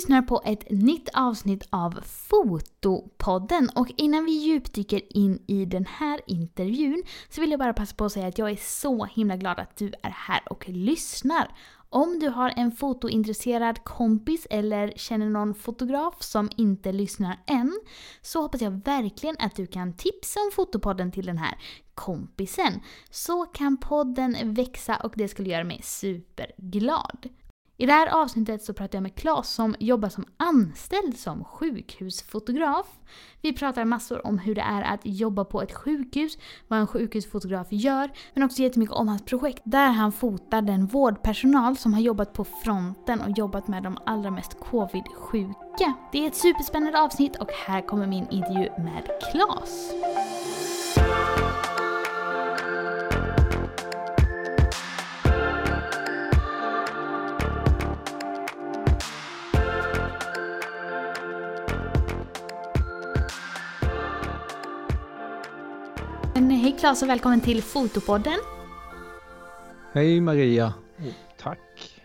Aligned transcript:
lyssnar 0.00 0.22
på 0.22 0.42
ett 0.44 0.70
nytt 0.70 1.08
avsnitt 1.12 1.66
av 1.70 2.00
Fotopodden 2.04 3.70
och 3.74 3.88
innan 3.96 4.24
vi 4.24 4.32
djupdyker 4.32 5.16
in 5.16 5.42
i 5.46 5.64
den 5.64 5.86
här 5.86 6.20
intervjun 6.26 7.02
så 7.28 7.40
vill 7.40 7.50
jag 7.50 7.60
bara 7.60 7.72
passa 7.72 7.94
på 7.94 8.04
att 8.04 8.12
säga 8.12 8.26
att 8.26 8.38
jag 8.38 8.50
är 8.50 8.56
så 8.56 9.04
himla 9.04 9.36
glad 9.36 9.58
att 9.58 9.76
du 9.76 9.86
är 10.02 10.10
här 10.10 10.40
och 10.50 10.68
lyssnar. 10.68 11.50
Om 11.88 12.18
du 12.18 12.28
har 12.28 12.52
en 12.56 12.72
fotointresserad 12.72 13.84
kompis 13.84 14.46
eller 14.50 14.92
känner 14.96 15.30
någon 15.30 15.54
fotograf 15.54 16.22
som 16.22 16.50
inte 16.56 16.92
lyssnar 16.92 17.38
än 17.46 17.80
så 18.22 18.42
hoppas 18.42 18.60
jag 18.60 18.84
verkligen 18.84 19.36
att 19.38 19.56
du 19.56 19.66
kan 19.66 19.96
tipsa 19.96 20.40
om 20.40 20.50
Fotopodden 20.52 21.12
till 21.12 21.26
den 21.26 21.38
här 21.38 21.58
kompisen. 21.94 22.80
Så 23.10 23.44
kan 23.44 23.76
podden 23.76 24.54
växa 24.54 24.96
och 24.96 25.12
det 25.16 25.28
skulle 25.28 25.50
göra 25.50 25.64
mig 25.64 25.80
superglad. 25.82 27.28
I 27.80 27.86
det 27.86 27.92
här 27.92 28.22
avsnittet 28.22 28.62
så 28.62 28.72
pratar 28.72 28.96
jag 28.96 29.02
med 29.02 29.14
Claes 29.14 29.50
som 29.50 29.74
jobbar 29.78 30.08
som 30.08 30.24
anställd 30.36 31.18
som 31.18 31.44
sjukhusfotograf. 31.44 32.86
Vi 33.40 33.52
pratar 33.52 33.84
massor 33.84 34.26
om 34.26 34.38
hur 34.38 34.54
det 34.54 34.60
är 34.60 34.82
att 34.82 35.00
jobba 35.02 35.44
på 35.44 35.62
ett 35.62 35.72
sjukhus, 35.72 36.38
vad 36.68 36.78
en 36.78 36.86
sjukhusfotograf 36.86 37.66
gör, 37.70 38.10
men 38.34 38.42
också 38.42 38.62
jättemycket 38.62 38.94
om 38.94 39.08
hans 39.08 39.22
projekt 39.22 39.62
där 39.64 39.90
han 39.90 40.12
fotar 40.12 40.62
den 40.62 40.86
vårdpersonal 40.86 41.76
som 41.76 41.94
har 41.94 42.00
jobbat 42.00 42.32
på 42.32 42.44
fronten 42.44 43.20
och 43.20 43.38
jobbat 43.38 43.68
med 43.68 43.82
de 43.82 43.98
allra 44.06 44.30
mest 44.30 44.60
covid-sjuka. 44.60 45.94
Det 46.12 46.18
är 46.18 46.26
ett 46.26 46.36
superspännande 46.36 47.00
avsnitt 47.00 47.36
och 47.36 47.50
här 47.66 47.86
kommer 47.86 48.06
min 48.06 48.28
intervju 48.30 48.68
med 48.78 49.10
Claes. 49.32 49.92
Claes 66.80 67.02
och 67.02 67.08
välkommen 67.08 67.40
till 67.40 67.62
Fotopodden. 67.62 68.38
Hej 69.92 70.20
Maria. 70.20 70.74
tack. 71.38 72.00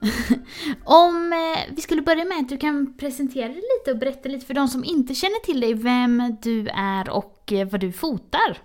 Om 0.84 1.32
eh, 1.32 1.74
vi 1.74 1.80
skulle 1.80 2.02
börja 2.02 2.24
med 2.24 2.38
att 2.38 2.48
du 2.48 2.56
kan 2.56 2.98
presentera 2.98 3.48
dig 3.48 3.56
lite 3.78 3.92
och 3.92 3.98
berätta 3.98 4.28
lite 4.28 4.46
för 4.46 4.54
de 4.54 4.68
som 4.68 4.84
inte 4.84 5.14
känner 5.14 5.44
till 5.44 5.60
dig 5.60 5.74
vem 5.74 6.36
du 6.42 6.68
är 6.68 7.10
och 7.10 7.52
eh, 7.52 7.68
vad 7.68 7.80
du 7.80 7.92
fotar. 7.92 8.58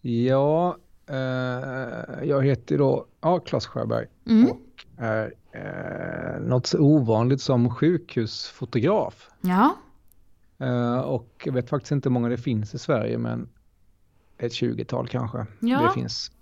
Ja, 0.00 0.76
eh, 1.06 2.24
jag 2.24 2.44
heter 2.44 2.78
då 2.78 3.06
ja, 3.20 3.38
Claes 3.38 3.66
Sjöberg 3.66 4.06
mm. 4.26 4.50
och 4.50 4.84
är 4.98 5.34
eh, 5.52 6.40
något 6.40 6.66
så 6.66 6.78
ovanligt 6.78 7.40
som 7.40 7.74
sjukhusfotograf. 7.74 9.30
Ja. 9.40 9.76
Uh, 10.62 10.98
och 10.98 11.42
jag 11.44 11.52
vet 11.52 11.70
faktiskt 11.70 11.92
inte 11.92 12.08
hur 12.08 12.14
många 12.14 12.28
det 12.28 12.38
finns 12.38 12.74
i 12.74 12.78
Sverige 12.78 13.18
men 13.18 13.48
ett 14.38 14.52
20-tal 14.52 15.08
kanske. 15.08 15.46
Ja. 15.60 15.82
Det 15.82 16.00
finns. 16.00 16.32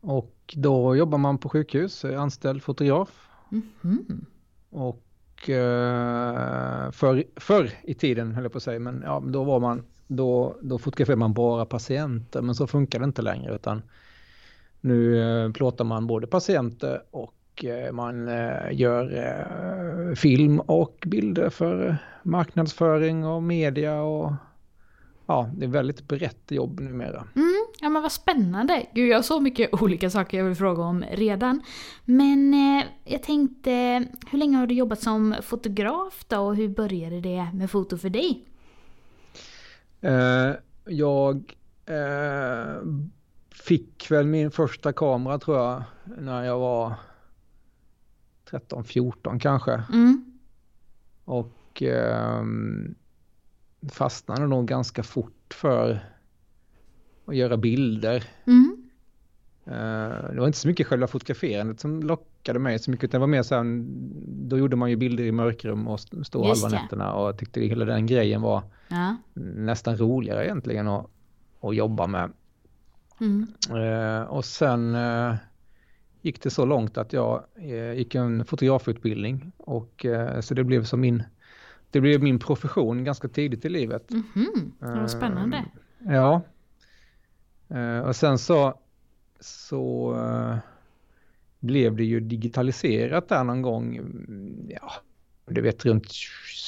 Och 0.00 0.34
då 0.56 0.96
jobbar 0.96 1.18
man 1.18 1.38
på 1.38 1.48
sjukhus, 1.48 2.04
är 2.04 2.16
anställd 2.16 2.62
fotograf. 2.62 3.28
Mm. 3.84 4.26
Och 4.70 5.04
uh, 5.48 6.90
förr, 6.90 7.24
förr 7.36 7.70
i 7.82 7.94
tiden 7.94 8.32
höll 8.32 8.44
jag 8.44 8.52
på 8.52 8.58
att 8.58 8.62
säga, 8.62 8.78
men 8.78 9.02
ja, 9.04 9.22
då 9.26 9.44
var 9.44 9.60
man, 9.60 9.84
då, 10.06 10.56
då 10.62 10.78
fotograferade 10.78 11.18
man 11.18 11.32
bara 11.32 11.66
patienter, 11.66 12.42
men 12.42 12.54
så 12.54 12.66
funkar 12.66 12.98
det 12.98 13.04
inte 13.04 13.22
längre 13.22 13.54
utan 13.54 13.82
nu 14.80 15.14
uh, 15.14 15.52
plåtar 15.52 15.84
man 15.84 16.06
både 16.06 16.26
patienter 16.26 17.02
och 17.10 17.34
Eh, 17.64 17.92
man 17.92 18.28
eh, 18.28 18.72
gör 18.72 19.16
eh, 19.16 20.14
film 20.14 20.60
och 20.60 21.04
bilder 21.06 21.50
för 21.50 21.96
marknadsföring 22.22 23.26
och 23.26 23.42
media 23.42 24.02
och 24.02 24.32
ja, 25.32 25.50
det 25.56 25.64
är 25.64 25.68
väldigt 25.68 26.08
brett 26.08 26.50
jobb 26.50 26.80
numera. 26.80 27.26
Mm, 27.34 27.66
ja 27.80 27.88
men 27.88 28.02
vad 28.02 28.12
spännande! 28.12 28.86
Gud, 28.94 29.08
jag 29.08 29.18
har 29.18 29.22
så 29.22 29.40
mycket 29.40 29.82
olika 29.82 30.10
saker 30.10 30.38
jag 30.38 30.44
vill 30.44 30.54
fråga 30.54 30.82
om 30.82 31.04
redan. 31.12 31.62
Men 32.04 32.54
eh, 32.54 32.84
jag 33.04 33.22
tänkte, 33.22 33.70
hur 34.30 34.38
länge 34.38 34.56
har 34.56 34.66
du 34.66 34.74
jobbat 34.74 35.00
som 35.00 35.34
fotograf 35.42 36.24
då 36.28 36.38
och 36.38 36.56
hur 36.56 36.68
började 36.68 37.20
det 37.20 37.48
med 37.54 37.70
foto 37.70 37.98
för 37.98 38.10
dig? 38.10 38.46
Eh, 40.00 40.50
jag 40.84 41.56
eh, 41.86 42.82
fick 43.50 44.10
väl 44.10 44.26
min 44.26 44.50
första 44.50 44.92
kamera 44.92 45.38
tror 45.38 45.58
jag 45.58 45.82
när 46.18 46.44
jag 46.44 46.58
var 46.58 46.94
13, 48.50 48.84
14 48.84 49.38
kanske. 49.38 49.82
Mm. 49.92 50.38
Och 51.24 51.82
eh, 51.82 52.42
fastnade 53.88 54.46
nog 54.46 54.68
ganska 54.68 55.02
fort 55.02 55.54
för 55.54 56.00
att 57.26 57.36
göra 57.36 57.56
bilder. 57.56 58.24
Mm. 58.46 58.82
Eh, 59.66 60.30
det 60.32 60.40
var 60.40 60.46
inte 60.46 60.58
så 60.58 60.68
mycket 60.68 60.86
själva 60.86 61.06
fotograferandet 61.06 61.80
som 61.80 62.02
lockade 62.02 62.58
mig 62.58 62.78
så 62.78 62.90
mycket, 62.90 63.04
utan 63.04 63.18
det 63.18 63.20
var 63.20 63.26
mer 63.26 63.42
så 63.42 63.54
här, 63.54 63.84
då 64.48 64.58
gjorde 64.58 64.76
man 64.76 64.90
ju 64.90 64.96
bilder 64.96 65.24
i 65.24 65.32
mörkrum 65.32 65.88
och 65.88 66.00
stod 66.00 66.46
halva 66.46 66.68
nätterna 66.68 67.14
och 67.14 67.38
tyckte 67.38 67.60
hela 67.60 67.84
den 67.84 68.06
grejen 68.06 68.42
var 68.42 68.62
ja. 68.88 69.16
nästan 69.34 69.96
roligare 69.96 70.44
egentligen 70.44 70.88
att, 70.88 71.06
att 71.60 71.76
jobba 71.76 72.06
med. 72.06 72.32
Mm. 73.20 73.46
Eh, 73.70 74.22
och 74.22 74.44
sen 74.44 74.94
eh, 74.94 75.34
gick 76.22 76.42
det 76.42 76.50
så 76.50 76.64
långt 76.64 76.98
att 76.98 77.12
jag 77.12 77.44
gick 77.96 78.14
en 78.14 78.44
fotografutbildning 78.44 79.52
och 79.56 80.06
så 80.40 80.54
det 80.54 80.64
blev 80.64 80.84
som 80.84 81.00
min 81.00 81.22
det 81.92 82.00
blev 82.00 82.22
min 82.22 82.38
profession 82.38 83.04
ganska 83.04 83.28
tidigt 83.28 83.64
i 83.64 83.68
livet. 83.68 84.10
Mm 84.10 84.22
-hmm. 84.34 85.00
Vad 85.00 85.10
spännande. 85.10 85.64
Uh, 86.06 86.12
ja. 86.12 86.42
Uh, 87.74 88.00
och 88.00 88.16
sen 88.16 88.38
så, 88.38 88.74
så 89.40 90.14
uh, 90.14 90.56
blev 91.60 91.96
det 91.96 92.04
ju 92.04 92.20
digitaliserat 92.20 93.28
där 93.28 93.44
någon 93.44 93.62
gång, 93.62 94.00
ja, 94.68 94.92
du 95.46 95.60
vet 95.60 95.84
runt 95.84 96.12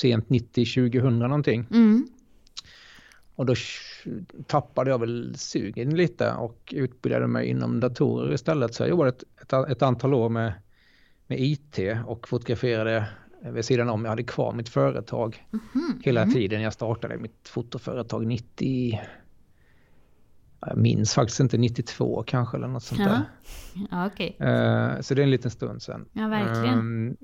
sent 0.01 0.29
90-2000 0.29 1.11
någonting. 1.11 1.67
Mm. 1.71 2.09
Och 3.35 3.47
då 3.47 3.55
tappade 4.47 4.91
jag 4.91 4.99
väl 4.99 5.35
sugen 5.37 5.97
lite 5.97 6.33
och 6.33 6.75
utbildade 6.77 7.27
mig 7.27 7.47
inom 7.47 7.81
datorer 7.81 8.35
istället. 8.35 8.75
Så 8.75 8.83
jag 8.83 8.91
jobbade 8.91 9.09
ett, 9.09 9.25
ett, 9.43 9.53
ett 9.53 9.83
antal 9.83 10.15
år 10.15 10.29
med, 10.29 10.53
med 11.27 11.41
IT 11.41 11.79
och 12.07 12.29
fotograferade 12.29 13.09
vid 13.53 13.65
sidan 13.65 13.91
om. 13.91 14.05
Jag 14.05 14.11
hade 14.11 14.23
kvar 14.23 14.53
mitt 14.53 14.69
företag 14.69 15.47
mm 15.53 15.65
-hmm. 15.73 16.03
hela 16.05 16.23
mm. 16.23 16.35
tiden. 16.35 16.63
Jag 16.63 16.73
startade 16.73 17.19
mitt 17.19 17.49
fotoföretag 17.49 18.27
90, 18.27 19.01
jag 20.61 20.77
minns 20.77 21.15
faktiskt 21.15 21.41
inte, 21.41 21.59
92 21.59 22.25
kanske 22.27 22.57
eller 22.57 22.69
något 22.69 22.83
sånt 22.83 23.01
ja. 23.01 23.07
där. 23.07 23.23
Ja, 23.91 24.07
okay. 24.07 24.33
uh, 24.41 24.49
eh, 24.49 25.01
så 25.01 25.15
det 25.15 25.23
är 25.23 25.25
en 25.25 25.31
liten 25.31 25.51
stund 25.51 25.83
sedan. 25.83 26.09
Ja, 26.13 26.29
verkligen. 26.29 27.17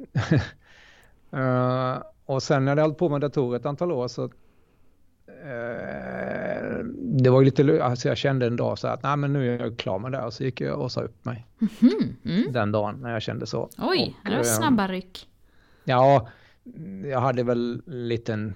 uh, 1.34 2.02
och 2.24 2.42
sen 2.42 2.64
när 2.64 2.72
jag 2.72 2.76
hade 2.76 2.82
hållit 2.82 2.98
på 2.98 3.08
med 3.08 3.20
datorer 3.20 3.58
ett 3.58 3.66
antal 3.66 3.92
år 3.92 4.08
så 4.08 4.30
Eh, 5.44 6.84
det 6.98 7.30
var 7.30 7.40
ju 7.40 7.44
lite, 7.44 7.84
alltså 7.84 8.08
jag 8.08 8.16
kände 8.16 8.46
en 8.46 8.56
dag 8.56 8.78
så 8.78 8.88
att 8.88 9.02
nej 9.02 9.16
men 9.16 9.32
nu 9.32 9.54
är 9.54 9.58
jag 9.58 9.78
klar 9.78 9.98
med 9.98 10.12
det 10.12 10.22
och 10.22 10.32
så 10.32 10.44
gick 10.44 10.60
jag 10.60 10.80
och 10.80 10.92
sa 10.92 11.00
upp 11.00 11.24
mig. 11.24 11.46
Mm 11.80 12.16
mm. 12.24 12.52
Den 12.52 12.72
dagen 12.72 12.98
när 13.00 13.12
jag 13.12 13.22
kände 13.22 13.46
så. 13.46 13.68
Oj, 13.78 14.16
och, 14.24 14.30
det 14.30 14.36
var 14.36 14.44
snabba 14.44 14.88
ryck. 14.88 15.29
Ja, 15.84 16.28
jag 17.04 17.20
hade 17.20 17.42
väl 17.42 17.82
liten, 17.86 18.54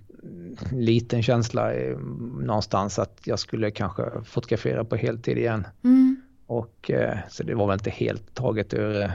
liten 0.73 1.23
känsla 1.23 1.75
i, 1.75 1.97
någonstans 2.41 2.99
att 2.99 3.21
jag 3.25 3.39
skulle 3.39 3.71
kanske 3.71 4.11
fotografera 4.25 4.85
på 4.85 4.97
heltid 4.97 5.39
igen. 5.39 5.67
Mm. 5.85 6.17
Och 6.47 6.91
eh, 6.91 7.19
så 7.29 7.43
det 7.43 7.55
var 7.55 7.67
väl 7.67 7.75
inte 7.75 7.91
helt 7.91 8.35
taget 8.35 8.75
ur 8.75 9.11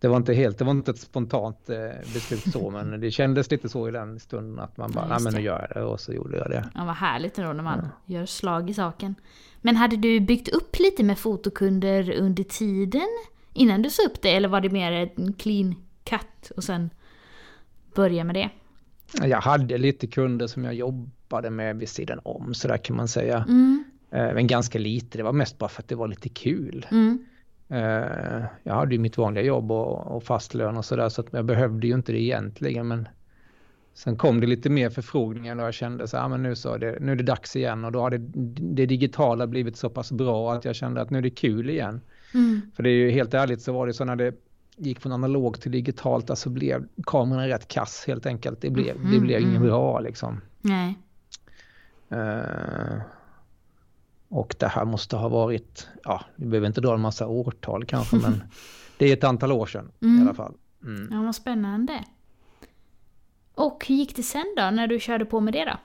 det 0.00 0.08
var 0.08 0.16
inte 0.16 0.34
helt, 0.34 0.58
det 0.58 0.64
var 0.64 0.72
inte 0.72 0.90
ett 0.90 0.98
spontant 0.98 1.70
eh, 1.70 2.12
beslut 2.14 2.52
så, 2.52 2.70
men 2.84 3.00
det 3.00 3.10
kändes 3.10 3.50
lite 3.50 3.68
så 3.68 3.88
i 3.88 3.90
den 3.90 4.20
stunden 4.20 4.64
att 4.64 4.76
man 4.76 4.92
bara, 4.92 5.06
nej 5.06 5.18
men 5.20 5.34
nu 5.34 5.40
gör 5.40 5.66
jag 5.68 5.82
det 5.82 5.88
och 5.88 6.00
så 6.00 6.12
gjorde 6.12 6.36
jag 6.36 6.50
det. 6.50 6.64
Ja, 6.74 6.84
vad 6.84 6.94
härligt 6.94 7.38
ändå 7.38 7.52
när 7.52 7.62
man 7.62 7.88
ja. 8.06 8.14
gör 8.14 8.26
slag 8.26 8.70
i 8.70 8.74
saken. 8.74 9.14
Men 9.60 9.76
hade 9.76 9.96
du 9.96 10.20
byggt 10.20 10.48
upp 10.48 10.78
lite 10.78 11.04
med 11.04 11.18
fotokunder 11.18 12.10
under 12.10 12.44
tiden 12.44 13.08
innan 13.52 13.82
du 13.82 13.90
sa 13.90 14.02
upp 14.02 14.22
det, 14.22 14.36
eller 14.36 14.48
var 14.48 14.60
det 14.60 14.70
mer 14.70 15.12
en 15.16 15.32
clean 15.32 15.74
cut 16.04 16.50
och 16.56 16.64
sen 16.64 16.90
börja 17.96 18.24
med 18.24 18.34
det? 18.34 18.50
Jag 19.26 19.40
hade 19.40 19.78
lite 19.78 20.06
kunder 20.06 20.46
som 20.46 20.64
jag 20.64 20.74
jobbade 20.74 21.50
med 21.50 21.76
vid 21.76 21.88
sidan 21.88 22.20
om, 22.22 22.54
så 22.54 22.68
där 22.68 22.76
kan 22.76 22.96
man 22.96 23.08
säga. 23.08 23.44
Mm. 23.48 23.84
Eh, 24.10 24.34
men 24.34 24.46
ganska 24.46 24.78
lite, 24.78 25.18
det 25.18 25.24
var 25.24 25.32
mest 25.32 25.58
bara 25.58 25.68
för 25.68 25.82
att 25.82 25.88
det 25.88 25.94
var 25.94 26.08
lite 26.08 26.28
kul. 26.28 26.86
Mm. 26.90 27.26
Eh, 27.68 28.44
jag 28.62 28.74
hade 28.74 28.94
ju 28.94 28.98
mitt 28.98 29.18
vanliga 29.18 29.44
jobb 29.44 29.72
och, 29.72 30.16
och 30.16 30.24
fast 30.24 30.54
lön 30.54 30.76
och 30.76 30.84
sådär 30.84 31.08
så 31.08 31.20
att 31.20 31.26
jag 31.30 31.44
behövde 31.44 31.86
ju 31.86 31.94
inte 31.94 32.12
det 32.12 32.20
egentligen 32.20 32.88
men 32.88 33.08
sen 33.94 34.16
kom 34.16 34.40
det 34.40 34.46
lite 34.46 34.70
mer 34.70 34.90
förfrågningar 34.90 35.56
och 35.56 35.62
jag 35.62 35.74
kände 35.74 36.08
så 36.08 36.16
här, 36.16 36.28
men 36.28 36.42
nu, 36.42 36.56
så 36.56 36.76
det, 36.76 36.98
nu 37.00 37.12
är 37.12 37.16
det 37.16 37.22
dags 37.22 37.56
igen 37.56 37.84
och 37.84 37.92
då 37.92 38.02
hade 38.02 38.18
det 38.18 38.86
digitala 38.86 39.46
blivit 39.46 39.76
så 39.76 39.90
pass 39.90 40.12
bra 40.12 40.52
att 40.52 40.64
jag 40.64 40.74
kände 40.74 41.00
att 41.00 41.10
nu 41.10 41.18
är 41.18 41.22
det 41.22 41.30
kul 41.30 41.70
igen. 41.70 42.00
Mm. 42.34 42.60
För 42.76 42.82
det 42.82 42.90
är 42.90 42.94
ju 42.94 43.10
helt 43.10 43.34
ärligt 43.34 43.62
så 43.62 43.72
var 43.72 43.86
det 43.86 43.94
så 43.94 44.04
när 44.04 44.16
det 44.16 44.34
gick 44.76 45.00
från 45.00 45.12
analog 45.12 45.60
till 45.60 45.72
digitalt, 45.72 46.30
alltså 46.30 46.50
blev 46.50 46.86
kameran 47.04 47.48
rätt 47.48 47.68
kass 47.68 48.04
helt 48.06 48.26
enkelt. 48.26 48.60
Det 48.60 48.70
blev, 48.70 48.96
Mhm, 49.00 49.10
det 49.12 49.20
blev 49.20 49.40
inget 49.40 49.56
mm. 49.56 49.62
bra 49.68 50.00
liksom. 50.00 50.40
Nej. 50.60 50.98
Eh, 52.08 52.98
och 54.28 54.56
det 54.58 54.66
här 54.68 54.84
måste 54.84 55.16
ha 55.16 55.28
varit, 55.28 55.88
ja, 56.04 56.24
vi 56.36 56.46
behöver 56.46 56.66
inte 56.66 56.80
dra 56.80 56.94
en 56.94 57.00
massa 57.00 57.26
årtal 57.26 57.84
kanske, 57.84 58.16
men 58.22 58.42
det 58.98 59.06
är 59.06 59.12
ett 59.12 59.24
antal 59.24 59.52
år 59.52 59.66
sedan 59.66 59.90
Mm. 60.02 60.18
i 60.18 60.22
alla 60.22 60.34
fall. 60.34 60.54
Mm. 60.84 61.08
Ja, 61.12 61.22
vad 61.22 61.34
spännande. 61.34 62.04
Och 63.54 63.84
hur 63.88 63.94
gick 63.94 64.16
det 64.16 64.22
sen 64.22 64.54
då, 64.56 64.62
när 64.70 64.86
du 64.86 65.00
körde 65.00 65.24
på 65.24 65.40
med 65.40 65.52
det 65.54 65.64
då? 65.64 65.76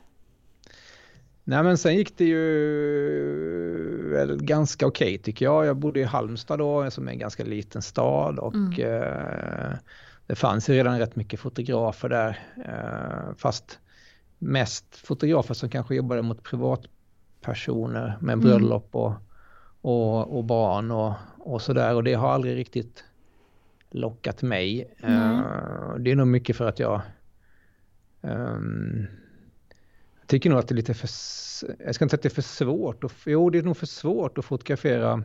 Nej 1.43 1.63
men 1.63 1.77
sen 1.77 1.95
gick 1.95 2.17
det 2.17 2.25
ju 2.25 4.09
väl 4.09 4.43
ganska 4.43 4.87
okej 4.87 5.17
tycker 5.17 5.45
jag. 5.45 5.65
Jag 5.65 5.77
bodde 5.77 5.99
i 5.99 6.03
Halmstad 6.03 6.59
då 6.59 6.91
som 6.91 7.07
är 7.07 7.11
en 7.11 7.19
ganska 7.19 7.43
liten 7.43 7.81
stad 7.81 8.39
och 8.39 8.53
Mm. 8.55 9.01
eh, 9.01 9.71
det 10.27 10.35
fanns 10.35 10.69
ju 10.69 10.73
redan 10.73 10.99
rätt 10.99 11.15
mycket 11.15 11.39
fotografer 11.39 12.09
där. 12.09 12.39
Eh, 12.65 13.35
fast 13.37 13.79
mest 14.39 14.95
fotografer 14.95 15.53
som 15.53 15.69
kanske 15.69 15.95
jobbade 15.95 16.21
mot 16.21 16.43
privatpersoner 16.43 18.17
med 18.21 18.33
Mm. 18.33 18.45
bröllop 18.45 18.87
och, 18.91 19.13
och, 19.81 20.37
och 20.37 20.43
barn 20.43 20.91
och, 20.91 21.13
och 21.37 21.61
sådär 21.61 21.95
och 21.95 22.03
det 22.03 22.13
har 22.13 22.29
aldrig 22.31 22.57
riktigt 22.57 23.03
lockat 23.91 24.41
mig. 24.41 24.93
Nej. 24.97 25.35
Eh, 25.37 25.95
det 25.99 26.11
är 26.11 26.15
nog 26.15 26.27
mycket 26.27 26.55
för 26.55 26.65
att 26.67 26.79
jag 26.79 27.01
jag 28.21 28.61
tycker 30.31 30.49
nog 30.49 30.59
att 30.59 30.67
det 30.67 30.73
är 30.73 30.75
lite 30.75 30.93
för, 30.93 31.09
jag 31.85 31.95
ska 31.95 32.05
inte 32.05 32.11
säga 32.11 32.17
att 32.17 32.21
det 32.23 32.27
är 32.27 32.29
för 32.29 32.41
svårt, 32.41 33.03
och, 33.03 33.11
jo 33.25 33.49
det 33.49 33.57
är 33.57 33.63
nog 33.63 33.77
för 33.77 33.85
svårt 33.85 34.37
att 34.37 34.45
fotografera 34.45 35.23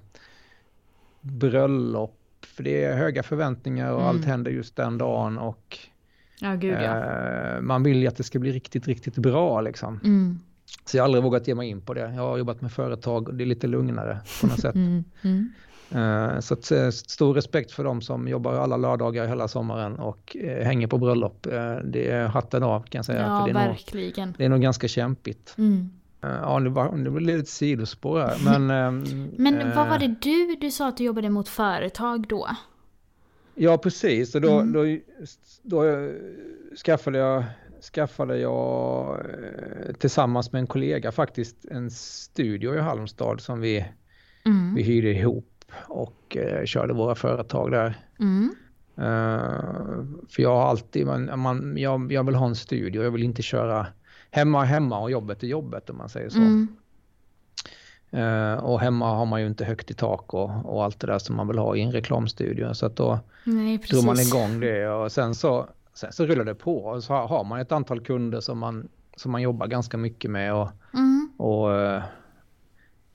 bröllop, 1.20 2.18
för 2.46 2.62
det 2.62 2.84
är 2.84 2.96
höga 2.96 3.22
förväntningar 3.22 3.90
och 3.92 4.00
Mm. 4.02 4.08
allt 4.08 4.24
händer 4.24 4.50
just 4.50 4.76
den 4.76 4.98
dagen 4.98 5.38
och 5.38 5.78
Ja, 6.40 6.54
gud 6.54 6.72
ja. 6.74 7.04
eh, 7.04 7.60
man 7.60 7.82
vill 7.82 7.96
ju 8.00 8.06
att 8.06 8.16
det 8.16 8.22
ska 8.22 8.38
bli 8.38 8.52
riktigt, 8.52 8.86
riktigt 8.86 9.16
bra 9.16 9.60
liksom. 9.60 10.00
Mm. 10.04 10.38
Så 10.84 10.96
jag 10.96 11.02
har 11.02 11.04
aldrig 11.06 11.24
vågat 11.24 11.48
ge 11.48 11.54
mig 11.54 11.68
in 11.68 11.80
på 11.80 11.94
det. 11.94 12.00
Jag 12.00 12.22
har 12.22 12.38
jobbat 12.38 12.60
med 12.60 12.72
företag 12.72 13.28
och 13.28 13.34
det 13.34 13.44
är 13.44 13.46
lite 13.46 13.66
lugnare 13.66 14.18
på 14.40 14.46
något 14.46 14.60
sätt. 14.66 14.74
Mm. 14.74 15.04
Eh, 15.94 16.40
Så 16.40 16.54
att, 16.54 16.70
eh, 16.70 16.90
stor 16.90 17.34
respekt 17.34 17.70
för 17.72 17.84
de 17.84 18.00
som 18.02 18.28
jobbar 18.28 18.54
alla 18.54 18.76
lördagar 18.76 19.26
hela 19.26 19.48
sommaren 19.48 19.96
och 19.98 20.36
eh, 20.40 20.64
hänger 20.64 20.86
på 20.86 20.98
bröllop. 20.98 21.42
Det 21.84 22.10
är 22.10 22.26
hatten 22.26 22.62
av 22.62 22.80
kan 22.80 22.98
jag 22.98 23.04
säga. 23.04 23.20
Ja, 23.26 23.44
det, 23.44 23.50
är 23.50 23.54
nog, 23.54 23.62
verkligen. 23.62 24.34
det 24.38 24.44
är 24.44 24.48
nog 24.48 24.60
ganska 24.62 24.88
kämpigt. 24.88 25.54
Mm. 25.58 25.90
Ja, 26.20 26.60
det, 26.60 26.68
var, 26.70 26.96
det 26.96 27.10
blev 27.10 27.36
lite 27.36 27.50
sidospår 27.50 28.20
här. 28.20 28.36
Men, 28.58 28.70
ehm, 29.04 29.30
Men 29.36 29.74
vad 29.76 29.88
var 29.88 29.98
det 29.98 30.14
du, 30.20 30.56
du 30.60 30.70
sa 30.70 30.88
att 30.88 30.96
du 30.96 31.04
jobbade 31.04 31.30
mot 31.30 31.48
företag 31.48 32.26
då? 32.28 32.48
Ja, 33.54 33.78
precis. 33.78 34.34
Och 34.34 34.40
då, 34.40 34.58
Mm. 34.60 34.72
då, 34.72 34.98
då 35.62 35.84
eh, 35.84 36.10
skaffade 36.84 37.18
jag, 37.18 37.44
skaffade 37.94 38.38
jag 38.38 39.16
tillsammans 39.98 40.52
med 40.52 40.60
en 40.60 40.66
kollega 40.66 41.12
faktiskt 41.12 41.64
en 41.70 41.90
studio 41.90 42.74
i 42.74 42.78
Halmstad 42.80 43.40
som 43.40 43.60
vi, 43.60 43.84
Mm. 44.44 44.74
vi 44.74 44.82
hyrde 44.82 45.10
ihop 45.10 45.55
och 45.88 46.36
eh, 46.36 46.64
körde 46.64 46.94
våra 46.94 47.14
företag 47.14 47.70
där. 47.70 47.94
Mm. 48.20 48.54
Eh, 48.96 50.04
för 50.28 50.42
jag 50.42 50.56
har 50.56 50.68
alltid, 50.68 51.06
man, 51.06 51.40
man, 51.40 51.74
jag, 51.78 52.12
jag 52.12 52.24
vill 52.24 52.34
ha 52.34 52.46
en 52.46 52.56
studio, 52.56 53.02
jag 53.04 53.10
vill 53.10 53.22
inte 53.22 53.42
köra 53.42 53.86
hemma 54.30 54.64
hemma 54.64 54.98
och 54.98 55.10
jobbet 55.10 55.42
är 55.42 55.46
jobbet 55.46 55.90
om 55.90 55.96
man 55.96 56.08
säger 56.08 56.28
så. 56.28 56.38
Mm. 56.38 56.68
Eh, 58.10 58.54
och 58.64 58.80
hemma 58.80 59.14
har 59.14 59.26
man 59.26 59.40
ju 59.40 59.46
inte 59.46 59.64
högt 59.64 59.90
i 59.90 59.94
tak 59.94 60.34
och, 60.34 60.50
och 60.64 60.84
allt 60.84 61.00
det 61.00 61.06
där 61.06 61.18
som 61.18 61.36
man 61.36 61.48
vill 61.48 61.58
ha 61.58 61.76
i 61.76 61.82
en 61.82 61.92
reklamstudio. 61.92 62.74
Så 62.74 62.86
att 62.86 62.96
då 62.96 63.18
Nej, 63.44 63.78
drog 63.78 64.04
man 64.04 64.20
igång 64.20 64.60
det 64.60 64.88
och 64.88 65.12
sen 65.12 65.34
så, 65.34 65.68
sen 65.94 66.12
så 66.12 66.26
rullar 66.26 66.44
det 66.44 66.54
på 66.54 66.78
och 66.84 67.04
så 67.04 67.14
har 67.14 67.44
man 67.44 67.60
ett 67.60 67.72
antal 67.72 68.00
kunder 68.00 68.40
som 68.40 68.58
man, 68.58 68.88
som 69.16 69.32
man 69.32 69.42
jobbar 69.42 69.66
ganska 69.66 69.96
mycket 69.96 70.30
med 70.30 70.54
och, 70.54 70.68
Mm. 70.94 71.30
och 71.36 71.74
eh, 71.74 72.02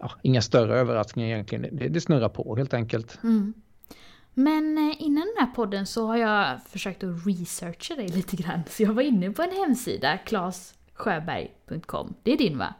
ja, 0.01 0.11
inga 0.21 0.41
större 0.41 0.79
överraskningar 0.79 1.29
egentligen. 1.29 1.77
Det, 1.77 1.87
det 1.87 2.01
snurrar 2.01 2.29
på 2.29 2.55
helt 2.55 2.73
enkelt. 2.73 3.19
Mm. 3.23 3.53
Men 4.33 4.77
eh, 4.77 5.01
innan 5.01 5.27
den 5.35 5.47
här 5.47 5.53
podden 5.55 5.85
så 5.85 6.07
har 6.07 6.17
jag 6.17 6.63
försökt 6.63 7.03
att 7.03 7.27
researcha 7.27 7.95
dig 7.95 8.07
lite 8.07 8.35
grann. 8.35 8.61
Så 8.69 8.83
jag 8.83 8.93
var 8.93 9.01
inne 9.01 9.31
på 9.31 9.41
en 9.41 9.51
hemsida, 9.51 10.17
klassjöberg.com. 10.17 12.13
Det 12.23 12.33
är 12.33 12.37
din 12.37 12.57
va? 12.57 12.73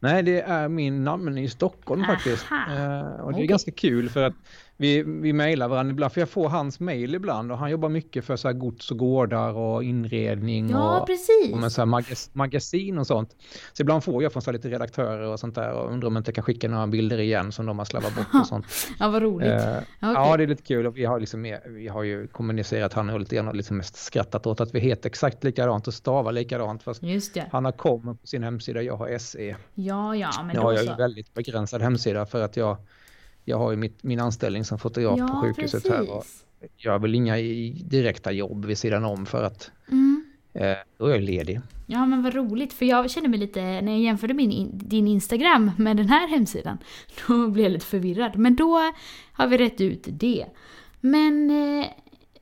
Nej, 0.00 0.22
det 0.22 0.40
är 0.40 0.68
min 0.68 1.04
namn 1.04 1.38
i 1.38 1.48
Stockholm 1.48 2.02
Aha. 2.02 2.12
faktiskt. 2.12 2.46
Eh, 2.50 2.58
och 2.60 3.32
det 3.32 3.38
är 3.38 3.42
Okej. 3.42 3.46
ganska 3.46 3.70
kul 3.70 4.10
för 4.10 4.22
att 4.22 4.34
vi, 4.80 5.02
vi 5.02 5.32
mejlar 5.32 5.68
varandra 5.68 5.90
ibland, 5.92 6.12
för 6.12 6.20
jag 6.20 6.28
får 6.28 6.48
hans 6.48 6.80
mejl 6.80 7.14
ibland 7.14 7.52
och 7.52 7.58
han 7.58 7.70
jobbar 7.70 7.88
mycket 7.88 8.24
för 8.24 8.36
så 8.36 8.48
här 8.48 8.52
gods 8.52 8.90
och 8.90 8.98
gårdar 8.98 9.52
och 9.52 9.84
inredning 9.84 10.70
Ja, 10.70 11.00
och, 11.00 11.06
precis. 11.06 11.52
och 11.52 11.58
med 11.58 11.72
så 11.72 11.86
magas, 11.86 12.30
magasin 12.32 12.98
och 12.98 13.06
sånt. 13.06 13.36
Så 13.72 13.82
ibland 13.82 14.04
får 14.04 14.22
jag 14.22 14.32
från 14.32 14.42
så 14.42 14.52
lite 14.52 14.68
redaktörer 14.68 15.26
och 15.26 15.40
sånt 15.40 15.54
där 15.54 15.72
och 15.72 15.92
undrar 15.92 16.06
om 16.06 16.16
jag 16.16 16.20
inte 16.20 16.32
kan 16.32 16.44
skicka 16.44 16.68
några 16.68 16.86
bilder 16.86 17.18
igen 17.18 17.52
som 17.52 17.66
de 17.66 17.78
har 17.78 17.84
slarvat 17.86 18.14
bort 18.16 18.26
och 18.40 18.46
sånt. 18.46 18.66
Ja, 18.98 19.08
vad 19.08 19.22
roligt. 19.22 19.48
Eh, 19.48 19.56
Okej. 19.56 19.84
Ja, 20.00 20.36
det 20.36 20.42
är 20.42 20.46
lite 20.46 20.62
kul 20.62 20.86
och 20.86 20.96
vi 20.96 21.04
har, 21.04 21.20
liksom, 21.20 21.56
vi 21.66 21.88
har 21.88 22.02
ju 22.02 22.26
kommunicerat, 22.26 22.92
han 22.92 23.08
har 23.08 23.18
lite 23.18 23.36
grann 23.36 23.56
liksom 23.56 23.76
mest 23.76 23.96
skrattat 23.96 24.46
åt 24.46 24.60
att 24.60 24.74
vi 24.74 24.80
heter 24.80 25.08
exakt 25.08 25.44
likadant 25.44 25.86
och 25.86 25.94
stavar 25.94 26.32
likadant 26.32 26.82
fast 26.82 27.02
han 27.50 27.64
har 27.64 27.72
kom 27.72 28.16
på 28.18 28.26
sin 28.26 28.42
hemsida, 28.42 28.82
jag 28.82 28.96
har 28.96 29.18
SE. 29.18 29.56
Ja, 29.74 30.16
ja, 30.16 30.30
men 30.38 30.46
Nu 30.46 30.54
då 30.54 30.60
har 30.60 30.72
jag 30.72 30.84
så. 30.84 30.90
ju 30.90 30.96
väldigt 30.96 31.34
begränsad 31.34 31.82
hemsida 31.82 32.26
för 32.26 32.42
att 32.42 32.56
jag, 32.56 32.76
jag 33.48 33.58
har 33.58 33.70
ju 33.70 33.76
mitt, 33.76 34.02
min 34.02 34.20
anställning 34.20 34.64
som 34.64 34.78
fotograf 34.78 35.18
på 35.30 35.40
sjukhuset 35.40 35.88
här 35.88 36.00
och 36.10 36.16
precis. 36.22 36.44
jag 36.76 36.98
vill 36.98 37.14
inga 37.14 37.38
i- 37.38 37.82
direkta 37.86 38.32
jobb 38.32 38.64
vid 38.64 38.78
sidan 38.78 39.04
om 39.04 39.26
för 39.26 39.42
att 39.42 39.70
Mm. 39.90 40.24
eh, 40.54 40.76
då 40.98 41.06
är 41.06 41.10
jag 41.10 41.22
ledig. 41.22 41.60
Ja 41.86 42.06
men 42.06 42.22
vad 42.22 42.34
roligt, 42.34 42.72
för 42.72 42.86
jag 42.86 43.10
kände 43.10 43.28
mig 43.28 43.38
lite, 43.38 43.60
när 43.80 43.92
jag 43.92 44.00
jämförde 44.00 44.34
min, 44.34 44.52
in- 44.52 44.70
din 44.74 45.08
Instagram 45.08 45.70
med 45.78 45.96
den 45.96 46.08
här 46.08 46.28
hemsidan, 46.28 46.78
då 47.28 47.48
blev 47.48 47.64
jag 47.64 47.72
lite 47.72 47.86
förvirrad. 47.86 48.36
Men 48.38 48.56
då 48.56 48.92
har 49.32 49.46
vi 49.46 49.58
rätt 49.58 49.80
ut 49.80 50.06
det. 50.10 50.46
Men 51.00 51.50
eh, 51.50 51.86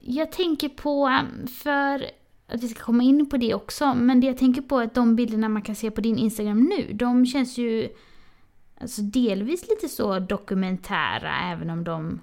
jag 0.00 0.32
tänker 0.32 0.68
på, 0.68 1.18
för 1.62 2.04
att 2.48 2.62
vi 2.62 2.68
ska 2.68 2.84
komma 2.84 3.02
in 3.02 3.28
på 3.28 3.36
det 3.36 3.54
också, 3.54 3.94
men 3.94 4.20
det 4.20 4.26
jag 4.26 4.38
tänker 4.38 4.62
på 4.62 4.78
är 4.80 4.84
att 4.84 4.94
de 4.94 5.16
bilderna 5.16 5.48
man 5.48 5.62
kan 5.62 5.74
se 5.74 5.90
på 5.90 6.00
din 6.00 6.18
Instagram 6.18 6.62
nu, 6.62 6.92
de 6.92 7.26
känns 7.26 7.58
ju 7.58 7.88
alltså 8.80 9.02
delvis 9.02 9.68
lite 9.68 9.88
så 9.88 10.18
dokumentära, 10.18 11.52
även 11.52 11.70
om 11.70 11.84
de 11.84 12.20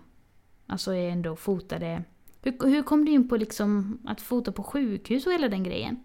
alltså 0.68 0.94
är 0.94 1.10
ändå 1.10 1.36
fotade. 1.36 2.04
Hur, 2.42 2.70
hur 2.70 2.84
kom 2.84 3.06
du 3.06 3.12
in 3.12 3.30
på 3.30 3.38
liksom 3.38 3.98
att 4.06 4.22
fota 4.22 4.52
på 4.52 4.64
sjukhus 4.64 5.26
och 5.28 5.34
hela 5.34 5.48
den 5.50 5.64
grejen? 5.64 6.04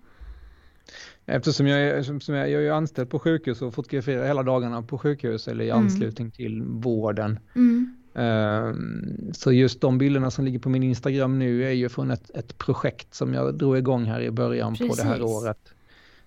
Eftersom 1.27 1.67
jag, 1.67 1.81
är, 1.81 2.03
som, 2.03 2.21
som 2.21 2.35
jag, 2.35 2.51
jag 2.51 2.65
är 2.67 2.71
anställd 2.73 3.11
på 3.11 3.19
sjukhus 3.19 3.63
och 3.63 3.75
fotograferar 3.75 4.27
hela 4.27 4.43
dagarna 4.43 4.83
på 4.83 4.99
sjukhus 4.99 5.49
eller 5.49 5.65
i 5.65 5.71
Mm. 5.71 5.83
anslutning 5.85 6.31
till 6.31 6.63
vården. 6.63 7.39
Mm. 7.55 7.97
Ehm, 8.15 9.33
Så 9.33 9.53
just 9.53 9.81
de 9.81 9.99
bilderna 9.99 10.31
som 10.31 10.45
ligger 10.45 10.59
på 10.59 10.69
min 10.69 10.83
Instagram 10.83 11.39
nu 11.39 11.65
är 11.65 11.71
ju 11.73 11.89
från 11.89 12.11
ett, 12.11 12.31
ett 12.31 12.59
projekt 12.59 13.15
som 13.15 13.35
jag 13.35 13.55
drog 13.55 13.79
igång 13.79 14.05
här 14.05 14.21
i 14.21 14.31
början 14.31 14.75
på 14.77 14.85
det 14.97 15.03
här 15.03 15.17
Precis. 15.19 15.25
året. 15.37 15.73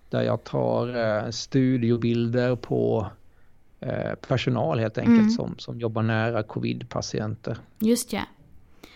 Där 0.09 0.21
jag 0.21 0.43
tar 0.43 0.87
eh, 1.25 1.29
studiobilder 1.31 2.55
på 2.55 3.07
personal 4.27 4.79
helt 4.79 4.97
enkelt 4.97 5.17
Mm. 5.19 5.29
som, 5.29 5.55
som 5.57 5.79
jobbar 5.79 6.01
nära 6.03 6.43
covid-patienter. 6.43 7.57
Just 7.79 8.13
ja. 8.13 8.21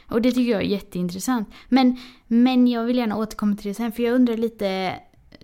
Och 0.10 0.22
det 0.22 0.32
tycker 0.32 0.52
jag 0.52 0.62
är 0.62 0.66
jätteintressant. 0.66 1.50
Men, 1.70 1.98
men 2.28 2.68
jag 2.68 2.84
vill 2.84 2.98
gärna 2.98 3.18
återkomma 3.18 3.56
till 3.56 3.68
det 3.68 3.74
sen, 3.74 3.92
för 3.92 4.04
jag 4.04 4.14
undrar 4.16 4.38
lite... 4.38 4.96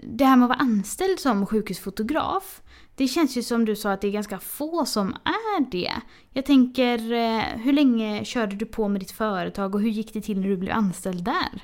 Det 0.03 0.25
här 0.25 0.36
med 0.36 0.45
att 0.45 0.50
vara 0.50 0.60
anställd 0.60 1.19
som 1.19 1.45
sjukhusfotograf. 1.45 2.62
Det 2.95 3.07
känns 3.07 3.38
ju 3.38 3.43
som 3.43 3.65
du 3.65 3.75
sa 3.75 3.91
att 3.91 4.01
det 4.01 4.07
är 4.07 4.12
ganska 4.12 4.39
få 4.39 4.86
som 4.86 5.10
är 5.25 5.71
det. 5.71 5.91
Jag 6.33 6.45
tänker, 6.45 7.12
eh, 7.13 7.43
hur 7.63 7.74
länge 7.74 8.25
körde 8.25 8.55
du 8.55 8.65
på 8.65 8.88
med 8.88 9.01
ditt 9.01 9.12
företag 9.12 9.75
och 9.75 9.81
hur 9.81 9.89
gick 9.89 10.13
det 10.13 10.21
till 10.21 10.39
när 10.39 10.48
du 10.48 10.57
blev 10.57 10.75
anställd 10.75 11.24
där? 11.24 11.62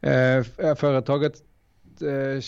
Eh, 0.00 0.66
eh, 0.68 0.74
Företaget 0.76 1.34
eh, 2.00 2.40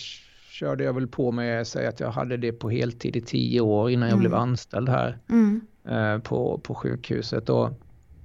körde 0.55 0.85
jag 0.85 0.93
väl 0.93 1.07
på 1.07 1.31
med, 1.33 1.67
säg 1.67 1.87
att 1.87 2.01
jag 2.01 2.11
hade 2.11 2.37
det 2.37 2.53
på 2.53 2.71
heltid 2.71 3.17
i 3.17 3.21
tio 3.21 3.61
år 3.61 3.91
innan 3.91 4.09
jag 4.09 4.13
Mm. 4.17 4.21
blev 4.21 4.35
anställd 4.35 4.89
här 4.89 5.19
Mm. 5.31 5.61
eh, 5.89 6.19
på, 6.19 6.59
på 6.59 6.75
sjukhuset. 6.75 7.49
Och 7.49 7.71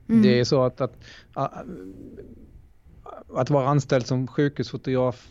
Mm. 0.09 0.21
Det 0.21 0.39
är 0.39 0.43
så 0.43 0.63
att, 0.63 0.81
att, 0.81 0.95
att 3.35 3.49
vara 3.49 3.67
anställd 3.67 4.05
som 4.05 4.27
sjukhusfotograf, 4.27 5.27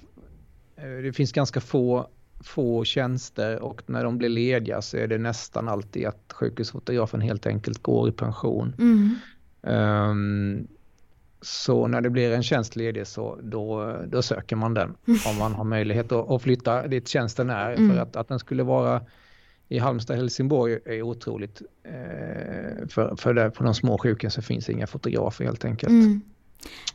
eh, 0.76 1.02
det 1.02 1.12
finns 1.12 1.32
ganska 1.32 1.60
få, 1.60 2.08
få 2.40 2.84
tjänster 2.84 3.62
och 3.62 3.82
när 3.86 4.04
de 4.04 4.18
blir 4.18 4.28
lediga 4.28 4.82
så 4.82 4.96
är 4.96 5.06
det 5.06 5.18
nästan 5.18 5.68
alltid 5.68 6.06
att 6.06 6.32
sjukhusfotografen 6.32 7.20
helt 7.20 7.46
enkelt 7.46 7.82
går 7.82 8.08
i 8.08 8.12
pension. 8.12 8.74
Mm. 8.78 10.66
Så 11.40 11.86
när 11.86 12.00
det 12.00 12.10
blir 12.10 12.32
en 12.32 12.42
tjänst 12.42 12.76
ledig 12.76 13.06
så 13.06 13.38
då, 13.42 13.96
då 14.06 14.22
söker 14.22 14.56
man 14.56 14.74
den 14.74 14.94
om 15.26 15.38
man 15.38 15.54
har 15.54 15.64
möjlighet 15.64 16.12
att, 16.12 16.30
att 16.30 16.42
flytta 16.42 16.86
dit 16.86 17.08
tjänsten 17.08 17.50
är. 17.50 17.72
Mm. 17.72 17.90
För 17.90 18.02
att, 18.02 18.16
att 18.16 18.28
den 18.28 18.38
skulle 18.38 18.62
vara 18.62 19.00
i 19.68 19.78
Halmstad 19.78 20.16
Helsingborg 20.16 20.78
är 20.84 21.02
otroligt. 21.02 21.62
Eh, 21.82 22.88
för, 22.88 23.16
för 23.16 23.34
där 23.34 23.50
på 23.50 23.64
de 23.64 23.74
små 23.74 23.98
sjukhusen 23.98 24.42
finns 24.42 24.70
inga 24.70 24.86
fotografer 24.86 25.44
helt 25.44 25.64
enkelt. 25.64 25.90
Mm. 25.90 26.20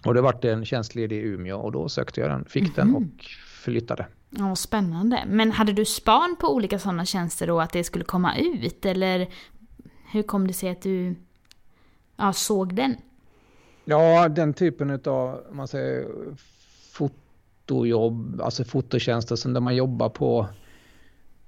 Och 0.06 0.14
det 0.14 0.22
vart 0.22 0.46
en 0.46 0.66
tjänstledig 0.66 1.16
i 1.16 1.20
Umeå 1.20 1.58
och 1.58 1.72
då 1.72 1.90
sökte 1.90 2.22
jag 2.22 2.30
den, 2.30 2.46
fick 2.46 2.64
mm. 2.64 2.74
den 2.76 2.96
och 2.96 3.26
flyttade. 3.64 4.08
Ja, 4.30 4.56
spännande. 4.56 5.24
Men 5.28 5.52
hade 5.52 5.74
du 5.74 5.86
span 5.86 6.36
på 6.40 6.56
olika 6.56 6.80
sådana 6.80 7.06
tjänster 7.06 7.48
då, 7.48 7.62
att 7.62 7.74
det 7.74 7.84
skulle 7.84 8.06
komma 8.06 8.38
ut? 8.38 8.86
Eller 8.86 9.28
hur 10.12 10.24
kom 10.24 10.48
det 10.48 10.54
sig 10.54 10.70
att 10.70 10.82
du 10.82 11.16
ja, 12.18 12.34
såg 12.34 12.76
den? 12.76 12.96
Ja, 13.86 14.30
den 14.30 14.54
typen 14.54 15.00
av, 15.06 15.46
man 15.52 15.68
säger, 15.68 16.08
fotojobb, 16.92 18.42
alltså 18.42 18.64
fototjänster 18.64 19.36
som 19.36 19.54
där 19.54 19.62
man 19.62 19.76
jobbar 19.76 20.10
på 20.10 20.48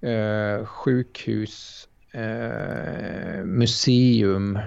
eh, 0.01 0.65
sjukhus, 0.65 1.87
eh, 2.11 3.43
museum 3.43 4.59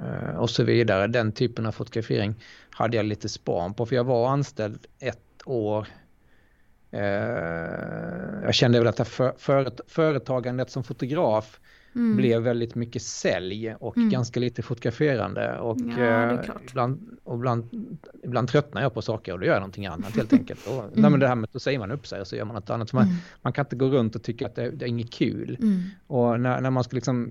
eh, 0.00 0.36
och 0.36 0.50
så 0.50 0.64
vidare. 0.64 1.06
Den 1.06 1.32
typen 1.32 1.66
av 1.66 1.72
fotografering 1.72 2.34
hade 2.70 2.96
jag 2.96 3.06
lite 3.06 3.28
span 3.28 3.74
på 3.74 3.86
för 3.86 3.96
jag 3.96 4.04
var 4.04 4.28
anställd 4.28 4.86
ett 4.98 5.42
år. 5.44 5.86
Eh, 6.90 7.00
jag 8.42 8.54
kände 8.54 8.78
väl 8.78 8.88
att 8.88 9.08
för, 9.08 9.34
för, 9.38 9.72
företagandet 9.86 10.70
som 10.70 10.84
fotograf 10.84 11.60
mm. 11.96 12.16
blev 12.16 12.42
väldigt 12.42 12.74
mycket 12.74 13.02
sälj 13.02 13.74
och 13.74 13.96
mm. 13.96 14.10
ganska 14.10 14.40
lite 14.40 14.62
fotograferande. 14.62 15.58
Och, 15.58 15.78
ja, 15.98 16.32
eh, 16.32 16.40
ibland, 16.70 17.18
och 17.24 17.36
ibland, 17.36 17.88
ibland 18.22 18.48
tröttnar 18.48 18.82
jag 18.82 18.94
på 18.94 19.02
saker 19.02 19.32
och 19.32 19.38
då 19.38 19.46
gör 19.46 19.52
jag 19.52 19.60
någonting 19.60 19.86
annat 19.86 20.16
helt 20.16 20.32
enkelt. 20.38 20.66
Och, 20.66 20.84
mm. 20.84 20.90
nej, 20.94 21.10
men 21.10 21.20
det 21.20 21.28
här 21.28 21.34
med 21.34 21.44
att 21.44 21.52
då 21.52 21.58
säger 21.58 21.78
man 21.78 21.90
upp 21.90 22.06
sig 22.06 22.20
och 22.20 22.26
så 22.26 22.36
gör 22.36 22.44
man 22.44 22.54
något 22.54 22.70
annat. 22.70 22.92
Man, 22.92 23.02
mm. 23.02 23.16
man 23.42 23.52
kan 23.52 23.64
inte 23.64 23.76
gå 23.76 23.86
runt 23.86 24.16
och 24.16 24.22
tycka 24.22 24.46
att 24.46 24.54
det, 24.54 24.70
det 24.70 24.84
är 24.84 24.88
inget 24.88 25.10
kul. 25.10 25.56
Mm. 25.60 25.82
Och 26.06 26.40
när, 26.40 26.60
när 26.60 26.70
man 26.70 26.84
ska 26.84 26.94
liksom 26.94 27.30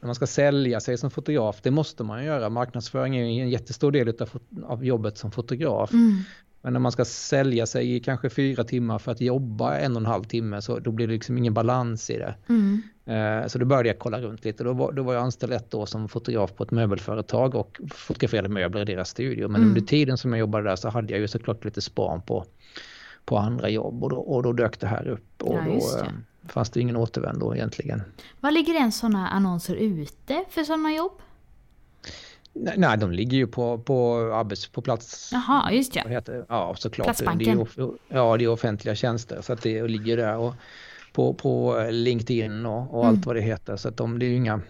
när 0.00 0.06
man 0.06 0.14
ska 0.14 0.26
sälja 0.26 0.80
sig 0.80 0.98
som 0.98 1.10
fotograf, 1.10 1.60
det 1.62 1.70
måste 1.70 2.04
man 2.04 2.24
göra. 2.24 2.48
Marknadsföring 2.48 3.16
är 3.16 3.42
en 3.42 3.50
jättestor 3.50 3.92
del 3.92 4.08
av, 4.08 4.30
av 4.62 4.84
jobbet 4.84 5.18
som 5.18 5.30
fotograf. 5.30 5.92
Mm. 5.92 6.18
Men 6.62 6.72
när 6.72 6.80
man 6.80 6.92
ska 6.92 7.04
sälja 7.04 7.66
sig 7.66 7.94
i 7.94 8.00
kanske 8.00 8.30
fyra 8.30 8.64
timmar 8.64 8.98
för 8.98 9.12
att 9.12 9.20
jobba 9.20 9.76
en 9.76 9.92
och 9.92 10.00
en 10.00 10.06
halv 10.06 10.24
timme 10.24 10.62
så 10.62 10.78
då 10.78 10.90
blir 10.90 11.06
det 11.06 11.12
liksom 11.12 11.38
ingen 11.38 11.54
balans 11.54 12.10
i 12.10 12.18
det. 12.18 12.34
Mm. 12.48 12.82
Eh, 13.04 13.46
så 13.48 13.58
då 13.58 13.66
började 13.66 13.88
jag 13.88 13.98
kolla 13.98 14.20
runt 14.20 14.44
lite. 14.44 14.64
Då 14.64 14.72
var, 14.72 14.92
då 14.92 15.02
var 15.02 15.14
jag 15.14 15.22
anställd 15.22 15.52
ett 15.52 15.74
år 15.74 15.86
som 15.86 16.08
fotograf 16.08 16.54
på 16.54 16.64
ett 16.64 16.70
möbelföretag 16.70 17.54
och 17.54 17.80
fotograferade 17.90 18.48
möbler 18.48 18.80
i 18.80 18.84
deras 18.84 19.08
studio. 19.08 19.48
Men 19.48 19.56
mm. 19.56 19.68
under 19.68 19.80
tiden 19.80 20.18
som 20.18 20.32
jag 20.32 20.40
jobbade 20.40 20.68
där 20.68 20.76
så 20.76 20.88
hade 20.88 21.12
jag 21.12 21.20
ju 21.20 21.28
såklart 21.28 21.64
lite 21.64 21.80
span 21.80 22.22
på, 22.22 22.44
på 23.24 23.38
andra 23.38 23.68
jobb 23.68 24.04
och 24.04 24.10
då, 24.10 24.16
och 24.16 24.42
då 24.42 24.52
dök 24.52 24.80
det 24.80 24.86
här 24.86 25.08
upp. 25.08 25.42
Och 25.42 25.54
ja, 25.54 25.64
då 25.64 25.72
eh, 25.72 26.12
fanns 26.48 26.70
det 26.70 26.80
ingen 26.80 26.96
återvändo 26.96 27.54
egentligen. 27.54 28.02
Vad 28.40 28.54
ligger 28.54 28.74
en 28.74 28.92
sådana 28.92 29.28
annonser 29.28 29.74
ute 29.74 30.44
för 30.50 30.64
sådana 30.64 30.92
jobb? 30.92 31.12
Nej, 32.54 32.98
de 32.98 33.12
ligger 33.12 33.36
ju 33.36 33.46
på, 33.46 33.78
på, 33.78 34.16
arbets, 34.34 34.68
på 34.68 34.82
plats. 34.82 35.30
Jaha, 35.32 35.72
just 35.72 35.96
ja. 35.96 36.02
Heter, 36.08 36.44
ja, 36.48 36.74
såklart. 36.78 37.06
Platsbanken. 37.06 37.66
Det 37.76 37.82
är, 37.82 37.90
ja, 38.08 38.36
det 38.36 38.44
är 38.44 38.48
offentliga 38.48 38.94
tjänster 38.94 39.42
så 39.42 39.52
att 39.52 39.62
det 39.62 39.88
ligger 39.88 40.16
där. 40.16 40.36
Och 40.36 40.54
på, 41.12 41.34
på 41.34 41.86
LinkedIn 41.90 42.66
och, 42.66 42.94
och 42.94 43.04
mm. 43.04 43.08
allt 43.08 43.26
vad 43.26 43.36
det 43.36 43.40
heter. 43.40 43.76
Så 43.76 43.88
att 43.88 43.96
de, 43.96 44.18
det 44.18 44.26
är 44.26 44.28
ju 44.28 44.36
inga, 44.36 44.60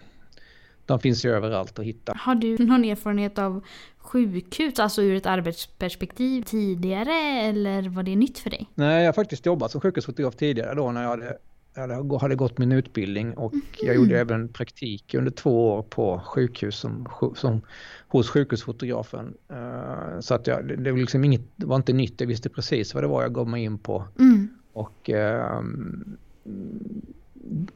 de 0.86 1.00
finns 1.00 1.24
ju 1.24 1.30
överallt 1.30 1.78
att 1.78 1.84
hitta. 1.84 2.14
Har 2.16 2.34
du 2.34 2.58
någon 2.58 2.84
erfarenhet 2.84 3.38
av 3.38 3.64
sjukhus, 3.98 4.78
alltså 4.78 5.02
ur 5.02 5.16
ett 5.16 5.26
arbetsperspektiv 5.26 6.42
tidigare 6.42 7.14
eller 7.40 7.88
var 7.88 8.02
det 8.02 8.16
nytt 8.16 8.38
för 8.38 8.50
dig? 8.50 8.68
Nej, 8.74 9.00
jag 9.00 9.08
har 9.08 9.12
faktiskt 9.12 9.46
jobbat 9.46 9.70
som 9.70 9.80
sjukhusfotograf 9.80 10.36
tidigare 10.36 10.74
då 10.74 10.92
när 10.92 11.02
jag 11.02 11.08
hade 11.08 11.38
jag 11.74 12.18
hade 12.18 12.34
gått 12.34 12.58
min 12.58 12.72
utbildning 12.72 13.34
och 13.34 13.54
jag 13.80 13.94
gjorde 13.94 14.20
även 14.20 14.48
praktik 14.48 15.14
under 15.14 15.30
två 15.30 15.72
år 15.72 15.82
på 15.82 16.20
sjukhus 16.26 16.76
som, 16.76 17.08
som 17.36 17.60
hos 18.08 18.30
sjukhusfotografen. 18.30 19.34
Uh, 19.50 20.20
så 20.20 20.34
att 20.34 20.46
jag, 20.46 20.78
det, 20.78 20.92
var 20.92 20.98
liksom 20.98 21.24
inget, 21.24 21.40
det 21.56 21.66
var 21.66 21.76
inte 21.76 21.92
nytt, 21.92 22.20
jag 22.20 22.26
visste 22.26 22.48
precis 22.48 22.94
vad 22.94 23.02
det 23.02 23.06
var 23.06 23.22
jag 23.22 23.34
gav 23.34 23.48
mig 23.48 23.64
in 23.64 23.78
på. 23.78 24.04
Mm. 24.18 24.48
Och 24.72 25.10
uh, 25.12 25.62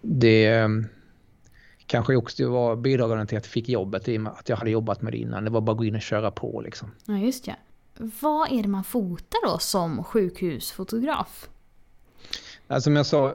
det 0.02 0.46
ehm, 0.46 0.86
kanske 1.86 2.16
också 2.16 2.50
var 2.50 2.76
bidragande 2.76 3.26
till 3.26 3.38
att 3.38 3.44
jag 3.44 3.52
fick 3.52 3.68
jobbet 3.68 4.08
i 4.08 4.16
och 4.16 4.20
med 4.20 4.32
att 4.32 4.48
jag 4.48 4.56
hade 4.56 4.70
jobbat 4.70 5.02
med 5.02 5.12
det 5.12 5.18
innan. 5.18 5.44
Det 5.44 5.50
var 5.50 5.60
bara 5.60 5.72
att 5.72 5.78
gå 5.78 5.84
in 5.84 5.94
och 5.94 6.02
köra 6.02 6.30
på 6.30 6.60
liksom. 6.60 6.90
Ja, 7.06 7.16
just 7.18 7.44
det. 7.44 7.56
Vad 8.20 8.52
är 8.52 8.62
det 8.62 8.68
man 8.68 8.84
fotar 8.84 9.52
då 9.52 9.58
som 9.58 10.04
sjukhusfotograf? 10.04 11.48
som 12.80 12.96
jag 12.96 13.06
sa 13.06 13.34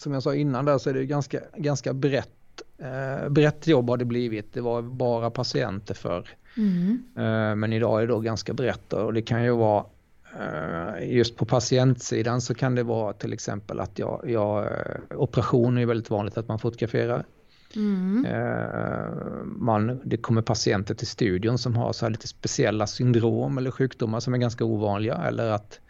som 0.00 0.12
jag 0.12 0.22
sa 0.22 0.34
innan 0.34 0.64
där 0.64 0.78
så 0.78 0.90
är 0.90 0.94
det 0.94 1.06
ganska, 1.06 1.40
ganska 1.56 1.92
brett, 1.92 2.62
eh, 2.78 3.28
brett 3.28 3.66
jobb 3.66 3.90
har 3.90 3.96
det 3.96 4.04
blivit. 4.04 4.52
Det 4.52 4.60
var 4.60 4.82
bara 4.82 5.30
patienter 5.30 5.94
för. 5.94 6.28
Mm. 6.56 7.02
Eh, 7.16 7.56
men 7.56 7.72
idag 7.72 7.98
är 7.98 8.06
det 8.06 8.12
då 8.12 8.20
ganska 8.20 8.52
brett 8.52 8.92
och 8.92 9.14
det 9.14 9.22
kan 9.22 9.44
ju 9.44 9.50
vara 9.50 9.84
eh, 10.40 11.16
just 11.16 11.36
på 11.36 11.44
patientsidan 11.44 12.40
så 12.40 12.54
kan 12.54 12.74
det 12.74 12.82
vara 12.82 13.12
till 13.12 13.32
exempel 13.32 13.80
att 13.80 13.98
jag, 13.98 14.24
jag 14.26 14.64
eh, 14.64 14.70
operation 15.16 15.78
är 15.78 15.86
väldigt 15.86 16.10
vanligt 16.10 16.38
att 16.38 16.48
man 16.48 16.58
fotograferar. 16.58 17.24
Mm. 17.76 18.24
Eh, 18.24 19.44
man, 19.44 20.00
det 20.04 20.16
kommer 20.16 20.42
patienter 20.42 20.94
till 20.94 21.06
studion 21.06 21.58
som 21.58 21.76
har 21.76 21.92
så 21.92 22.08
lite 22.08 22.28
speciella 22.28 22.86
syndrom 22.86 23.58
eller 23.58 23.70
sjukdomar 23.70 24.20
som 24.20 24.34
är 24.34 24.38
ganska 24.38 24.64
ovanliga 24.64 25.14
eller 25.14 25.50
att 25.50 25.80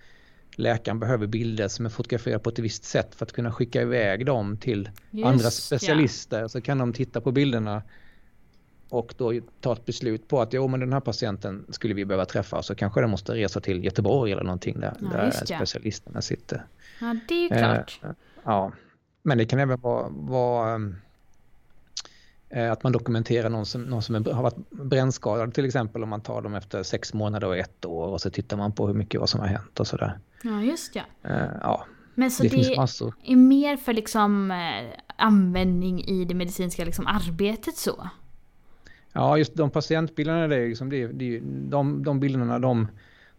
läkaren 0.60 1.00
behöver 1.00 1.26
bilder 1.26 1.68
som 1.68 1.86
är 1.86 1.90
fotograferade 1.90 2.38
på 2.38 2.50
ett 2.50 2.58
visst 2.58 2.84
sätt 2.84 3.14
för 3.14 3.26
att 3.26 3.32
kunna 3.32 3.52
skicka 3.52 3.82
iväg 3.82 4.26
dem 4.26 4.56
till 4.56 4.90
Just, 5.10 5.26
andra 5.26 5.50
specialister. 5.50 6.40
Ja. 6.40 6.48
Så 6.48 6.60
kan 6.60 6.78
de 6.78 6.92
titta 6.92 7.20
på 7.20 7.32
bilderna 7.32 7.82
och 8.88 9.14
då 9.16 9.40
ta 9.60 9.72
ett 9.72 9.86
beslut 9.86 10.28
på 10.28 10.40
att 10.40 10.52
jo 10.52 10.68
men 10.68 10.80
den 10.80 10.92
här 10.92 11.00
patienten 11.00 11.66
skulle 11.68 11.94
vi 11.94 12.04
behöva 12.04 12.24
träffa 12.24 12.62
så 12.62 12.74
kanske 12.74 13.00
den 13.00 13.10
måste 13.10 13.34
resa 13.34 13.60
till 13.60 13.84
Göteborg 13.84 14.32
eller 14.32 14.44
någonting 14.44 14.80
där, 14.80 14.96
ja, 15.00 15.08
där 15.08 15.30
specialisterna 15.30 16.22
sitter. 16.22 16.66
Ja 17.00 17.16
det 17.28 17.34
är 17.34 17.42
ju 17.42 17.48
klart. 17.48 18.00
Eh, 18.02 18.10
ja, 18.44 18.72
men 19.22 19.38
det 19.38 19.44
kan 19.44 19.58
även 19.58 19.80
vara, 19.80 20.08
vara 20.08 20.92
Eh, 22.52 22.72
att 22.72 22.82
man 22.82 22.92
dokumenterar 22.92 23.48
någon 23.48 23.66
som, 23.66 23.82
någon 23.82 24.02
som 24.02 24.14
är, 24.14 24.32
har 24.32 24.42
varit 24.42 24.70
brännskadad 24.70 25.54
till 25.54 25.64
exempel 25.64 26.02
om 26.02 26.08
man 26.08 26.20
tar 26.20 26.42
dem 26.42 26.54
efter 26.54 26.82
sex 26.82 27.14
månader 27.14 27.46
och 27.46 27.56
ett 27.56 27.84
år 27.84 28.06
och 28.06 28.20
så 28.20 28.30
tittar 28.30 28.56
man 28.56 28.72
på 28.72 28.86
hur 28.86 28.94
mycket 28.94 29.20
vad 29.20 29.28
som 29.28 29.40
har 29.40 29.46
hänt 29.46 29.80
och 29.80 29.86
sådär. 29.86 30.18
Ja 30.42 30.62
just 30.62 30.96
ja. 30.96 31.02
Uh, 31.24 31.56
ja. 31.60 31.86
Men 32.14 32.30
så 32.30 32.42
det, 32.42 32.48
det 32.48 33.32
är 33.32 33.36
mer 33.36 33.76
för 33.76 33.92
liksom 33.92 34.50
eh, 34.50 35.00
användning 35.16 36.04
i 36.04 36.24
det 36.24 36.34
medicinska 36.34 36.84
liksom, 36.84 37.06
arbetet 37.06 37.76
så? 37.76 38.08
Ja 39.12 39.38
just 39.38 39.54
de 39.54 39.70
patientbilderna, 39.70 40.48
det 40.48 40.56
är 40.56 40.68
liksom, 40.68 40.90
det, 40.90 41.06
det, 41.06 41.40
de, 41.44 42.04
de 42.04 42.20
bilderna 42.20 42.58
de, 42.58 42.88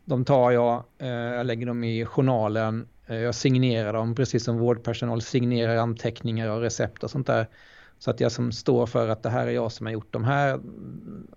de 0.05 0.25
tar 0.25 0.51
jag, 0.51 0.84
eh, 0.98 1.08
jag 1.08 1.46
lägger 1.46 1.65
dem 1.65 1.84
i 1.84 2.05
journalen, 2.05 2.88
eh, 3.08 3.15
jag 3.15 3.36
signerar 3.36 3.93
dem 3.93 4.15
precis 4.15 4.43
som 4.43 4.58
vårdpersonal 4.58 5.22
signerar 5.22 5.75
anteckningar 5.75 6.50
och 6.50 6.62
recept 6.62 7.03
och 7.03 7.12
sånt 7.12 7.27
där. 7.27 7.48
Så 8.03 8.12
att 8.12 8.20
jag 8.20 8.31
som 8.31 8.51
står 8.51 8.86
för 8.86 9.08
att 9.08 9.24
det 9.24 9.29
här 9.29 9.48
är 9.48 9.51
jag 9.51 9.72
som 9.72 9.86
har 9.86 9.93
gjort 9.93 10.13
de 10.13 10.24
här 10.24 10.60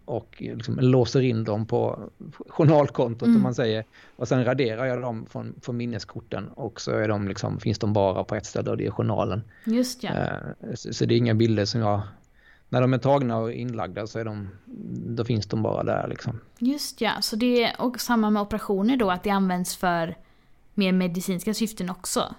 och 0.05 0.37
liksom 0.39 0.79
låser 0.79 1.21
in 1.21 1.45
dem 1.45 1.67
på 1.67 2.11
journalkontot 2.49 3.27
mm. 3.27 3.37
om 3.37 3.43
man 3.43 3.55
säger. 3.55 3.85
Och 4.17 4.29
sen 4.29 4.45
raderar 4.45 4.85
jag 4.85 5.01
dem 5.01 5.27
från, 5.31 5.55
från 5.63 5.77
minneskorten 5.77 6.49
och 6.49 6.81
så 6.81 6.91
är 6.91 7.09
de 7.09 7.29
liksom, 7.29 7.61
finns 7.61 7.79
de 7.79 7.93
bara 7.93 8.25
på 8.25 8.35
ett 8.35 8.47
ställe 8.47 8.71
och 8.71 8.77
det 8.77 8.87
är 8.87 8.91
journalen. 8.91 9.43
Just 9.65 10.03
ja. 10.03 10.11
Eh, 10.11 10.75
så, 10.75 10.95
så, 10.95 11.05
det 11.05 11.15
är 11.15 11.17
inga 11.19 11.35
bilder 11.35 11.65
som 11.65 11.81
jag, 11.81 12.03
när 12.69 12.81
de 12.81 12.95
är 12.95 12.99
tagna 12.99 13.37
och 13.39 13.53
inlagda 13.53 14.07
så 14.07 14.19
är 14.19 14.25
de, 14.25 14.49
då 15.07 15.25
finns 15.25 15.47
de 15.47 15.63
bara 15.63 15.83
där 15.83 16.09
liksom. 16.09 16.41
Just 16.59 17.01
ja, 17.01 17.13
så 17.21 17.37
det 17.37 17.65
är 17.65 17.81
och 17.81 18.01
samma 18.01 18.31
med 18.31 18.43
operationer 18.43 18.97
då, 18.97 19.11
att 19.11 19.23
det 19.23 19.31
används 19.31 19.77
för 19.77 20.17
mer 20.75 20.93
medicinska 20.93 21.55
syften 21.55 21.91
också? 21.91 22.35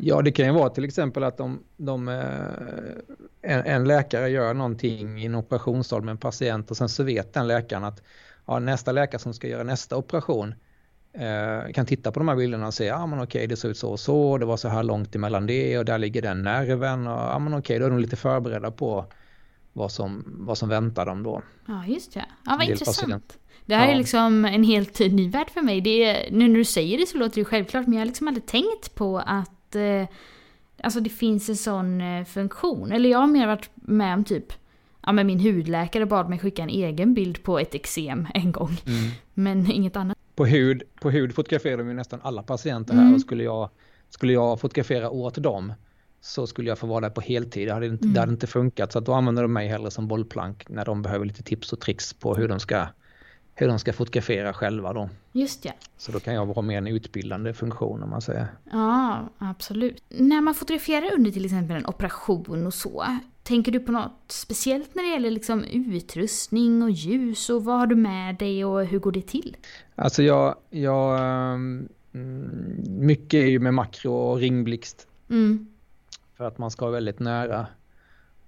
Ja, 0.00 0.22
det 0.22 0.32
kan 0.32 0.46
ju 0.46 0.52
vara 0.52 0.70
till 0.70 0.84
exempel 0.84 1.24
att 1.24 1.36
de, 1.36 1.62
de, 1.76 2.08
eh, 2.08 3.52
en, 3.52 3.64
en, 3.64 3.84
läkare 3.84 4.28
gör 4.28 4.54
någonting 4.54 5.22
i 5.22 5.26
en 5.26 5.34
operationssal 5.34 6.02
med 6.02 6.12
en 6.12 6.18
patient 6.18 6.70
och 6.70 6.76
sen 6.76 6.88
så 6.88 7.04
vet 7.04 7.34
den 7.34 7.46
läkaren 7.46 7.84
att 7.84 8.02
ja, 8.46 8.58
nästa 8.58 8.92
läkare 8.92 9.20
som 9.20 9.34
ska 9.34 9.48
göra 9.48 9.62
nästa 9.62 9.96
operation 9.96 10.54
eh, 11.12 11.72
kan 11.72 11.86
titta 11.86 12.12
på 12.12 12.20
de 12.20 12.28
här 12.28 12.36
bilderna 12.36 12.66
och 12.66 12.74
säga 12.74 12.92
ja 12.92 13.06
men 13.06 13.20
okej 13.20 13.46
det 13.46 13.56
ser 13.56 13.68
ut 13.68 13.78
så 13.78 13.90
och 13.90 14.00
så, 14.00 14.38
det 14.38 14.46
var 14.46 14.56
så 14.56 14.68
här 14.68 14.82
långt 14.82 15.14
emellan 15.14 15.46
det 15.46 15.78
och 15.78 15.84
där 15.84 15.98
ligger 15.98 16.22
den 16.22 16.42
nerven 16.42 17.06
och 17.06 17.20
ja 17.20 17.38
men 17.38 17.54
okej 17.54 17.78
då 17.78 17.86
är 17.86 17.90
de 17.90 17.98
lite 17.98 18.16
förberedda 18.16 18.70
på 18.70 19.04
vad 19.72 19.92
som, 19.92 20.24
vad 20.26 20.58
som 20.58 20.68
väntar 20.68 21.06
dem 21.06 21.22
då. 21.22 21.42
Ja 21.66 21.86
just 21.86 22.14
det, 22.14 22.24
ja 22.44 22.56
vad 22.58 22.68
intressant. 22.68 23.00
Patient. 23.00 23.38
Det 23.66 23.74
här 23.74 23.86
ja. 23.86 23.92
är 23.92 23.96
liksom 23.96 24.44
en 24.44 24.64
helt 24.64 24.98
ny 24.98 25.30
värld 25.30 25.50
för 25.50 25.62
mig. 25.62 25.80
Det 25.80 26.04
är, 26.04 26.30
nu 26.30 26.48
när 26.48 26.54
du 26.54 26.64
säger 26.64 26.98
det 26.98 27.06
så 27.06 27.18
låter 27.18 27.40
det 27.40 27.44
självklart 27.44 27.86
men 27.86 27.92
jag 27.92 28.00
har 28.00 28.06
liksom 28.06 28.28
aldrig 28.28 28.46
tänkt 28.46 28.94
på 28.94 29.18
att 29.18 29.57
eh, 29.76 30.06
alltså 30.82 31.00
det 31.00 31.10
finns 31.10 31.48
en 31.48 31.56
sån 31.56 32.00
eh, 32.00 32.24
funktion. 32.24 32.92
Eller 32.92 33.10
jag 33.10 33.18
har 33.18 33.26
mer 33.26 33.46
varit 33.46 33.70
med 33.74 34.14
om 34.14 34.24
typ, 34.24 34.52
ja 35.02 35.12
men 35.12 35.26
min 35.26 35.40
hudläkare 35.40 36.06
bad 36.06 36.28
mig 36.28 36.38
skicka 36.38 36.62
en 36.62 36.68
egen 36.68 37.14
bild 37.14 37.42
på 37.42 37.58
ett 37.58 37.74
eksem 37.74 38.26
en 38.34 38.52
gång. 38.52 38.80
Mm. 38.86 39.10
Men 39.34 39.70
inget 39.70 39.96
annat. 39.96 40.18
På 40.34 40.46
hud, 40.46 40.82
på 41.00 41.10
hud 41.10 41.34
fotograferar 41.34 41.76
de 41.76 41.88
ju 41.88 41.94
nästan 41.94 42.20
alla 42.22 42.42
patienter 42.42 42.94
här 42.94 43.02
mm. 43.02 43.14
och 43.14 43.20
skulle 43.20 43.44
jag, 43.44 43.70
skulle 44.10 44.32
jag 44.32 44.60
fotografera 44.60 45.10
åt 45.10 45.34
dem 45.34 45.72
så 46.20 46.46
skulle 46.46 46.68
jag 46.68 46.78
få 46.78 46.86
vara 46.86 47.00
där 47.00 47.10
på 47.10 47.20
heltid. 47.20 47.68
Det 47.68 47.74
hade 47.74 47.86
inte, 47.86 48.04
mm. 48.04 48.14
det 48.14 48.20
hade 48.20 48.32
inte 48.32 48.46
funkat 48.46 48.92
så 48.92 48.98
att 48.98 49.06
då 49.06 49.12
använder 49.12 49.42
de 49.42 49.52
mig 49.52 49.68
hellre 49.68 49.90
som 49.90 50.08
bollplank 50.08 50.68
när 50.68 50.84
de 50.84 51.02
behöver 51.02 51.26
lite 51.26 51.42
tips 51.42 51.72
och 51.72 51.80
tricks 51.80 52.14
på 52.14 52.34
hur 52.34 52.48
de 52.48 52.60
ska 52.60 52.86
hur 53.58 53.68
de 53.68 53.78
ska 53.78 53.92
fotografera 53.92 54.52
själva 54.52 54.92
då. 54.92 55.10
Just 55.32 55.64
ja. 55.64 55.72
Så 55.96 56.12
då 56.12 56.20
kan 56.20 56.34
jag 56.34 56.46
vara 56.46 56.62
mer 56.62 56.78
en 56.78 56.86
utbildande 56.86 57.52
funktion 57.52 58.02
om 58.02 58.10
man 58.10 58.22
säger. 58.22 58.46
Ja, 58.72 59.28
absolut. 59.38 60.02
När 60.08 60.40
man 60.40 60.54
fotograferar 60.54 61.14
under 61.14 61.30
till 61.30 61.44
exempel 61.44 61.76
en 61.76 61.86
operation 61.86 62.66
och 62.66 62.74
så, 62.74 63.04
tänker 63.42 63.72
du 63.72 63.80
på 63.80 63.92
något 63.92 64.24
speciellt 64.26 64.94
när 64.94 65.02
det 65.02 65.08
gäller 65.08 65.30
liksom 65.30 65.64
utrustning 65.64 66.82
och 66.82 66.90
ljus 66.90 67.50
och 67.50 67.64
vad 67.64 67.78
har 67.78 67.86
du 67.86 67.96
med 67.96 68.36
dig 68.36 68.64
och 68.64 68.84
hur 68.84 68.98
går 68.98 69.12
det 69.12 69.22
till? 69.22 69.56
Alltså 69.94 70.22
jag, 70.22 70.54
jag 70.70 71.18
mm, 71.18 71.88
mycket 72.88 73.38
är 73.38 73.48
ju 73.48 73.58
med 73.58 73.74
makro 73.74 74.12
och 74.12 74.38
ringblixt. 74.38 75.06
Mm. 75.30 75.68
För 76.36 76.44
att 76.44 76.58
man 76.58 76.70
ska 76.70 76.84
vara 76.84 76.94
väldigt 76.94 77.18
nära 77.18 77.66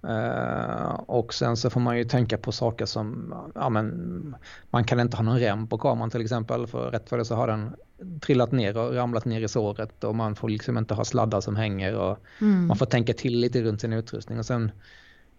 Uh, 0.04 0.92
och 1.07 1.35
sen 1.35 1.57
så 1.57 1.71
får 1.71 1.80
man 1.80 1.99
ju 1.99 2.04
tänka 2.04 2.38
på 2.38 2.52
saker 2.52 2.87
som, 2.87 3.35
ja 3.54 3.69
men 3.69 4.37
man 4.71 4.85
kan 4.85 5.00
inte 5.00 5.16
ha 5.16 5.25
någon 5.25 5.38
rem 5.38 5.66
på 5.66 5.78
kameran 5.78 6.11
till 6.11 6.21
exempel 6.21 6.66
för 6.66 6.90
rätt 6.90 7.09
för 7.09 7.19
det 7.19 7.25
så 7.25 7.35
har 7.35 7.47
den 7.47 7.76
trillat 8.21 8.52
ner 8.52 8.76
och 8.76 8.95
ramlat 8.95 9.25
ner 9.25 9.40
i 9.40 9.49
såret 9.49 10.04
och 10.04 10.14
man 10.14 10.35
får 10.35 10.49
liksom 10.49 10.78
inte 10.78 10.95
ha 10.95 11.04
sladdar 11.04 11.40
som 11.40 11.57
hänger 11.57 11.95
och 11.97 12.19
mm. 12.40 12.66
man 12.66 12.76
får 12.76 12.87
tänka 12.87 13.12
till 13.12 13.40
lite 13.40 13.62
runt 13.62 13.80
sin 13.80 13.92
utrustning. 13.92 14.38
Och 14.38 14.47
sen 14.47 14.71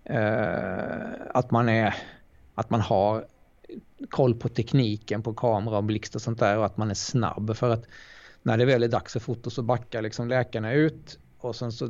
uh, 0.10 1.12
att 1.30 1.52
man 1.52 1.70
är, 1.70 1.96
att 2.56 2.70
man 2.70 2.82
har 2.82 3.26
koll 4.10 4.36
på 4.36 4.50
tekniken 4.50 5.24
på 5.24 5.34
kamera 5.34 5.78
och 5.78 5.84
blixt 5.84 6.16
och 6.16 6.22
sånt 6.22 6.40
där 6.40 6.58
och 6.58 6.66
att 6.66 6.78
man 6.78 6.90
är 6.90 6.96
snabb. 6.96 7.56
För 7.56 7.70
att 7.70 7.86
när 8.44 8.58
det 8.58 8.66
väl 8.66 8.84
är 8.84 8.88
dags 8.88 9.14
för 9.14 9.20
foto 9.20 9.50
så 9.50 9.62
backar 9.62 10.02
liksom 10.02 10.28
läkarna 10.28 10.74
ut 10.74 11.20
och 11.46 11.56
sen 11.56 11.72
så 11.72 11.90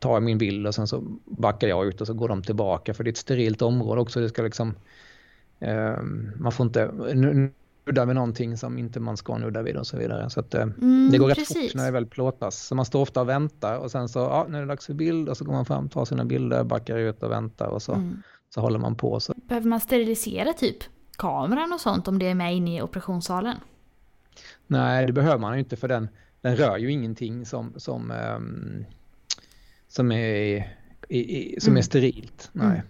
tar 0.00 0.12
jag 0.12 0.22
min 0.22 0.38
bild 0.38 0.66
och 0.66 0.74
sen 0.74 0.86
så 0.86 1.02
backar 1.24 1.68
jag 1.68 1.86
ut 1.86 2.00
och 2.00 2.06
så 2.06 2.14
går 2.14 2.28
de 2.28 2.42
tillbaka 2.42 2.94
för 2.94 3.04
det 3.04 3.08
är 3.08 3.12
ett 3.12 3.16
sterilt 3.16 3.62
område 3.62 4.00
också. 4.00 4.20
Det 4.20 4.28
ska 4.28 4.42
liksom, 4.42 4.74
eh, 5.60 6.02
man 6.36 6.52
får 6.52 6.66
inte 6.66 6.90
nudda 7.14 8.04
vid 8.04 8.14
någonting 8.14 8.56
som 8.56 8.78
inte 8.78 9.00
man 9.00 9.16
ska 9.16 9.38
nudda 9.38 9.62
vid 9.62 9.76
och 9.76 9.86
så 9.86 9.96
vidare. 9.96 10.30
Så 10.30 10.40
att, 10.40 10.54
eh, 10.54 10.62
mm, 10.62 11.08
det 11.12 11.18
går 11.18 11.28
rätt 11.28 11.48
fort 11.48 11.74
när 11.74 11.84
det 11.84 11.90
väl 11.90 12.06
plåtas. 12.06 12.66
Så 12.66 12.74
man 12.74 12.84
står 12.84 13.00
ofta 13.00 13.20
och 13.20 13.28
väntar 13.28 13.78
och 13.78 13.90
sen 13.90 14.08
så, 14.08 14.18
ja, 14.18 14.46
nu 14.48 14.56
är 14.56 14.60
det 14.60 14.68
dags 14.68 14.86
för 14.86 14.94
bild 14.94 15.28
och 15.28 15.36
så 15.36 15.44
går 15.44 15.52
man 15.52 15.64
fram, 15.64 15.88
tar 15.88 16.04
sina 16.04 16.24
bilder, 16.24 16.64
backar 16.64 16.96
ut 16.96 17.22
och 17.22 17.30
väntar 17.30 17.66
och 17.66 17.82
så, 17.82 17.92
mm. 17.92 18.22
så 18.54 18.60
håller 18.60 18.78
man 18.78 18.94
på. 18.94 19.20
Så. 19.20 19.34
Behöver 19.36 19.68
man 19.68 19.80
sterilisera 19.80 20.52
typ 20.52 20.76
kameran 21.16 21.72
och 21.72 21.80
sånt 21.80 22.08
om 22.08 22.18
det 22.18 22.26
är 22.26 22.34
med 22.34 22.56
inne 22.56 22.76
i 22.76 22.82
operationssalen? 22.82 23.56
Nej, 24.66 25.06
det 25.06 25.12
behöver 25.12 25.38
man 25.38 25.54
ju 25.54 25.58
inte 25.58 25.76
för 25.76 25.88
den, 25.88 26.08
den 26.40 26.56
rör 26.56 26.76
ju 26.76 26.92
ingenting 26.92 27.46
som, 27.46 27.72
som, 27.76 28.10
um, 28.10 28.84
som, 29.88 30.12
är, 30.12 30.64
i, 31.08 31.18
i, 31.18 31.60
som 31.60 31.70
mm. 31.70 31.78
är 31.78 31.82
sterilt. 31.82 32.50
Nej. 32.52 32.66
Mm. 32.66 32.86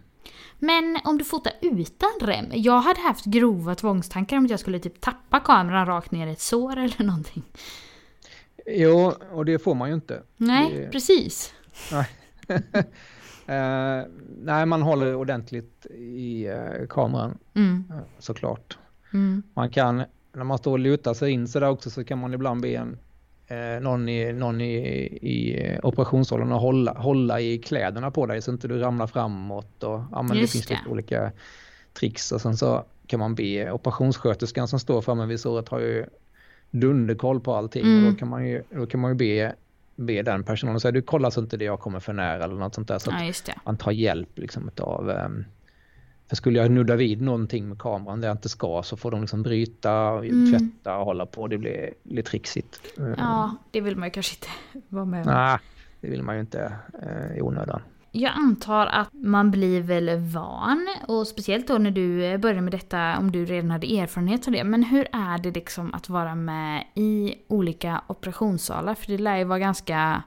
Men 0.59 0.99
om 1.05 1.19
du 1.19 1.25
fotar 1.25 1.53
utan 1.61 2.11
rem? 2.21 2.47
Jag 2.53 2.81
hade 2.81 3.01
haft 3.01 3.25
grova 3.25 3.75
tvångstankar 3.75 4.37
om 4.37 4.45
att 4.45 4.51
jag 4.51 4.61
skulle 4.61 4.79
typ 4.79 5.01
tappa 5.01 5.41
kameran 5.41 5.87
rakt 5.87 6.11
ner 6.11 6.27
i 6.27 6.33
ett 6.33 6.41
sår 6.41 6.77
eller 6.79 7.05
någonting. 7.05 7.43
Jo, 8.67 9.13
och 9.33 9.45
det 9.45 9.59
får 9.59 9.75
man 9.75 9.89
ju 9.89 9.95
inte. 9.95 10.23
Nej, 10.37 10.75
det... 10.75 10.91
precis. 10.91 11.55
Nej. 11.93 12.09
uh, 12.49 14.07
nej, 14.39 14.67
man 14.67 14.83
håller 14.83 15.15
ordentligt 15.15 15.87
i 15.95 16.49
uh, 16.49 16.87
kameran 16.89 17.39
mm. 17.55 17.85
uh, 17.91 18.01
såklart. 18.19 18.79
Mm. 19.13 19.43
Man 19.55 19.71
kan, 19.71 20.03
när 20.33 20.45
man 20.45 20.59
står 20.59 20.73
och 20.73 20.79
lutar 20.79 21.15
sig 21.15 21.31
in 21.31 21.49
sådär 21.49 21.69
också 21.69 21.91
så 21.91 22.05
kan 22.05 22.19
man 22.19 22.35
ibland 22.35 22.63
be 22.63 22.69
en 22.69 22.99
eh, 23.49 23.81
någon 23.81 24.09
i, 24.09 24.33
någon 24.33 24.61
i, 24.61 24.77
i 25.23 25.79
operationssalen 25.83 26.53
och 26.53 26.61
hålla, 26.61 26.93
hålla 26.93 27.41
i 27.41 27.59
kläderna 27.59 28.11
på 28.11 28.27
dig 28.27 28.43
så 28.43 28.51
inte 28.51 28.69
du 28.69 28.79
ramlar 28.79 29.07
framåt. 29.07 29.83
Och, 29.83 30.03
ja, 30.13 30.23
men 30.23 30.37
det 30.37 30.47
finns 30.47 30.67
det. 30.67 30.75
lite 30.75 30.89
olika 30.89 31.33
tricks 31.93 32.33
och 32.33 32.41
sen 32.41 32.57
så 32.57 32.85
kan 33.07 33.21
man 33.21 33.35
be 33.35 33.73
operationssköterskan 33.73 34.69
som 34.69 34.81
står 34.81 35.03
framme 35.03 35.27
vid 35.27 35.41
såret 35.41 35.69
har 35.69 35.81
ju 35.81 36.07
dunderkoll 36.71 37.41
på 37.41 37.55
allting 37.55 37.83
mm. 37.83 37.97
och 37.97 38.03
då 38.03 38.07
mm. 38.07 38.17
kan 38.17 38.29
man 38.29 38.47
ju, 38.49 38.63
då 38.71 38.87
kan 38.87 39.01
man 39.01 39.11
ju 39.11 39.15
be, 39.15 39.55
be 39.97 40.23
den 40.23 40.45
personen 40.45 40.75
och 40.75 40.83
säga 40.83 40.93
du 40.93 41.03
kollar 41.03 41.31
så 41.31 41.41
inte 41.41 41.57
det 41.57 41.65
jag 41.65 41.81
kommer 41.81 42.01
för 42.01 42.13
nära 42.13 42.45
eller 42.45 42.55
något 42.55 42.75
sånt 42.75 42.89
där 42.89 42.99
så 42.99 43.11
att 43.11 43.65
man 43.65 43.77
tar 43.77 43.93
hjälp 43.93 44.39
liksom 44.39 44.71
av 44.81 45.09
um, 45.09 45.45
för 46.29 46.37
skulle 46.37 46.59
jag 46.59 46.71
nudda 46.71 46.97
vid 46.97 47.23
någonting 47.23 47.69
med 47.69 47.79
kameran 47.79 48.21
där 48.21 48.29
jag 48.29 48.35
inte 48.35 48.49
ska 48.49 48.83
så 48.83 48.97
får 48.97 49.11
de 49.11 49.21
liksom 49.21 49.43
bryta, 49.43 49.93
mm. 49.93 50.53
tvätta 50.53 50.99
och 50.99 51.05
hålla 51.05 51.27
på. 51.27 51.47
Det 51.47 51.59
blir 51.59 51.91
lite 52.03 52.31
trixigt. 52.31 52.81
Ja, 53.17 53.57
det 53.71 53.81
vill 53.81 53.97
man 53.97 54.09
ju 54.09 54.11
kanske 54.11 54.37
inte 54.37 54.83
vara 54.89 55.05
med 55.05 55.21
om. 55.21 55.33
Nej, 55.33 55.59
det 56.01 56.09
vill 56.09 56.23
man 56.23 56.35
ju 56.35 56.41
inte 56.41 56.73
eh, 57.03 57.39
i 57.39 57.43
onödan. 57.43 57.81
Jag 58.13 58.33
antar 58.37 58.87
att 58.87 59.09
man 59.13 59.51
blir 59.51 59.83
väl 59.83 60.21
van 60.21 60.89
och 61.09 61.27
speciellt 61.27 61.69
då 61.69 61.79
när 61.79 61.91
du 61.91 62.39
började 62.39 62.61
med 62.61 62.73
detta 62.73 63.19
om 63.19 63.33
du 63.33 63.45
redan 63.45 63.71
hade 63.71 63.99
erfarenhet 63.99 64.47
av 64.47 64.53
det. 64.53 64.65
Men 64.65 64.83
hur 64.83 65.09
är 65.13 65.39
det 65.39 65.51
liksom 65.51 65.95
att 65.95 66.09
vara 66.09 66.35
med 66.35 66.85
i 66.95 67.35
olika 67.49 68.03
operationssalar? 68.07 68.95
För 68.95 69.07
det 69.07 69.19
lär 69.19 69.37
ju 69.37 69.45
vara 69.45 69.59
ganska 69.59 70.23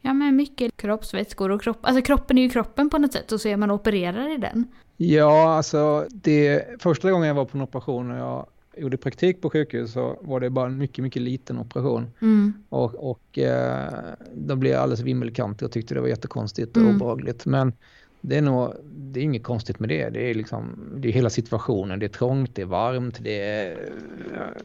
Ja 0.00 0.12
men 0.12 0.36
mycket 0.36 0.76
kroppsvätskor 0.76 1.50
och 1.50 1.62
kropp, 1.62 1.78
alltså 1.82 2.02
kroppen 2.02 2.38
är 2.38 2.42
ju 2.42 2.48
kroppen 2.48 2.90
på 2.90 2.98
något 2.98 3.12
sätt 3.12 3.32
och 3.32 3.40
så 3.40 3.48
är 3.48 3.56
man 3.56 3.70
opererar 3.70 4.34
i 4.34 4.36
den. 4.36 4.66
Ja, 5.00 5.54
alltså 5.54 6.06
det 6.10 6.66
första 6.82 7.10
gången 7.10 7.28
jag 7.28 7.34
var 7.34 7.44
på 7.44 7.58
en 7.58 7.62
operation 7.62 8.10
och 8.10 8.18
jag 8.18 8.46
gjorde 8.76 8.96
praktik 8.96 9.40
på 9.40 9.50
sjukhus 9.50 9.92
så 9.92 10.18
var 10.22 10.40
det 10.40 10.50
bara 10.50 10.66
en 10.66 10.78
mycket, 10.78 11.02
mycket 11.02 11.22
liten 11.22 11.58
operation. 11.58 12.10
Mm. 12.20 12.52
Och, 12.68 13.10
och 13.10 13.38
eh, 13.38 13.92
då 14.34 14.56
blev 14.56 14.72
jag 14.72 14.82
alldeles 14.82 15.00
vimmelkantig 15.00 15.66
och 15.66 15.72
tyckte 15.72 15.94
det 15.94 16.00
var 16.00 16.08
jättekonstigt 16.08 16.76
och 16.76 16.82
mm. 16.82 16.96
obehagligt. 16.96 17.46
Men 17.46 17.72
det 18.20 18.36
är 18.36 18.42
nog, 18.42 18.74
det 18.84 19.20
är 19.20 19.24
inget 19.24 19.42
konstigt 19.42 19.80
med 19.80 19.88
det. 19.88 20.08
Det 20.08 20.30
är 20.30 20.34
liksom, 20.34 20.92
det 20.96 21.08
är 21.08 21.12
hela 21.12 21.30
situationen. 21.30 21.98
Det 21.98 22.06
är 22.06 22.10
trångt, 22.10 22.54
det 22.54 22.62
är 22.62 22.66
varmt, 22.66 23.18
det 23.20 23.40
är, 23.40 23.92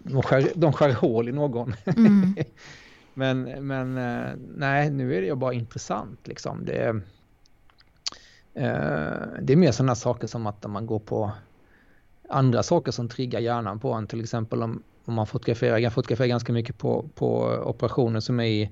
de 0.04 0.22
skär, 0.22 0.52
de 0.56 0.74
skär 0.74 0.94
hål 0.94 1.30
i 1.30 1.32
någon. 1.32 1.76
Mm. 1.86 2.36
men, 3.14 3.68
men 3.68 3.98
eh, 3.98 4.32
nej, 4.56 4.90
nu 4.90 5.16
är 5.16 5.22
det 5.22 5.28
ju 5.28 5.36
bara 5.36 5.54
intressant 5.54 6.28
liksom. 6.28 6.66
Det 6.66 7.02
det 8.54 9.54
är 9.54 9.56
mer 9.56 9.72
sådana 9.72 9.96
saker 9.96 10.28
som 10.28 10.48
att 10.48 10.68
man 10.68 10.86
går 10.86 11.00
på 11.00 11.32
andra 12.30 12.64
saker 12.64 12.92
som 12.92 13.10
triggar 13.10 13.40
hjärnan 13.40 13.80
på 13.80 13.94
en. 13.94 14.08
Till 14.08 14.22
exempel 14.22 14.64
om, 14.64 14.84
om 15.06 15.14
man 15.14 15.28
fotograferar, 15.28 15.78
jag 15.78 15.94
fotograferar 15.94 16.28
ganska 16.28 16.54
mycket 16.54 16.78
på, 16.78 17.10
på 17.16 17.44
operationer 17.66 18.20
som 18.20 18.40
är 18.40 18.46
i, 18.46 18.72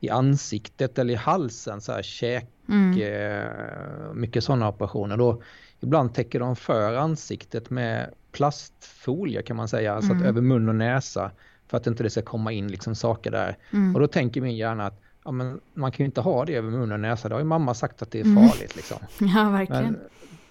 i 0.00 0.10
ansiktet 0.10 0.98
eller 0.98 1.14
i 1.14 1.16
halsen, 1.16 1.80
så 1.80 1.92
här 1.92 2.02
käk, 2.02 2.46
mm. 2.68 3.02
eh, 3.02 4.12
mycket 4.14 4.44
sådana 4.44 4.68
operationer. 4.68 5.16
Då, 5.16 5.42
ibland 5.80 6.14
täcker 6.14 6.40
de 6.40 6.56
för 6.56 6.96
ansiktet 6.96 7.70
med 7.70 8.10
plastfolie 8.32 9.42
kan 9.42 9.56
man 9.56 9.68
säga, 9.68 9.92
mm. 9.92 10.02
så 10.02 10.14
att 10.14 10.22
över 10.22 10.40
mun 10.40 10.68
och 10.68 10.74
näsa 10.74 11.30
för 11.66 11.76
att 11.76 11.86
inte 11.86 12.02
det 12.02 12.10
ska 12.10 12.22
komma 12.22 12.52
in 12.52 12.68
liksom 12.68 12.94
saker 12.94 13.30
där. 13.30 13.56
Mm. 13.72 13.94
Och 13.94 14.00
då 14.00 14.06
tänker 14.06 14.40
min 14.40 14.56
hjärna 14.56 14.86
att 14.86 15.00
ja, 15.24 15.30
men 15.30 15.60
man 15.74 15.92
kan 15.92 16.04
ju 16.04 16.06
inte 16.06 16.20
ha 16.20 16.44
det 16.44 16.54
över 16.54 16.70
mun 16.70 16.92
och 16.92 17.00
näsa. 17.00 17.28
Det 17.28 17.34
har 17.34 17.40
ju 17.40 17.46
mamma 17.46 17.74
sagt 17.74 18.02
att 18.02 18.10
det 18.10 18.20
är 18.20 18.24
mm. 18.24 18.48
farligt. 18.48 18.76
Liksom. 18.76 18.98
Ja, 19.34 19.50
verkligen. 19.50 19.84
Men 19.84 20.00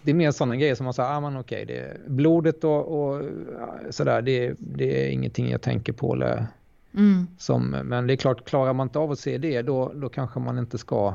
det 0.01 0.11
är 0.11 0.15
mer 0.15 0.31
sådana 0.31 0.55
grejer 0.55 0.75
som 0.75 0.83
man 0.83 0.93
säger, 0.93 1.09
ah, 1.09 1.19
men 1.19 1.37
okej, 1.37 1.65
det 1.65 1.77
är 1.77 1.97
blodet 2.07 2.63
och, 2.63 2.87
och 2.87 3.21
sådär, 3.89 4.21
det, 4.21 4.55
det 4.59 5.05
är 5.05 5.09
ingenting 5.11 5.51
jag 5.51 5.61
tänker 5.61 5.93
på. 5.93 6.13
Eller, 6.13 6.47
mm. 6.93 7.27
som, 7.37 7.69
men 7.69 8.07
det 8.07 8.13
är 8.13 8.17
klart, 8.17 8.45
klarar 8.45 8.73
man 8.73 8.87
inte 8.87 8.99
av 8.99 9.11
att 9.11 9.19
se 9.19 9.37
det, 9.37 9.61
då, 9.61 9.91
då 9.95 10.09
kanske 10.09 10.39
man 10.39 10.57
inte 10.57 10.77
ska 10.77 11.13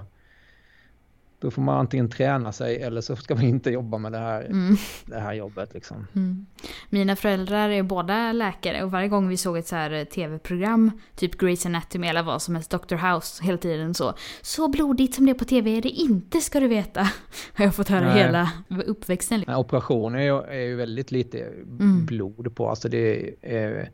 då 1.41 1.51
får 1.51 1.63
man 1.63 1.79
antingen 1.79 2.11
träna 2.11 2.53
sig 2.53 2.83
eller 2.83 3.01
så 3.01 3.17
ska 3.17 3.35
man 3.35 3.45
inte 3.45 3.71
jobba 3.71 3.99
med 3.99 4.13
det 4.13 4.19
här, 4.19 4.45
mm. 4.45 4.77
det 5.05 5.21
här 5.21 5.35
jobbet. 5.35 5.75
Liksom. 5.75 6.07
Mm. 6.17 6.47
Mina 6.89 7.17
föräldrar 7.17 7.69
är 7.69 7.83
båda 7.83 8.33
läkare 8.33 8.83
och 8.85 8.91
varje 8.91 9.09
gång 9.09 9.29
vi 9.29 9.37
såg 9.37 9.59
ett 9.59 9.67
så 9.67 9.77
här 9.77 10.05
tv-program, 10.05 10.91
typ 11.17 11.41
Grey's 11.41 11.67
Anatomy 11.67 12.07
eller 12.07 12.23
vad 12.23 12.43
som 12.43 12.55
helst, 12.55 12.71
Dr. 12.71 12.97
House 12.97 13.45
hela 13.45 13.59
tiden 13.59 13.95
så. 13.95 14.15
Så 14.43 14.69
blodigt 14.69 15.15
som 15.15 15.27
det 15.27 15.33
är 15.33 15.35
på 15.35 15.45
tv 15.45 15.77
är 15.77 15.83
det 15.83 15.89
inte 15.89 16.41
ska 16.41 16.61
du 16.61 16.69
veta. 16.69 17.01
Har 17.53 17.65
jag 17.65 17.75
fått 17.75 17.89
höra 17.89 18.09
Nej. 18.09 18.19
hela 18.19 18.51
uppväxten. 18.87 19.45
Nej, 19.47 19.57
operationer 19.57 20.19
är 20.19 20.25
ju, 20.25 20.43
är 20.43 20.67
ju 20.67 20.77
väldigt 20.77 21.11
lite 21.11 21.41
mm. 21.41 22.07
blod 22.07 22.57
på, 22.57 22.71
alltså 22.71 22.89
det 22.89 23.35
är 23.43 23.91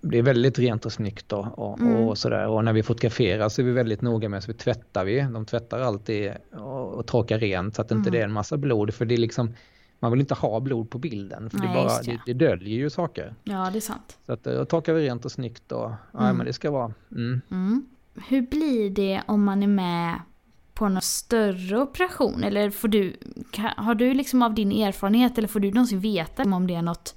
det 0.00 0.18
är 0.18 0.22
väldigt 0.22 0.58
rent 0.58 0.86
och 0.86 0.92
snyggt 0.92 1.32
och, 1.32 1.58
och, 1.58 1.80
mm. 1.80 1.96
och, 1.96 2.18
sådär. 2.18 2.48
Och 2.48 2.64
när 2.64 2.72
vi 2.72 2.82
fotograferar 2.82 3.48
så 3.48 3.62
är 3.62 3.66
vi 3.66 3.72
väldigt 3.72 4.02
noga 4.02 4.28
med 4.28 4.42
så 4.42 4.52
vi 4.52 4.58
tvättar 4.58 5.04
vi. 5.04 5.20
De 5.20 5.44
tvättar 5.44 5.80
alltid 5.80 6.32
och, 6.52 6.94
och 6.94 7.06
torkar 7.06 7.38
rent 7.38 7.74
så 7.74 7.82
att 7.82 7.90
mm. 7.90 8.00
inte 8.00 8.10
det 8.10 8.20
är 8.20 8.24
en 8.24 8.32
massa 8.32 8.56
blod. 8.56 8.94
För 8.94 9.04
det 9.04 9.14
är 9.14 9.18
liksom, 9.18 9.54
man 9.98 10.10
vill 10.10 10.20
inte 10.20 10.34
ha 10.34 10.60
blod 10.60 10.90
på 10.90 10.98
bilden 10.98 11.50
för 11.50 11.58
Nej, 11.58 11.68
det, 11.68 11.74
bara, 11.74 12.02
det. 12.02 12.20
det 12.26 12.32
döljer 12.32 12.78
ju 12.78 12.90
saker. 12.90 13.34
Ja, 13.44 13.70
det 13.72 13.78
är 13.78 13.80
sant. 13.80 14.18
Så 14.26 14.32
att 14.32 14.44
då 14.44 14.64
torkar 14.64 14.92
vi 14.92 15.06
rent 15.06 15.24
och 15.24 15.32
snyggt 15.32 15.72
och 15.72 15.90
ja, 16.12 16.20
mm. 16.20 16.36
men 16.36 16.46
det 16.46 16.52
ska 16.52 16.70
vara. 16.70 16.92
Mm. 17.12 17.40
Mm. 17.50 17.86
Hur 18.28 18.42
blir 18.42 18.90
det 18.90 19.22
om 19.26 19.44
man 19.44 19.62
är 19.62 19.66
med 19.66 20.20
på 20.74 20.88
någon 20.88 21.02
större 21.02 21.80
operation? 21.80 22.44
Eller 22.44 22.70
får 22.70 22.88
du, 22.88 23.16
har 23.76 23.94
du 23.94 24.14
liksom 24.14 24.42
av 24.42 24.54
din 24.54 24.72
erfarenhet 24.72 25.38
eller 25.38 25.48
får 25.48 25.60
du 25.60 25.70
någonsin 25.70 26.00
veta 26.00 26.42
om 26.42 26.66
det 26.66 26.74
är 26.74 26.82
något 26.82 27.14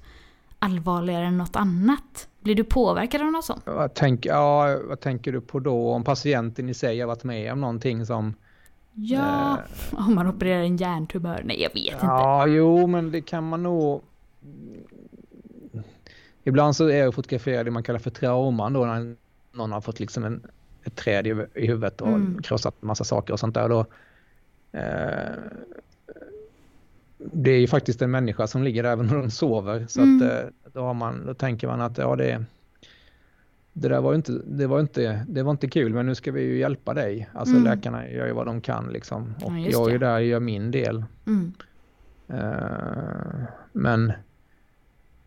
allvarligare 0.59 1.25
än 1.25 1.37
något 1.37 1.55
annat? 1.55 2.27
Blir 2.41 2.55
du 2.55 2.63
påverkad 2.63 3.21
av 3.21 3.31
något 3.31 3.45
sånt? 3.45 3.61
Vad, 3.65 3.93
tänk, 3.93 4.25
ja, 4.25 4.79
vad 4.83 4.99
tänker 4.99 5.31
du 5.31 5.41
på 5.41 5.59
då? 5.59 5.91
Om 5.91 6.03
patienten 6.03 6.69
i 6.69 6.73
sig 6.73 6.99
har 6.99 7.07
varit 7.07 7.23
med 7.23 7.53
om 7.53 7.61
någonting 7.61 8.05
som... 8.05 8.33
Ja, 8.93 9.57
eh, 9.91 10.07
om 10.07 10.15
man 10.15 10.27
opererar 10.27 10.61
en 10.61 10.77
hjärntumör? 10.77 11.41
Nej, 11.45 11.61
jag 11.61 11.69
vet 11.69 11.85
ja, 11.85 11.93
inte. 11.93 12.05
Ja, 12.05 12.47
jo, 12.47 12.87
men 12.87 13.11
det 13.11 13.21
kan 13.21 13.49
man 13.49 13.63
nog... 13.63 14.01
Ibland 16.43 16.75
så 16.75 16.87
är 16.87 16.97
jag 16.97 17.15
fotograferad 17.15 17.65
det 17.65 17.71
man 17.71 17.83
kallar 17.83 17.99
för 17.99 18.09
trauman 18.09 18.73
då 18.73 18.85
när 18.85 19.15
någon 19.51 19.71
har 19.71 19.81
fått 19.81 19.99
liksom 19.99 20.23
en, 20.23 20.43
ett 20.83 20.95
träd 20.95 21.27
i, 21.27 21.45
i 21.53 21.67
huvudet 21.67 22.01
och 22.01 22.07
mm. 22.07 22.41
krossat 22.41 22.81
massa 22.81 23.03
saker 23.03 23.33
och 23.33 23.39
sånt 23.39 23.55
där. 23.55 23.69
Då, 23.69 23.85
eh, 24.71 25.35
det 27.33 27.51
är 27.51 27.59
ju 27.59 27.67
faktiskt 27.67 28.01
en 28.01 28.11
människa 28.11 28.47
som 28.47 28.63
ligger 28.63 28.83
där 28.83 28.91
även 28.91 29.07
när 29.07 29.15
de 29.15 29.31
sover. 29.31 29.85
Så 29.89 30.01
mm. 30.01 30.17
att, 30.17 30.31
eh, 30.31 30.49
då, 30.73 30.81
har 30.81 30.93
man, 30.93 31.25
då 31.25 31.33
tänker 31.33 31.67
man 31.67 31.81
att 31.81 31.97
ja, 31.97 32.15
det, 32.15 32.45
det 33.73 33.89
där 33.89 34.01
var 34.01 34.15
inte, 34.15 34.31
det 34.45 34.67
var 34.67 34.79
inte, 34.79 35.25
det 35.27 35.43
var 35.43 35.51
inte 35.51 35.67
kul 35.67 35.93
men 35.93 36.05
nu 36.05 36.15
ska 36.15 36.31
vi 36.31 36.41
ju 36.41 36.57
hjälpa 36.57 36.93
dig. 36.93 37.29
Alltså 37.33 37.55
mm. 37.55 37.63
läkarna 37.63 38.09
gör 38.09 38.27
ju 38.27 38.33
vad 38.33 38.45
de 38.45 38.61
kan 38.61 38.87
liksom. 38.93 39.35
Och 39.43 39.51
ja, 39.51 39.67
jag 39.71 39.87
är 39.87 39.91
ju 39.91 39.97
där 39.97 40.15
och 40.15 40.23
gör 40.23 40.39
min 40.39 40.71
del. 40.71 41.05
Mm. 41.27 41.53
Uh, 42.29 43.43
men 43.71 44.13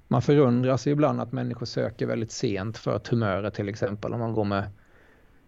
man 0.08 0.22
förundras 0.22 0.86
ibland 0.86 1.20
att 1.20 1.32
människor 1.32 1.66
söker 1.66 2.06
väldigt 2.06 2.32
sent 2.32 2.78
för 2.78 2.98
tumörer 2.98 3.50
till 3.50 3.68
exempel. 3.68 4.12
Om 4.12 4.20
man 4.20 4.32
går 4.32 4.44
med, 4.44 4.64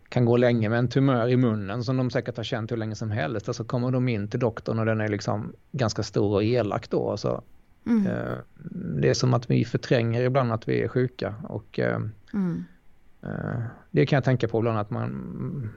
kan 0.08 0.24
gå 0.24 0.36
länge 0.36 0.68
med 0.68 0.78
en 0.78 0.88
tumör 0.88 1.28
i 1.28 1.36
munnen 1.36 1.84
som 1.84 1.96
de 1.96 2.10
säkert 2.10 2.36
har 2.36 2.44
känt 2.44 2.72
hur 2.72 2.76
länge 2.76 2.94
som 2.94 3.10
helst. 3.10 3.48
Och 3.48 3.56
så 3.56 3.64
kommer 3.64 3.90
de 3.90 4.08
in 4.08 4.28
till 4.28 4.40
doktorn 4.40 4.78
och 4.78 4.86
den 4.86 5.00
är 5.00 5.08
liksom 5.08 5.52
ganska 5.72 6.02
stor 6.02 6.34
och 6.34 6.44
elak 6.44 6.90
då. 6.90 7.16
Så, 7.16 7.42
mm. 7.86 8.06
eh, 8.06 8.38
det 9.00 9.08
är 9.08 9.14
som 9.14 9.34
att 9.34 9.50
vi 9.50 9.64
förtränger 9.64 10.22
ibland 10.22 10.52
att 10.52 10.68
vi 10.68 10.82
är 10.82 10.88
sjuka. 10.88 11.34
Och, 11.48 11.78
eh, 11.78 12.00
mm. 12.34 12.64
eh, 13.22 13.62
det 13.90 14.06
kan 14.06 14.16
jag 14.16 14.24
tänka 14.24 14.48
på 14.48 14.58
ibland 14.58 14.78
att 14.78 14.90
man 14.90 15.70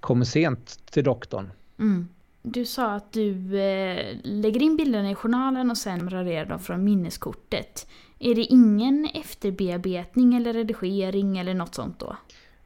kommer 0.00 0.24
sent 0.24 0.80
till 0.90 1.04
doktorn. 1.04 1.50
Mm. 1.78 2.08
Du 2.42 2.64
sa 2.64 2.94
att 2.94 3.12
du 3.12 3.60
eh, 3.60 4.16
lägger 4.22 4.62
in 4.62 4.76
bilderna 4.76 5.10
i 5.10 5.14
journalen 5.14 5.70
och 5.70 5.78
sen 5.78 6.10
raderar 6.10 6.46
dem 6.46 6.58
från 6.58 6.84
minneskortet. 6.84 7.86
Är 8.18 8.34
det 8.34 8.42
ingen 8.42 9.08
efterbearbetning 9.14 10.34
eller 10.34 10.52
redigering 10.52 11.38
eller 11.38 11.54
något 11.54 11.74
sånt 11.74 11.98
då? 11.98 12.16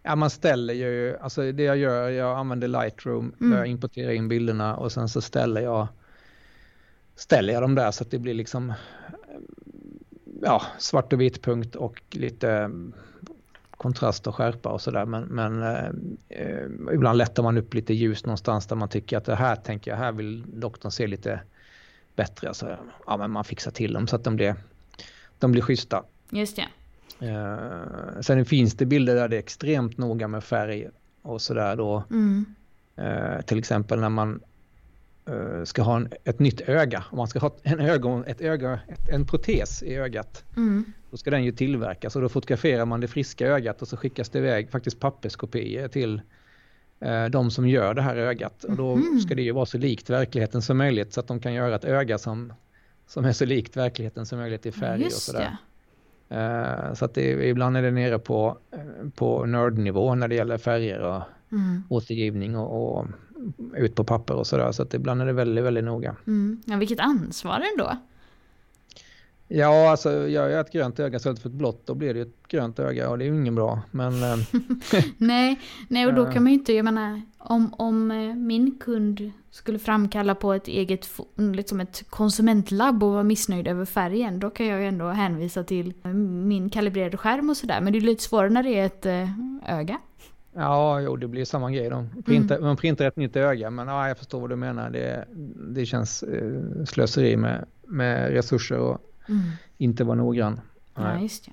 Ja, 0.07 0.17
man 0.17 0.31
ställer 0.31 0.75
ju, 0.75 1.17
alltså 1.21 1.53
det 1.53 1.63
jag 1.63 1.77
gör, 1.77 2.09
jag 2.09 2.39
använder 2.39 2.69
Lightroom, 2.69 3.33
mm. 3.41 3.59
jag 3.59 3.67
importerar 3.67 4.11
in 4.11 4.29
bilderna 4.29 4.77
och 4.77 4.93
sen 4.93 5.09
så 5.09 5.21
ställer 5.21 5.61
jag, 5.61 5.89
ställer 7.17 7.53
jag 7.53 7.63
dem 7.63 7.75
där 7.75 7.91
så 7.91 8.05
att 8.05 8.11
det 8.11 8.19
blir 8.19 8.35
liksom 8.35 8.73
ja, 10.43 10.63
svart 10.79 11.13
och 11.13 11.21
vitt 11.21 11.43
punkt 11.43 11.75
och 11.77 12.01
lite 12.11 12.71
kontrast 13.71 14.27
och 14.27 14.35
skärpa 14.35 14.69
och 14.69 14.81
sådär. 14.81 15.05
Men, 15.05 15.25
men 15.25 15.63
eh, 16.29 16.65
ibland 16.95 17.19
lättar 17.19 17.43
man 17.43 17.59
upp 17.59 17.75
lite 17.75 17.95
ljus 17.95 18.25
någonstans 18.25 18.67
där 18.67 18.77
man 18.77 18.89
tycker 18.89 19.17
att 19.17 19.25
det 19.25 19.35
här 19.35 19.57
tänker 19.57 19.91
jag, 19.91 19.99
här 19.99 20.13
vill 20.13 20.45
doktorn 20.61 20.93
se 20.93 21.07
lite 21.07 21.41
bättre. 22.17 22.49
Alltså, 22.49 22.77
ja, 23.07 23.17
men 23.17 23.31
man 23.31 23.45
fixar 23.45 23.71
till 23.71 23.93
dem 23.93 24.07
så 24.07 24.17
att 24.17 24.25
de 24.25 24.37
blir, 24.37 24.55
de 25.39 25.53
blir 25.53 25.63
schyssta. 25.63 26.05
Just 26.31 26.57
det. 26.57 26.67
Eh, 27.21 28.21
sen 28.21 28.45
finns 28.45 28.75
det 28.75 28.87
bilder 28.87 29.15
där 29.15 29.29
det 29.29 29.37
är 29.37 29.41
extremt 29.41 29.99
noga 29.99 30.29
med 30.29 30.45
färg 30.45 30.89
och 31.23 31.43
sådär 31.43 31.77
då. 31.77 32.05
Mm. 32.11 32.45
Eh, 32.97 33.41
till 33.41 33.59
exempel 33.59 34.01
när 34.01 34.09
man 34.09 34.41
Eh, 35.31 35.65
ska 35.65 35.83
ha 35.83 35.97
en, 35.97 36.09
ett 36.25 36.39
nytt 36.39 36.61
öga, 36.61 37.05
om 37.11 37.17
man 37.17 37.29
ska 37.29 37.39
ha 37.39 37.57
en, 37.63 37.81
ögon, 37.81 38.25
ett 38.25 38.41
öga, 38.41 38.81
ett, 38.89 39.09
en 39.09 39.27
protes 39.27 39.83
i 39.83 39.95
ögat, 39.95 40.45
mm. 40.57 40.85
då 41.11 41.17
ska 41.17 41.31
den 41.31 41.45
ju 41.45 41.53
tillverkas 41.53 42.17
och 42.17 42.23
då 42.23 42.29
fotograferar 42.29 42.85
man 42.85 43.01
det 43.01 43.09
friska 43.09 43.47
ögat 43.47 43.83
och 43.83 43.89
så 43.89 43.97
skickas 43.97 44.29
det 44.29 44.39
iväg 44.39 44.71
faktiskt 44.71 45.01
papperskopior 45.01 45.89
till 45.89 46.21
eh, 47.01 47.25
de 47.25 47.51
som 47.51 47.69
gör 47.69 47.95
det 47.95 48.03
här 48.03 48.17
ögat. 48.17 48.65
Och 48.65 48.77
då 48.77 48.93
mm. 48.93 49.21
ska 49.21 49.35
det 49.35 49.43
ju 49.43 49.53
vara 49.53 49.67
så 49.67 49.79
likt 49.79 50.11
verkligheten 50.11 50.63
som 50.63 50.79
möjligt 50.79 51.13
så 51.13 51.21
att 51.21 51.29
de 51.29 51.41
kan 51.41 51.55
göra 51.55 51.75
ett 51.75 51.85
öga 51.85 52.19
som, 52.19 52.53
som 53.07 53.25
är 53.25 53.33
så 53.33 53.45
likt 53.45 53.77
verkligheten 53.77 54.27
som 54.27 54.39
möjligt 54.39 54.67
i 54.67 54.73
färg 54.73 55.01
ja, 55.01 55.07
och 55.07 55.13
sådär. 55.13 55.57
Eh, 56.29 56.95
så 56.95 57.05
att 57.05 57.15
det, 57.15 57.49
ibland 57.49 57.77
är 57.77 57.83
det 57.83 57.91
nere 57.91 58.19
på, 58.19 58.59
eh, 58.71 59.09
på 59.15 59.47
nördnivå 59.47 60.15
när 60.15 60.29
det 60.29 60.35
gäller 60.35 60.59
färger 60.59 61.01
och 61.01 61.23
mm. 61.53 61.83
återgivning 61.89 62.57
och, 62.57 62.99
och 62.99 63.07
ut 63.77 63.95
på 63.95 64.05
papper 64.05 64.35
och 64.35 64.47
sådär. 64.47 64.73
Så 64.73 64.83
att 64.83 64.95
ibland 64.95 65.23
är 65.23 65.27
det 65.27 65.33
väldigt, 65.33 65.65
väldigt 65.65 65.85
noga. 65.85 66.17
Mm. 66.27 66.63
Ja, 66.65 66.77
vilket 66.77 67.01
ansvar 67.01 67.63
ändå. 67.73 67.97
Ja, 69.49 69.91
alltså 69.91 70.29
gör 70.29 70.49
jag 70.49 70.61
ett 70.61 70.73
grönt 70.73 71.01
öga 71.01 71.17
istället 71.17 71.39
för 71.39 71.49
ett 71.49 71.55
blått, 71.55 71.87
då 71.87 71.95
blir 71.95 72.15
det 72.15 72.21
ett 72.21 72.49
grönt 72.49 72.79
öga 72.79 73.11
och 73.11 73.19
det 73.19 73.25
är 73.25 73.27
ju 73.27 73.37
ingen 73.37 73.55
bra. 73.55 73.81
Men, 73.91 74.23
eh, 74.23 74.39
nej, 75.17 75.61
nej, 75.89 76.07
och 76.07 76.15
då 76.15 76.25
kan 76.25 76.43
man 76.43 76.53
ju 76.53 76.59
inte, 76.59 76.73
jag 76.73 76.85
menar, 76.85 77.23
om, 77.39 77.75
om 77.75 78.11
eh, 78.11 78.35
min 78.35 78.79
kund 78.79 79.33
skulle 79.51 79.79
framkalla 79.79 80.35
på 80.35 80.53
ett 80.53 80.69
eget, 80.69 81.09
liksom 81.37 81.81
ett 81.81 82.11
konsumentlabb 82.11 83.03
och 83.03 83.13
vara 83.13 83.23
missnöjd 83.23 83.69
över 83.69 83.85
färgen, 83.85 84.41
då 84.41 84.51
kan 84.51 84.67
jag 84.67 84.81
ju 84.81 84.87
ändå 84.87 85.09
hänvisa 85.09 85.65
till 85.65 85.93
min 86.45 86.71
kalibrerade 86.71 87.17
skärm 87.17 87.51
och 87.51 87.57
sådär. 87.57 87.81
Men 87.81 87.93
det 87.93 87.99
är 87.99 88.01
lite 88.01 88.23
svårare 88.23 88.51
när 88.51 88.63
det 88.63 88.79
är 88.79 88.87
ett 88.87 89.07
eh, 89.07 89.79
öga. 89.79 89.99
Ja, 90.55 91.01
jo, 91.01 91.17
det 91.17 91.29
blir 91.29 91.45
samma 91.45 91.71
grej 91.71 91.91
då. 91.91 92.07
Printa, 92.25 92.55
mm. 92.55 92.67
Man 92.67 92.77
printar 92.77 93.05
ett 93.05 93.17
nytt 93.17 93.37
öga, 93.37 93.71
men 93.71 93.89
ja, 93.89 94.09
jag 94.09 94.19
förstår 94.19 94.41
vad 94.41 94.51
du 94.51 94.57
menar. 94.57 94.91
Det, 94.91 95.25
det 95.75 95.87
känns 95.87 96.23
eh, 96.23 96.85
slöseri 96.85 97.37
med, 97.37 97.65
med 97.87 98.31
resurser 98.31 98.79
och 98.79 99.01
mm. 99.29 99.51
inte 99.79 100.05
vara 100.05 100.17
noggrann. 100.17 100.61
Ja, 100.95 101.21
just 101.21 101.45
det. 101.45 101.53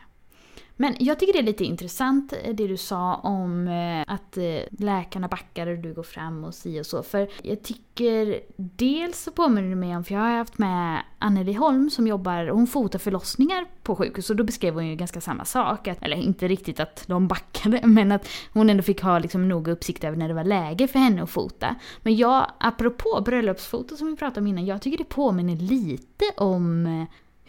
Men 0.75 0.95
jag 0.99 1.19
tycker 1.19 1.33
det 1.33 1.39
är 1.39 1.43
lite 1.43 1.63
intressant 1.63 2.33
eh, 2.43 2.55
det 2.55 2.67
du 2.67 2.77
sa 2.77 3.15
om 3.15 3.67
eh, 3.67 4.13
att 4.13 4.37
eh, 4.37 4.59
läkarna 4.79 5.27
backar 5.27 5.67
och 5.67 5.77
du 5.77 5.93
går 5.93 6.03
fram 6.03 6.43
och 6.43 6.53
si 6.53 6.81
och 6.81 6.85
så. 6.85 7.03
För 7.03 7.29
jag 7.43 7.63
tycker 7.63 8.39
dels 8.55 9.23
så 9.23 9.31
påminner 9.31 9.69
det 9.69 9.75
mig 9.75 9.95
om, 9.95 10.03
för 10.03 10.13
jag 10.13 10.21
har 10.21 10.37
haft 10.37 10.57
med 10.57 11.03
Anneli 11.19 11.53
Holm 11.53 11.89
som 11.89 12.07
jobbar, 12.07 12.47
hon 12.47 12.67
fotar 12.67 12.99
förlossningar 12.99 13.65
på 13.83 13.95
sjukhus 13.95 14.29
och 14.29 14.35
då 14.35 14.43
beskrev 14.43 14.73
hon 14.73 14.87
ju 14.87 14.95
ganska 14.95 15.21
samma 15.21 15.45
sak. 15.45 15.87
Att, 15.87 16.03
eller 16.03 16.17
inte 16.17 16.47
riktigt 16.47 16.79
att 16.79 17.03
de 17.07 17.27
backade 17.33 17.81
men 17.83 18.11
att 18.11 18.27
hon 18.53 18.69
ändå 18.69 18.83
fick 18.83 19.01
ha 19.01 19.19
liksom 19.19 19.47
noga 19.47 19.71
uppsikt 19.71 20.03
över 20.03 20.17
när 20.17 20.27
det 20.27 20.33
var 20.33 20.43
läge 20.43 20.87
för 20.87 20.99
henne 20.99 21.23
att 21.23 21.29
fota. 21.29 21.75
Men 22.01 22.15
jag, 22.15 22.51
apropå 22.57 23.21
bröllopsfoto 23.25 23.97
som 23.97 24.07
vi 24.07 24.15
pratade 24.15 24.39
om 24.39 24.47
innan, 24.47 24.65
jag 24.65 24.81
tycker 24.81 24.97
det 24.97 25.03
påminner 25.03 25.55
lite 25.55 26.25
om 26.37 26.87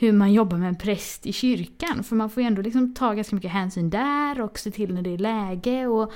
hur 0.05 0.13
man 0.13 0.33
jobbar 0.33 0.59
med 0.59 0.69
en 0.69 0.77
präst 0.77 1.27
i 1.27 1.33
kyrkan. 1.33 2.05
För 2.05 2.17
man 2.17 2.31
får 2.31 2.43
ju 2.43 2.47
ändå 2.47 2.63
liksom 2.63 2.95
ta 2.95 3.13
ganska 3.13 3.37
mycket 3.37 3.51
hänsyn 3.51 3.91
där 3.91 4.41
och 4.41 4.59
se 4.59 4.71
till 4.71 4.95
när 4.95 5.03
det 5.03 5.15
är 5.15 5.19
läge 5.19 5.87
och 5.87 6.13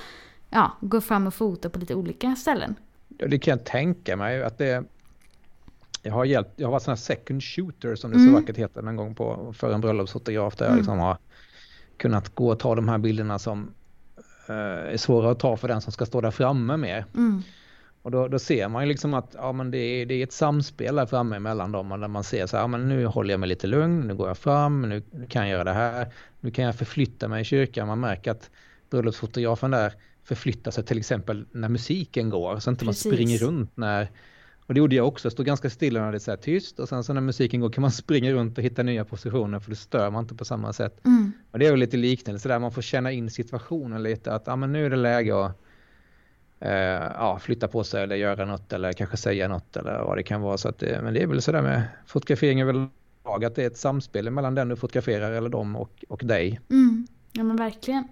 ja, 0.49 0.77
gå 0.81 1.01
fram 1.01 1.27
och 1.27 1.33
fota 1.33 1.69
på 1.69 1.79
lite 1.79 1.95
olika 1.95 2.35
ställen. 2.35 2.75
Ja, 3.17 3.27
det 3.27 3.39
kan 3.39 3.51
jag 3.51 3.65
tänka 3.65 4.15
mig 4.15 4.43
att 4.43 4.57
det 4.57 4.83
jag 6.03 6.13
har, 6.13 6.25
hjälpt, 6.25 6.51
jag 6.55 6.67
har 6.67 6.71
varit 6.71 6.83
sån 6.83 6.91
här 6.91 6.95
second 6.95 7.43
shooter 7.43 7.95
som 7.95 8.11
det 8.11 8.17
mm. 8.17 8.29
så 8.29 8.39
vackert 8.39 8.57
heter 8.57 8.81
någon 8.81 8.95
gång 8.95 9.15
på, 9.15 9.53
för 9.57 9.73
en 9.73 9.81
bröllopsfotograf 9.81 10.55
där 10.55 10.65
mm. 10.65 10.73
jag 10.75 10.77
liksom 10.77 10.99
har 10.99 11.17
kunnat 11.97 12.35
gå 12.35 12.49
och 12.51 12.59
ta 12.59 12.75
de 12.75 12.89
här 12.89 12.97
bilderna 12.97 13.39
som 13.39 13.71
uh, 14.49 14.55
är 14.93 14.97
svåra 14.97 15.31
att 15.31 15.39
ta 15.39 15.57
för 15.57 15.67
den 15.67 15.81
som 15.81 15.91
ska 15.91 16.05
stå 16.05 16.21
där 16.21 16.31
framme 16.31 16.77
med. 16.77 17.03
Mm. 17.15 17.43
Och 18.01 18.11
då, 18.11 18.27
då, 18.27 18.39
ser 18.39 18.67
man 18.67 18.83
ju 18.83 18.87
liksom 18.87 19.13
att 19.13 19.35
ja, 19.37 19.51
men 19.51 19.71
det, 19.71 19.77
är, 19.77 20.05
det 20.05 20.13
är 20.13 20.23
ett 20.23 20.33
samspel 20.33 20.95
där 20.95 21.05
framme 21.05 21.39
mellan 21.39 21.71
dem. 21.71 21.91
Och 21.91 21.99
där 21.99 22.07
man 22.07 22.23
ser 22.23 22.47
så 22.47 22.57
här, 22.57 22.63
ja, 22.63 22.67
men 22.67 22.89
nu 22.89 23.05
håller 23.05 23.33
jag 23.33 23.39
mig 23.39 23.49
lite 23.49 23.67
lugn, 23.67 24.07
nu 24.07 24.15
går 24.15 24.27
jag 24.27 24.37
fram, 24.37 24.81
nu, 24.81 25.03
nu 25.11 25.25
kan 25.25 25.41
jag 25.41 25.51
göra 25.51 25.63
det 25.63 25.73
här. 25.73 26.13
Nu 26.39 26.51
kan 26.51 26.65
jag 26.65 26.75
förflytta 26.75 27.27
mig 27.27 27.41
i 27.41 27.45
kyrkan. 27.45 27.87
Man 27.87 27.99
märker 27.99 28.31
att 28.31 28.49
bröllopsfotografen 28.89 29.71
där 29.71 29.93
förflyttar 30.23 30.71
sig 30.71 30.85
till 30.85 30.97
exempel 30.97 31.45
när 31.51 31.69
musiken 31.69 32.29
går. 32.29 32.59
Så 32.59 32.69
inte 32.69 32.85
Precis. 32.85 33.05
man 33.05 33.13
springer 33.13 33.37
runt 33.37 33.77
när... 33.77 34.09
Och 34.65 34.73
det 34.73 34.77
gjorde 34.77 34.95
jag 34.95 35.07
också, 35.07 35.25
jag 35.25 35.33
stod 35.33 35.45
ganska 35.45 35.69
stilla 35.69 35.99
när 36.01 36.11
det 36.11 36.17
är 36.17 36.19
så 36.19 36.35
tyst. 36.35 36.79
Och 36.79 36.89
sen 36.89 37.03
så 37.03 37.13
när 37.13 37.21
musiken 37.21 37.61
går 37.61 37.69
kan 37.69 37.81
man 37.81 37.91
springa 38.03 38.31
runt 38.31 38.57
och 38.57 38.63
hitta 38.63 38.83
nya 38.83 39.05
positioner 39.05 39.59
för 39.59 39.69
det 39.69 39.75
stör 39.75 40.11
man 40.11 40.23
inte 40.23 40.35
på 40.35 40.45
samma 40.45 40.73
sätt. 40.73 41.05
Mm. 41.05 41.31
Och 41.51 41.59
det 41.59 41.65
är 41.65 41.71
ju 41.71 41.77
lite 41.77 41.97
liknande, 41.97 42.39
så 42.39 42.47
där 42.47 42.59
man 42.59 42.71
får 42.71 42.81
känna 42.81 43.11
in 43.11 43.29
situationen 43.29 44.03
lite. 44.03 44.33
Att 44.33 44.43
ja, 44.45 44.55
men 44.55 44.71
nu 44.71 44.85
är 44.85 44.89
det 44.89 44.95
läge 44.95 45.45
att 45.45 45.61
ja, 46.59 47.39
flytta 47.41 47.67
på 47.67 47.83
sig 47.83 48.03
eller 48.03 48.15
göra 48.15 48.45
något 48.45 48.73
eller 48.73 48.93
kanske 48.93 49.17
säga 49.17 49.47
något 49.47 49.77
eller 49.77 50.03
vad 50.03 50.17
det 50.17 50.23
kan 50.23 50.41
vara. 50.41 50.57
Så 50.57 50.69
att 50.69 50.79
det, 50.79 51.01
men 51.03 51.13
det 51.13 51.23
är 51.23 51.27
väl 51.27 51.41
sådär 51.41 51.61
med 51.61 51.83
fotografering 52.05 52.61
överlag 52.61 53.45
att 53.45 53.55
det 53.55 53.63
är 53.63 53.67
ett 53.67 53.77
samspel 53.77 54.29
mellan 54.29 54.55
den 54.55 54.69
du 54.69 54.75
fotograferar 54.75 55.31
eller 55.31 55.49
dem 55.49 55.75
och, 55.75 56.05
och 56.09 56.21
dig. 56.23 56.59
Mm. 56.69 57.07
Ja 57.31 57.43
men 57.43 57.55
verkligen. 57.55 58.07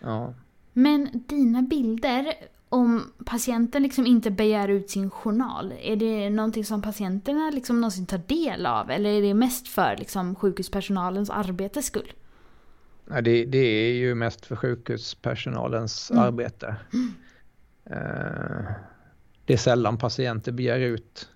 Ja. 0.00 0.34
Men 0.72 1.08
dina 1.12 1.62
bilder, 1.62 2.34
om 2.68 3.12
patienten 3.24 3.82
liksom 3.82 4.06
inte 4.06 4.30
begär 4.30 4.68
ut 4.68 4.90
sin 4.90 5.10
journal, 5.10 5.72
är 5.82 5.96
det 5.96 6.30
någonting 6.30 6.64
som 6.64 6.82
patienterna 6.82 7.50
liksom 7.50 7.80
någonsin 7.80 8.06
tar 8.06 8.20
del 8.26 8.66
av? 8.66 8.90
Eller 8.90 9.10
är 9.10 9.22
det 9.22 9.34
mest 9.34 9.68
för 9.68 9.96
liksom 9.96 10.34
sjukhuspersonalens 10.34 11.30
arbetes 11.30 11.86
skull? 11.86 12.12
Nej, 13.04 13.22
det, 13.22 13.44
det 13.44 13.58
är 13.58 13.92
ju 13.92 14.14
mest 14.14 14.46
för 14.46 14.56
sjukhuspersonalens 14.56 16.10
mm. 16.10 16.22
arbete. 16.22 16.76
Mm. 16.92 17.14
Eh, 17.84 18.72
det 19.44 19.52
är 19.52 19.56
sällan 19.56 19.98
patienter 19.98 20.52
begär 20.52 20.78
ut 20.78 21.28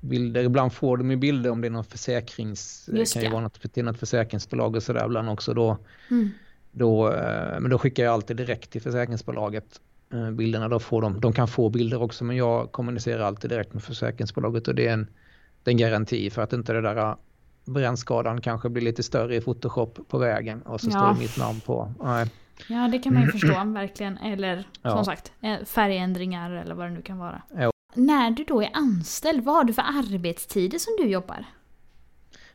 bilder. 0.00 0.44
Ibland 0.44 0.72
får 0.72 0.96
de 0.96 1.10
ju 1.10 1.16
bilder 1.16 1.50
om 1.50 1.60
det 1.60 1.68
är 1.68 1.70
någon 1.70 1.84
försäkrings... 1.84 2.90
Just 2.92 3.14
det 3.14 3.20
kan 3.20 3.28
ju 3.28 3.32
vara 3.32 3.42
något, 3.42 3.72
till 3.72 3.84
något 3.84 3.98
försäkringsbolag 3.98 4.76
och 4.76 4.82
sådär 4.82 5.04
ibland 5.04 5.30
också 5.30 5.54
då. 5.54 5.78
Mm. 6.10 6.30
Då, 6.72 7.12
eh, 7.12 7.60
men 7.60 7.70
då 7.70 7.78
skickar 7.78 8.04
jag 8.04 8.12
alltid 8.14 8.36
direkt 8.36 8.70
till 8.70 8.82
försäkringsbolaget 8.82 9.80
eh, 10.12 10.30
bilderna. 10.30 10.68
Då 10.68 10.78
får 10.78 11.02
de, 11.02 11.20
de 11.20 11.32
kan 11.32 11.48
få 11.48 11.68
bilder 11.68 12.02
också 12.02 12.24
men 12.24 12.36
jag 12.36 12.72
kommunicerar 12.72 13.22
alltid 13.22 13.50
direkt 13.50 13.74
med 13.74 13.82
försäkringsbolaget 13.82 14.68
och 14.68 14.74
det 14.74 14.86
är 14.86 14.92
en, 14.92 15.06
det 15.62 15.70
är 15.70 15.72
en 15.72 15.78
garanti 15.78 16.30
för 16.30 16.42
att 16.42 16.52
inte 16.52 16.72
det 16.72 16.80
där 16.80 17.16
brännskadan 17.64 18.40
kanske 18.40 18.68
blir 18.68 18.82
lite 18.82 19.02
större 19.02 19.36
i 19.36 19.40
Photoshop 19.40 20.08
på 20.08 20.18
vägen 20.18 20.62
och 20.62 20.80
så 20.80 20.86
ja. 20.86 20.90
står 20.90 21.14
det 21.14 21.18
mitt 21.18 21.38
namn 21.38 21.60
på. 21.60 21.92
Nej. 22.02 22.30
Ja 22.66 22.88
det 22.92 22.98
kan 22.98 23.14
man 23.14 23.22
ju 23.22 23.32
förstå 23.32 23.64
verkligen. 23.64 24.18
Eller 24.18 24.64
ja. 24.82 24.90
som 24.90 25.04
sagt 25.04 25.32
färgändringar 25.64 26.50
eller 26.50 26.74
vad 26.74 26.86
det 26.86 26.90
nu 26.90 27.02
kan 27.02 27.18
vara. 27.18 27.42
Ja. 27.56 27.70
När 27.94 28.30
du 28.30 28.44
då 28.44 28.62
är 28.62 28.70
anställd, 28.72 29.44
vad 29.44 29.54
har 29.54 29.64
du 29.64 29.72
för 29.72 29.82
arbetstider 29.82 30.78
som 30.78 30.96
du 30.98 31.08
jobbar? 31.08 31.44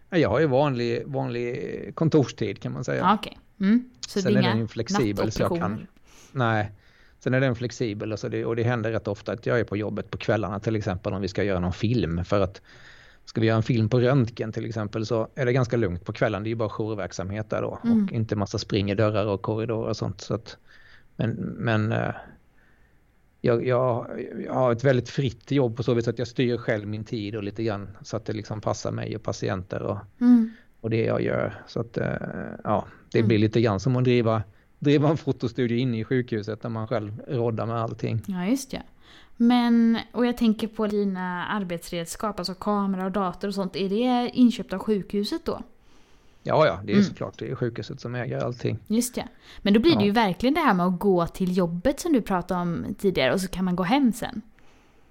Jag 0.09 0.29
har 0.29 0.39
ju 0.39 0.47
vanlig, 0.47 1.03
vanlig 1.05 1.91
kontorstid 1.95 2.61
kan 2.61 2.71
man 2.71 2.83
säga. 2.83 2.99
Ja, 2.99 3.13
okay. 3.13 3.33
Mm. 3.59 3.89
Så 4.07 4.21
Sen 4.21 4.37
är 4.37 4.41
den 4.41 4.67
flexibel 4.67 5.31
så 5.31 5.41
jag 5.41 5.57
kan... 5.59 5.87
Nej. 6.31 6.71
Sen 7.19 7.33
är 7.33 7.41
den 7.41 7.55
flexibel 7.55 8.13
och, 8.13 8.19
så 8.19 8.27
det, 8.27 8.45
och 8.45 8.55
det 8.55 8.63
händer 8.63 8.91
rätt 8.91 9.07
ofta 9.07 9.31
att 9.31 9.45
jag 9.45 9.59
är 9.59 9.63
på 9.63 9.77
jobbet 9.77 10.11
på 10.11 10.17
kvällarna 10.17 10.59
till 10.59 10.75
exempel 10.75 11.13
om 11.13 11.21
vi 11.21 11.27
ska 11.27 11.43
göra 11.43 11.59
någon 11.59 11.73
film. 11.73 12.25
För 12.25 12.39
att 12.41 12.61
ska 13.25 13.41
vi 13.41 13.47
göra 13.47 13.57
en 13.57 13.63
film 13.63 13.89
på 13.89 13.99
röntgen 13.99 14.51
till 14.51 14.65
exempel 14.65 15.05
så 15.05 15.27
är 15.35 15.45
det 15.45 15.53
ganska 15.53 15.77
lugnt 15.77 16.05
på 16.05 16.13
kvällen. 16.13 16.43
Det 16.43 16.47
är 16.47 16.49
ju 16.49 16.55
bara 16.55 16.69
jourverksamhet 16.69 17.49
där 17.49 17.61
då 17.61 17.79
mm. 17.83 18.03
och 18.03 18.11
inte 18.11 18.35
massa 18.35 18.57
spring 18.57 18.91
i 18.91 18.95
dörrar 18.95 19.25
och 19.25 19.41
korridorer 19.41 19.89
och 19.89 19.97
sånt. 19.97 20.21
Så 20.21 20.33
att, 20.33 20.57
men 21.15 21.31
men 21.57 21.91
eh, 21.91 22.11
jag, 23.45 23.67
jag, 23.67 24.07
jag, 24.45 24.53
har 24.53 24.71
ett 24.71 24.83
väldigt 24.83 25.09
fritt 25.09 25.51
jobb 25.51 25.77
på 25.77 25.83
så 25.83 25.93
vis 25.93 26.07
att 26.07 26.19
jag 26.19 26.27
styr 26.27 26.57
själv 26.57 26.87
min 26.87 27.03
tid 27.03 27.35
och 27.35 27.43
lite 27.43 27.63
grann 27.63 27.97
så 28.01 28.17
att 28.17 28.25
det 28.25 28.33
liksom 28.33 28.61
passar 28.61 28.91
mig 28.91 29.15
och 29.15 29.23
patienter 29.23 29.81
och, 29.81 29.97
mm. 30.21 30.51
och 30.81 30.89
det 30.89 31.03
jag 31.03 31.21
gör. 31.21 31.63
Så 31.67 31.79
att 31.79 31.97
eh, 31.97 32.07
ja, 32.63 32.85
det 33.11 33.19
mm. 33.19 33.27
blir 33.27 33.37
lite 33.37 33.61
grann 33.61 33.79
som 33.79 33.95
att 33.95 34.03
driva, 34.03 34.43
driva 34.79 35.09
en 35.09 35.17
fotostudio 35.17 35.77
inne 35.77 35.99
i 35.99 36.03
sjukhuset 36.03 36.61
där 36.61 36.69
man 36.69 36.87
själv 36.87 37.21
råddar 37.27 37.65
med 37.65 37.75
allting. 37.75 38.21
Ja, 38.27 38.45
just 38.45 38.71
det. 38.71 38.83
Men, 39.37 39.99
och 40.11 40.25
jag 40.25 40.37
tänker 40.37 40.67
på 40.67 40.87
dina 40.87 41.47
arbetsredskap, 41.47 42.39
alltså 42.39 42.53
kamera 42.53 43.05
och 43.05 43.11
dator 43.11 43.47
och 43.47 43.53
sånt. 43.53 43.75
Är 43.75 43.89
det 43.89 44.31
inköpt 44.33 44.73
av 44.73 44.79
sjukhuset 44.79 45.45
då? 45.45 45.61
Ja, 46.43 46.65
ja, 46.65 46.79
det 46.83 46.91
är 46.91 46.95
mm. 46.95 47.05
såklart 47.05 47.39
det 47.39 47.51
är 47.51 47.55
sjukhuset 47.55 47.99
som 47.99 48.15
äger 48.15 48.39
allting. 48.39 48.79
Just 48.87 49.17
ja. 49.17 49.23
Men 49.61 49.73
då 49.73 49.79
blir 49.79 49.91
det 49.91 49.99
ja. 49.99 50.05
ju 50.05 50.11
verkligen 50.11 50.53
det 50.53 50.59
här 50.59 50.73
med 50.73 50.85
att 50.85 50.99
gå 50.99 51.27
till 51.27 51.57
jobbet 51.57 51.99
som 51.99 52.13
du 52.13 52.21
pratade 52.21 52.61
om 52.61 52.85
tidigare 52.99 53.33
och 53.33 53.41
så 53.41 53.47
kan 53.47 53.65
man 53.65 53.75
gå 53.75 53.83
hem 53.83 54.13
sen. 54.13 54.41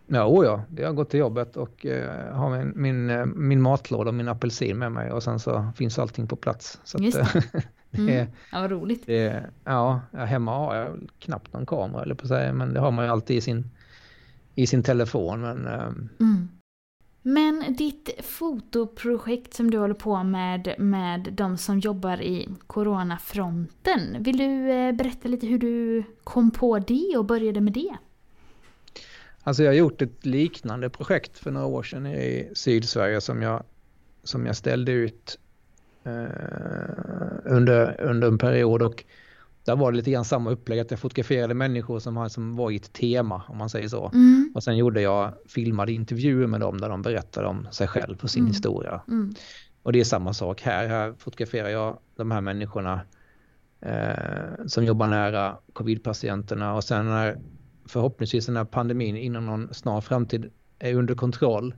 Ja, 0.07 0.27
oh 0.27 0.45
ja, 0.45 0.63
det 0.69 0.85
har 0.85 0.93
gått 0.93 1.11
till 1.11 1.21
jobbet 1.21 1.57
och 1.57 1.87
eh, 1.87 2.35
har 2.35 2.59
min, 2.59 2.73
min, 2.77 3.11
eh, 3.11 3.27
min 3.27 3.63
matlåda 3.63 4.09
och 4.09 4.15
min 4.15 4.29
apelsin 4.29 4.79
med 4.79 4.93
mig 4.93 5.13
och 5.13 5.23
sen 5.23 5.39
så 5.39 5.69
finns 5.77 5.99
allting 5.99 6.27
på 6.27 6.37
plats. 6.37 6.81
Så 6.85 6.99
Just 6.99 7.17
det. 7.17 7.23
Att, 7.23 7.33
det 7.91 7.99
mm. 7.99 8.27
Ja, 8.53 8.61
vad 8.61 8.71
roligt. 8.71 9.07
Det, 9.07 9.45
ja, 9.65 10.01
hemma 10.13 10.57
har 10.57 10.77
jag 10.77 10.89
knappt 11.19 11.53
någon 11.53 11.67
kamera 11.67 12.03
eller 12.03 12.15
på 12.15 12.27
sig, 12.27 12.53
men 12.53 12.75
det 12.75 12.81
har 12.81 12.91
man 12.91 13.05
ju 13.05 13.11
alltid 13.11 13.37
i 13.37 13.41
sin, 13.41 13.71
i 14.55 14.67
sin 14.67 14.83
telefon. 14.83 15.41
Men, 15.41 15.67
eh, 15.67 15.93
mm. 16.21 16.49
Men 17.23 17.75
ditt 17.79 18.11
fotoprojekt 18.23 19.55
som 19.55 19.71
du 19.71 19.79
håller 19.79 19.95
på 19.95 20.23
med, 20.23 20.75
med 20.79 21.29
de 21.33 21.59
som 21.59 21.79
jobbar 21.79 22.23
i 22.23 22.49
coronafronten. 22.67 24.23
Vill 24.23 24.37
du 24.37 24.71
eh, 24.71 24.93
berätta 24.93 25.29
lite 25.29 25.47
hur 25.47 25.59
du 25.59 26.05
kom 26.25 26.51
på 26.51 26.79
det 26.79 27.17
och 27.17 27.25
började 27.25 27.61
med 27.61 27.73
det? 27.73 27.97
Alltså 29.43 29.63
jag 29.63 29.71
har 29.71 29.77
gjort 29.77 30.03
ett 30.03 30.27
liknande 30.27 30.91
projekt 30.91 31.39
för 31.39 31.51
några 31.51 31.67
år 31.67 31.83
sedan 31.83 32.07
i 32.07 32.51
Sydsverige 32.55 33.21
som 33.21 33.43
jag, 33.43 33.63
som 34.25 34.47
jag 34.47 34.57
ställde 34.57 34.93
ut 34.93 35.39
eh, 36.05 36.13
under, 37.45 38.01
under 38.01 38.29
en 38.29 38.39
period 38.39 38.83
och 38.83 39.05
där 39.65 39.77
var 39.77 39.93
det 39.93 39.97
lite 39.97 40.11
grann 40.11 40.25
samma 40.25 40.51
upplägg 40.51 40.81
att 40.81 40.91
jag 40.91 41.01
fotograferade 41.01 41.55
människor 41.55 41.99
som, 41.99 42.31
som 42.31 42.57
var 42.57 42.71
i 42.71 42.77
ett 42.77 42.93
tema 42.93 43.43
om 43.49 43.59
man 43.59 43.69
säger 43.69 43.89
så. 43.89 44.11
Mm. 44.15 44.53
Och 44.55 44.63
sen 44.63 44.77
gjorde 44.77 45.01
jag 45.01 45.33
filmade 45.47 45.93
intervjuer 45.93 46.47
med 46.47 46.61
dem 46.61 46.81
där 46.81 46.89
de 46.89 47.03
berättade 47.03 47.47
om 47.47 47.69
sig 47.71 47.89
själv 47.89 48.19
och 48.23 48.31
sin 48.31 48.41
mm. 48.41 48.53
historia. 48.53 49.03
Mm. 49.09 49.35
Och 49.83 49.93
det 49.93 50.01
är 50.01 50.05
samma 50.05 50.33
sak 50.33 50.61
här. 50.61 50.89
Här 50.89 51.15
fotograferar 51.19 51.69
jag 51.69 51.99
de 52.17 52.31
här 52.31 52.41
människorna 52.41 53.01
eh, 53.81 54.67
som 54.67 54.85
jobbar 54.85 55.07
nära 55.07 55.57
covidpatienterna 55.73 56.75
och 56.75 56.85
sen 56.85 57.07
när 57.07 57.39
förhoppningsvis 57.87 58.47
den 58.47 58.57
här 58.57 58.65
pandemin 58.65 59.17
inom 59.17 59.47
någon 59.47 59.75
snar 59.75 60.01
framtid 60.01 60.51
är 60.79 60.95
under 60.95 61.15
kontroll. 61.15 61.75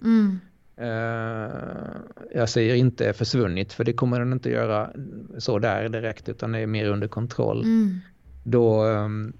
Eh, 0.76 1.50
jag 2.34 2.48
säger 2.48 2.74
inte 2.74 3.12
försvunnit 3.12 3.72
för 3.72 3.84
det 3.84 3.92
kommer 3.92 4.18
den 4.18 4.32
inte 4.32 4.50
göra 4.50 4.90
så 5.38 5.58
där 5.58 5.88
direkt 5.88 6.28
utan 6.28 6.52
det 6.52 6.58
är 6.58 6.66
mer 6.66 6.88
under 6.88 7.08
kontroll. 7.08 7.62
Mm. 7.62 7.98
Då 8.44 8.82
ehm, 8.82 9.32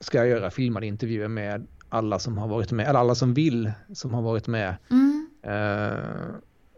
ska 0.00 0.18
jag 0.18 0.28
göra 0.28 0.50
filmade 0.50 0.86
intervjuer 0.86 1.28
med 1.28 1.66
alla 1.88 2.18
som 2.18 2.38
har 2.38 2.48
varit 2.48 2.72
med, 2.72 2.88
eller 2.88 3.00
alla 3.00 3.14
som 3.14 3.34
vill 3.34 3.72
som 3.92 4.14
har 4.14 4.22
varit 4.22 4.46
med. 4.46 4.76
Mm. 4.90 5.26
Uh, 5.46 6.34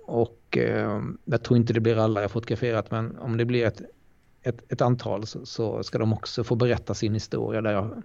och 0.07 0.59
uh, 0.61 1.03
jag 1.25 1.43
tror 1.43 1.57
inte 1.57 1.73
det 1.73 1.81
blir 1.81 1.97
alla 1.97 2.21
jag 2.21 2.31
fotograferat 2.31 2.91
men 2.91 3.19
om 3.19 3.37
det 3.37 3.45
blir 3.45 3.65
ett, 3.65 3.83
ett, 4.43 4.73
ett 4.73 4.81
antal 4.81 5.27
så, 5.27 5.47
så, 5.47 5.83
ska 5.83 5.99
de 5.99 6.13
också 6.13 6.45
få 6.45 6.55
berätta 6.55 6.95
sin 6.95 7.15
historia 7.15 7.63
där, 7.63 7.73
jag, 7.73 8.03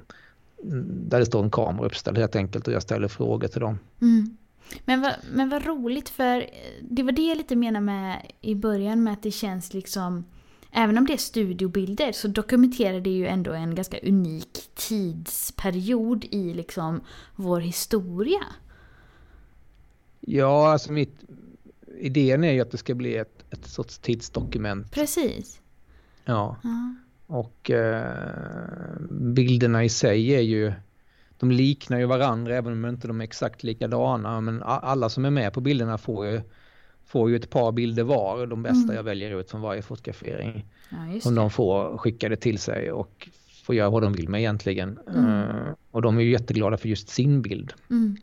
där 0.84 1.19
det 1.19 1.25
står 1.25 1.43
en 1.43 1.51
kamera 1.51 1.86
uppställd 1.86 2.17
helt 2.17 2.36
enkelt 2.36 2.67
och 2.67 2.73
jag 2.73 2.81
ställer 2.81 3.07
frågor 3.07 3.47
till 3.47 3.62
dem. 3.62 3.79
Mm. 4.01 4.38
Men 4.86 5.02
vad, 5.02 5.13
men 5.32 5.50
vad 5.50 5.65
roligt 5.65 6.10
för 6.10 6.50
det 6.82 7.04
var 7.04 7.12
det 7.12 7.21
jag 7.28 7.38
lite 7.38 7.56
menade 7.56 7.86
med 7.86 8.32
i 8.41 8.56
början 8.56 9.04
med 9.04 9.13
att 9.13 9.24
det 9.24 9.32
känns 9.32 9.74
liksom 9.74 10.24
Även 10.74 10.97
om 10.97 11.06
det 11.06 11.13
är 11.13 11.17
studiobilder 11.17 12.12
så 12.12 12.28
dokumenterar 12.28 13.02
det 13.02 13.10
ju 13.10 13.28
ändå 13.28 13.54
en 13.54 13.76
ganska 13.76 14.00
unik 14.00 14.69
tidsperiod 14.76 16.26
i 16.26 16.54
liksom 16.54 17.02
vår 17.36 17.60
historia. 17.60 18.45
Ja, 20.19 20.71
alltså 20.71 20.91
mitt, 20.91 21.15
idén 22.00 22.43
är 22.43 22.52
ju 22.52 22.62
att 22.62 22.71
det 22.71 22.78
ska 22.78 22.95
bli 22.95 23.15
ett, 23.15 23.43
ett 23.50 23.67
sorts 23.67 23.97
tidsdokument. 23.97 24.91
Precis. 24.91 25.62
Ja. 26.26 26.58
ja. 26.63 26.95
Och 27.28 27.71
eh, 27.71 29.00
bilderna 29.10 29.84
i 29.84 29.89
sig 29.89 30.36
är 30.36 30.41
ju 30.41 30.74
de 31.41 31.51
liknar 31.51 31.99
ju 31.99 32.06
varandra 32.06 32.56
även 32.56 32.73
om 32.73 32.86
inte 32.86 33.08
de 33.08 33.21
är 33.21 33.23
exakt 33.23 33.63
likadana. 33.63 34.41
Men 34.41 34.63
alla 34.63 35.10
som 35.10 35.25
är 35.25 35.30
med 35.30 35.54
på 35.54 35.62
bilderna 35.62 35.97
får 35.97 36.25
ju, 36.25 36.41
får 37.06 37.30
ju 37.30 37.36
ett 37.36 37.49
par 37.49 37.71
bilder 37.71 38.04
var. 38.04 38.47
De 38.47 38.63
bästa 38.63 38.84
mm. 38.84 38.95
jag 38.95 39.04
väljer 39.04 39.39
ut 39.39 39.51
från 39.51 39.62
varje 39.62 39.82
fotografering. 39.82 40.65
Ja, 40.89 41.19
som 41.21 41.36
de 41.36 41.49
får 41.49 41.97
skickade 41.97 42.36
till 42.36 42.60
sig 42.60 42.91
och 42.91 43.30
får 43.63 43.75
göra 43.75 43.89
vad 43.89 44.04
de 44.04 44.13
vill 44.13 44.30
med 44.30 44.39
egentligen. 44.39 44.99
Mm. 45.15 45.25
Uh, 45.25 45.73
och 45.91 46.01
de 46.01 46.17
är 46.17 46.21
ju 46.21 46.32
jätteglada 46.32 46.77
för 46.77 46.89
just 46.89 47.10
sin 47.10 47.41
bild. 47.41 47.73
Mm. 47.89 48.17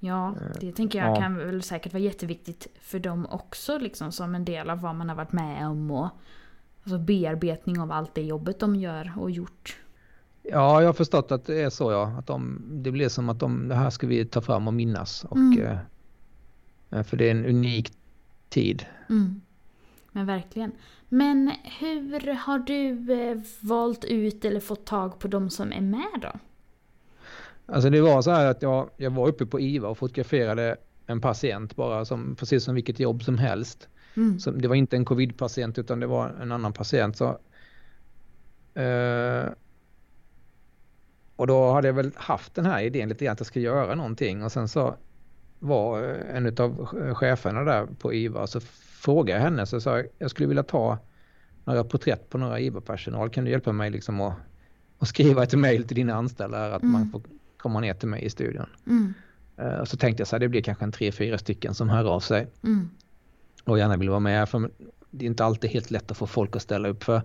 Ja, 0.00 0.34
det 0.60 0.72
tänker 0.72 0.98
jag 0.98 1.08
ja. 1.08 1.16
kan 1.16 1.36
väl 1.36 1.62
säkert 1.62 1.92
vara 1.92 2.02
jätteviktigt 2.02 2.66
för 2.80 2.98
dem 2.98 3.26
också 3.26 3.78
liksom 3.78 4.12
som 4.12 4.34
en 4.34 4.44
del 4.44 4.70
av 4.70 4.80
vad 4.80 4.94
man 4.94 5.08
har 5.08 5.16
varit 5.16 5.32
med 5.32 5.66
om 5.66 5.90
och 5.90 6.08
alltså 6.82 6.98
bearbetning 6.98 7.80
av 7.80 7.92
allt 7.92 8.14
det 8.14 8.22
jobbet 8.22 8.60
de 8.60 8.76
gör 8.76 9.12
och 9.16 9.30
gjort. 9.30 9.76
Ja, 10.42 10.80
jag 10.80 10.88
har 10.88 10.92
förstått 10.92 11.32
att 11.32 11.44
det 11.44 11.60
är 11.60 11.70
så 11.70 11.92
ja. 11.92 12.14
Att 12.18 12.26
de, 12.26 12.62
det 12.68 12.90
blir 12.90 13.08
som 13.08 13.28
att 13.28 13.40
de, 13.40 13.68
det 13.68 13.74
här 13.74 13.90
ska 13.90 14.06
vi 14.06 14.24
ta 14.24 14.40
fram 14.40 14.68
och 14.68 14.74
minnas. 14.74 15.24
Och, 15.24 15.36
mm. 15.36 15.62
eh, 15.62 15.78
eh 16.90 17.02
för 17.02 17.16
det 17.16 17.26
är 17.26 17.30
en 17.30 17.46
unik 17.46 17.92
tid. 18.48 18.86
Mm. 19.08 19.40
Men 20.12 20.26
verkligen. 20.26 20.72
Men 21.08 21.52
hur 21.80 22.34
har 22.34 22.58
du 22.58 23.12
eh, 23.12 23.38
valt 23.60 24.04
ut 24.04 24.44
eller 24.44 24.60
fått 24.60 24.84
tag 24.84 25.18
på 25.18 25.28
de 25.28 25.50
som 25.50 25.72
är 25.72 25.80
med 25.80 26.20
då? 26.22 26.32
Alltså 27.66 27.90
det 27.90 28.00
var 28.00 28.22
så 28.22 28.30
här 28.30 28.46
att 28.46 28.62
jag, 28.62 28.90
jag 28.96 29.10
var 29.10 29.28
uppe 29.28 29.46
på 29.46 29.60
IVA 29.60 29.88
och 29.88 29.98
fotograferade 29.98 30.76
en 31.06 31.20
patient 31.20 31.76
bara 31.76 32.04
som 32.04 32.36
precis 32.36 32.64
som 32.64 32.74
vilket 32.74 33.00
jobb 33.00 33.22
som 33.22 33.38
helst. 33.38 33.88
Mm. 34.16 34.40
Så 34.40 34.50
det 34.50 34.68
var 34.68 34.74
inte 34.74 34.96
en 34.96 35.04
covid-patient 35.04 35.78
utan 35.78 36.00
det 36.00 36.06
var 36.06 36.28
en 36.42 36.52
annan 36.52 36.72
patient. 36.72 37.16
Så, 37.16 37.38
eh, 38.80 39.44
och 41.40 41.46
då 41.46 41.72
hade 41.72 41.88
jag 41.88 41.94
väl 41.94 42.10
haft 42.16 42.54
den 42.54 42.66
här 42.66 42.82
idén 42.82 43.08
lite 43.08 43.24
grann 43.24 43.32
att 43.32 43.40
jag 43.40 43.46
ska 43.46 43.60
göra 43.60 43.94
någonting 43.94 44.44
och 44.44 44.52
sen 44.52 44.68
så 44.68 44.96
var 45.58 46.02
en 46.02 46.46
av 46.58 46.86
cheferna 47.14 47.64
där 47.64 47.86
på 47.98 48.14
IVA 48.14 48.46
så 48.46 48.60
frågade 49.00 49.38
jag 49.38 49.44
henne 49.44 49.66
så 49.66 49.80
sa 49.80 49.96
jag, 49.96 50.06
jag 50.18 50.30
skulle 50.30 50.48
vilja 50.48 50.62
ta 50.62 50.98
några 51.64 51.84
porträtt 51.84 52.30
på 52.30 52.38
några 52.38 52.60
IVA-personal. 52.60 53.30
Kan 53.30 53.44
du 53.44 53.50
hjälpa 53.50 53.72
mig 53.72 53.90
liksom 53.90 54.20
att, 54.20 54.34
att 54.98 55.08
skriva 55.08 55.42
ett 55.42 55.54
mejl 55.54 55.84
till 55.84 55.96
dina 55.96 56.14
anställda 56.14 56.74
att 56.74 56.82
mm. 56.82 56.92
man 56.92 57.10
får 57.10 57.22
komma 57.56 57.80
ner 57.80 57.94
till 57.94 58.08
mig 58.08 58.24
i 58.24 58.30
studion. 58.30 58.66
Mm. 58.86 59.14
Uh, 59.60 59.80
och 59.80 59.88
så 59.88 59.96
tänkte 59.96 60.20
jag 60.20 60.28
så 60.28 60.36
här, 60.36 60.40
det 60.40 60.48
blir 60.48 60.62
kanske 60.62 60.84
en 60.84 60.92
tre, 60.92 61.12
fyra 61.12 61.38
stycken 61.38 61.74
som 61.74 61.88
hör 61.88 62.04
av 62.04 62.20
sig. 62.20 62.46
Mm. 62.64 62.90
Och 63.64 63.78
gärna 63.78 63.96
vill 63.96 64.10
vara 64.10 64.20
med. 64.20 64.48
För 64.48 64.70
det 65.10 65.24
är 65.24 65.26
inte 65.26 65.44
alltid 65.44 65.70
helt 65.70 65.90
lätt 65.90 66.10
att 66.10 66.16
få 66.16 66.26
folk 66.26 66.56
att 66.56 66.62
ställa 66.62 66.88
upp. 66.88 67.04
för 67.04 67.22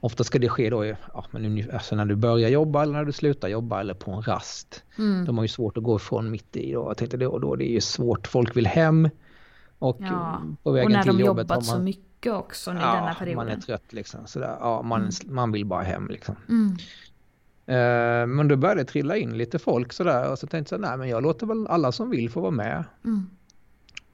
Ofta 0.00 0.24
ska 0.24 0.38
det 0.38 0.48
ske 0.48 0.70
då 0.70 0.84
ja, 0.84 1.24
men 1.30 1.70
alltså 1.72 1.96
när 1.96 2.04
du 2.04 2.16
börjar 2.16 2.48
jobba 2.48 2.82
eller 2.82 2.92
när 2.92 3.04
du 3.04 3.12
slutar 3.12 3.48
jobba 3.48 3.80
eller 3.80 3.94
på 3.94 4.10
en 4.10 4.22
rast. 4.22 4.84
Mm. 4.98 5.24
De 5.24 5.38
har 5.38 5.44
ju 5.44 5.48
svårt 5.48 5.76
att 5.76 5.84
gå 5.84 5.96
ifrån 5.96 6.30
mitt 6.30 6.56
i 6.56 6.72
då. 6.72 6.84
Jag 6.88 6.96
tänkte 6.96 7.16
då, 7.16 7.38
då 7.38 7.56
det 7.56 7.70
är 7.70 7.72
ju 7.72 7.80
svårt, 7.80 8.26
folk 8.26 8.56
vill 8.56 8.66
hem. 8.66 9.08
Och 9.78 9.96
ja. 10.00 10.42
på 10.62 10.70
vägen 10.70 10.86
och 10.86 10.92
när 10.92 11.02
till 11.02 11.16
de 11.18 11.24
jobbet 11.24 11.42
jobbat 11.42 11.56
man... 11.56 11.62
så 11.62 11.78
mycket 11.78 12.32
också 12.32 12.70
i 12.70 12.74
ja, 12.74 12.94
denna 12.94 13.14
perioden. 13.14 13.46
man 13.46 13.56
är 13.56 13.60
trött 13.60 13.92
liksom. 13.92 14.20
Sådär. 14.26 14.56
Ja, 14.60 14.82
man, 14.82 15.00
mm. 15.00 15.10
man 15.26 15.52
vill 15.52 15.64
bara 15.64 15.82
hem 15.82 16.08
liksom. 16.08 16.36
Mm. 16.48 16.76
Eh, 17.66 18.26
men 18.26 18.48
då 18.48 18.56
började 18.56 18.80
det 18.80 18.84
trilla 18.88 19.16
in 19.16 19.38
lite 19.38 19.58
folk 19.58 19.92
sådär 19.92 20.30
och 20.30 20.38
så 20.38 20.46
tänkte 20.46 20.74
jag 20.74 20.82
nej 20.82 20.96
men 20.96 21.08
jag 21.08 21.22
låter 21.22 21.46
väl 21.46 21.66
alla 21.66 21.92
som 21.92 22.10
vill 22.10 22.30
få 22.30 22.40
vara 22.40 22.50
med. 22.50 22.84
Mm. 23.04 23.30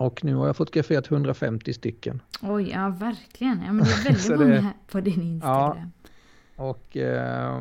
Och 0.03 0.25
nu 0.25 0.35
har 0.35 0.47
jag 0.47 0.57
fotograferat 0.57 1.11
150 1.11 1.73
stycken. 1.73 2.23
Oj, 2.43 2.71
ja 2.71 2.89
verkligen. 2.89 3.63
Ja, 3.67 3.73
men 3.73 3.85
det 3.85 3.91
är 3.91 4.05
väldigt 4.05 4.29
många 4.29 4.55
det, 4.55 4.93
på 4.93 5.01
din 5.01 5.23
Instagram. 5.23 5.77
Ja, 6.57 6.65
och 6.65 6.97
eh, 6.97 7.57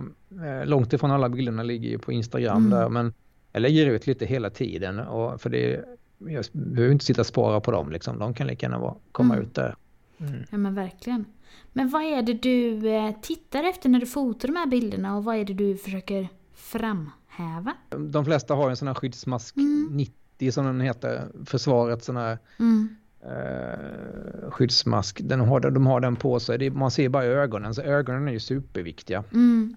eh, 0.45 0.65
långt 0.65 0.93
ifrån 0.93 1.12
alla 1.12 1.30
bilderna 1.30 1.63
ligger 1.63 1.89
ju 1.89 1.97
på 1.97 2.12
Instagram 2.12 2.58
mm. 2.58 2.69
där. 2.69 2.89
Men 2.89 3.13
jag 3.51 3.62
lägger 3.62 3.88
ut 3.88 4.08
lite 4.08 4.25
hela 4.25 4.49
tiden. 4.49 4.99
Och 4.99 5.41
för 5.41 5.49
det, 5.49 5.86
jag 6.17 6.45
behöver 6.51 6.93
inte 6.93 7.06
sitta 7.06 7.21
och 7.21 7.27
spara 7.27 7.60
på 7.62 7.71
dem. 7.71 7.91
Liksom. 7.91 8.19
De 8.19 8.34
kan 8.34 8.47
lika 8.47 8.65
gärna 8.65 8.80
vara, 8.80 8.95
komma 9.12 9.34
mm. 9.34 9.45
ut 9.45 9.56
där. 9.56 9.75
Mm. 10.17 10.43
Ja 10.51 10.58
men 10.58 10.75
verkligen. 10.75 11.25
Men 11.73 11.89
vad 11.89 12.01
är 12.01 12.21
det 12.21 12.34
du 12.34 12.89
eh, 12.89 13.12
tittar 13.21 13.63
efter 13.63 13.89
när 13.89 13.99
du 13.99 14.06
fotar 14.06 14.47
de 14.47 14.56
här 14.56 14.67
bilderna 14.67 15.17
och 15.17 15.23
vad 15.23 15.36
är 15.36 15.45
det 15.45 15.54
du 15.54 15.77
försöker 15.77 16.27
framhäva? 16.54 17.73
De 17.97 18.25
flesta 18.25 18.54
har 18.54 18.69
en 18.69 18.77
sån 18.77 18.88
här 18.88 18.95
skyddsmask 18.95 19.58
mm. 19.58 19.89
90 19.91 20.21
som 20.49 20.65
den 20.65 20.82
heter, 20.82 21.27
försvarets 21.45 22.06
sån 22.06 22.17
här 22.17 22.38
mm. 22.60 22.95
eh, 23.21 24.51
skyddsmask. 24.51 25.21
Den 25.23 25.39
har, 25.39 25.60
de 25.60 25.88
har 25.88 25.99
den 25.99 26.15
på 26.15 26.39
sig, 26.39 26.58
det, 26.58 26.69
man 26.69 26.91
ser 26.91 27.10
bara 27.10 27.25
ögonen, 27.25 27.75
så 27.75 27.82
ögonen 27.82 28.27
är 28.27 28.32
ju 28.32 28.39
superviktiga. 28.39 29.23
Mm. 29.34 29.75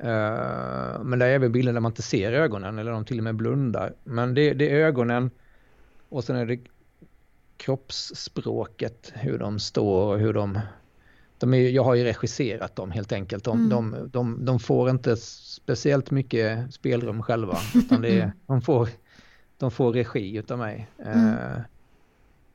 Uh, 0.00 1.02
men 1.02 1.18
det 1.18 1.26
är 1.26 1.30
även 1.30 1.52
bilder 1.52 1.72
där 1.72 1.80
man 1.80 1.92
inte 1.92 2.02
ser 2.02 2.32
ögonen 2.32 2.78
eller 2.78 2.92
de 2.92 3.04
till 3.04 3.18
och 3.18 3.24
med 3.24 3.34
blundar. 3.34 3.94
Men 4.04 4.34
det, 4.34 4.54
det 4.54 4.70
är 4.70 4.86
ögonen 4.86 5.30
och 6.08 6.24
sen 6.24 6.36
är 6.36 6.46
det 6.46 6.58
kroppsspråket, 7.56 9.12
hur 9.14 9.38
de 9.38 9.58
står 9.58 10.12
och 10.12 10.18
hur 10.18 10.32
de... 10.32 10.60
de 11.38 11.54
är, 11.54 11.70
jag 11.70 11.84
har 11.84 11.94
ju 11.94 12.04
regisserat 12.04 12.76
dem 12.76 12.90
helt 12.90 13.12
enkelt. 13.12 13.44
De, 13.44 13.58
mm. 13.58 13.70
de, 13.70 14.08
de, 14.12 14.44
de, 14.44 14.58
får 14.58 14.90
inte 14.90 15.16
speciellt 15.16 16.10
mycket 16.10 16.74
spelrum 16.74 17.22
själva. 17.22 17.58
Utan 17.74 18.02
det 18.02 18.32
de, 18.46 18.62
får, 18.62 18.88
de 19.58 19.70
får 19.70 19.92
regi 19.92 20.36
utav 20.36 20.58
mig. 20.58 20.90
Mm. 20.98 21.28
Eh, 21.28 21.60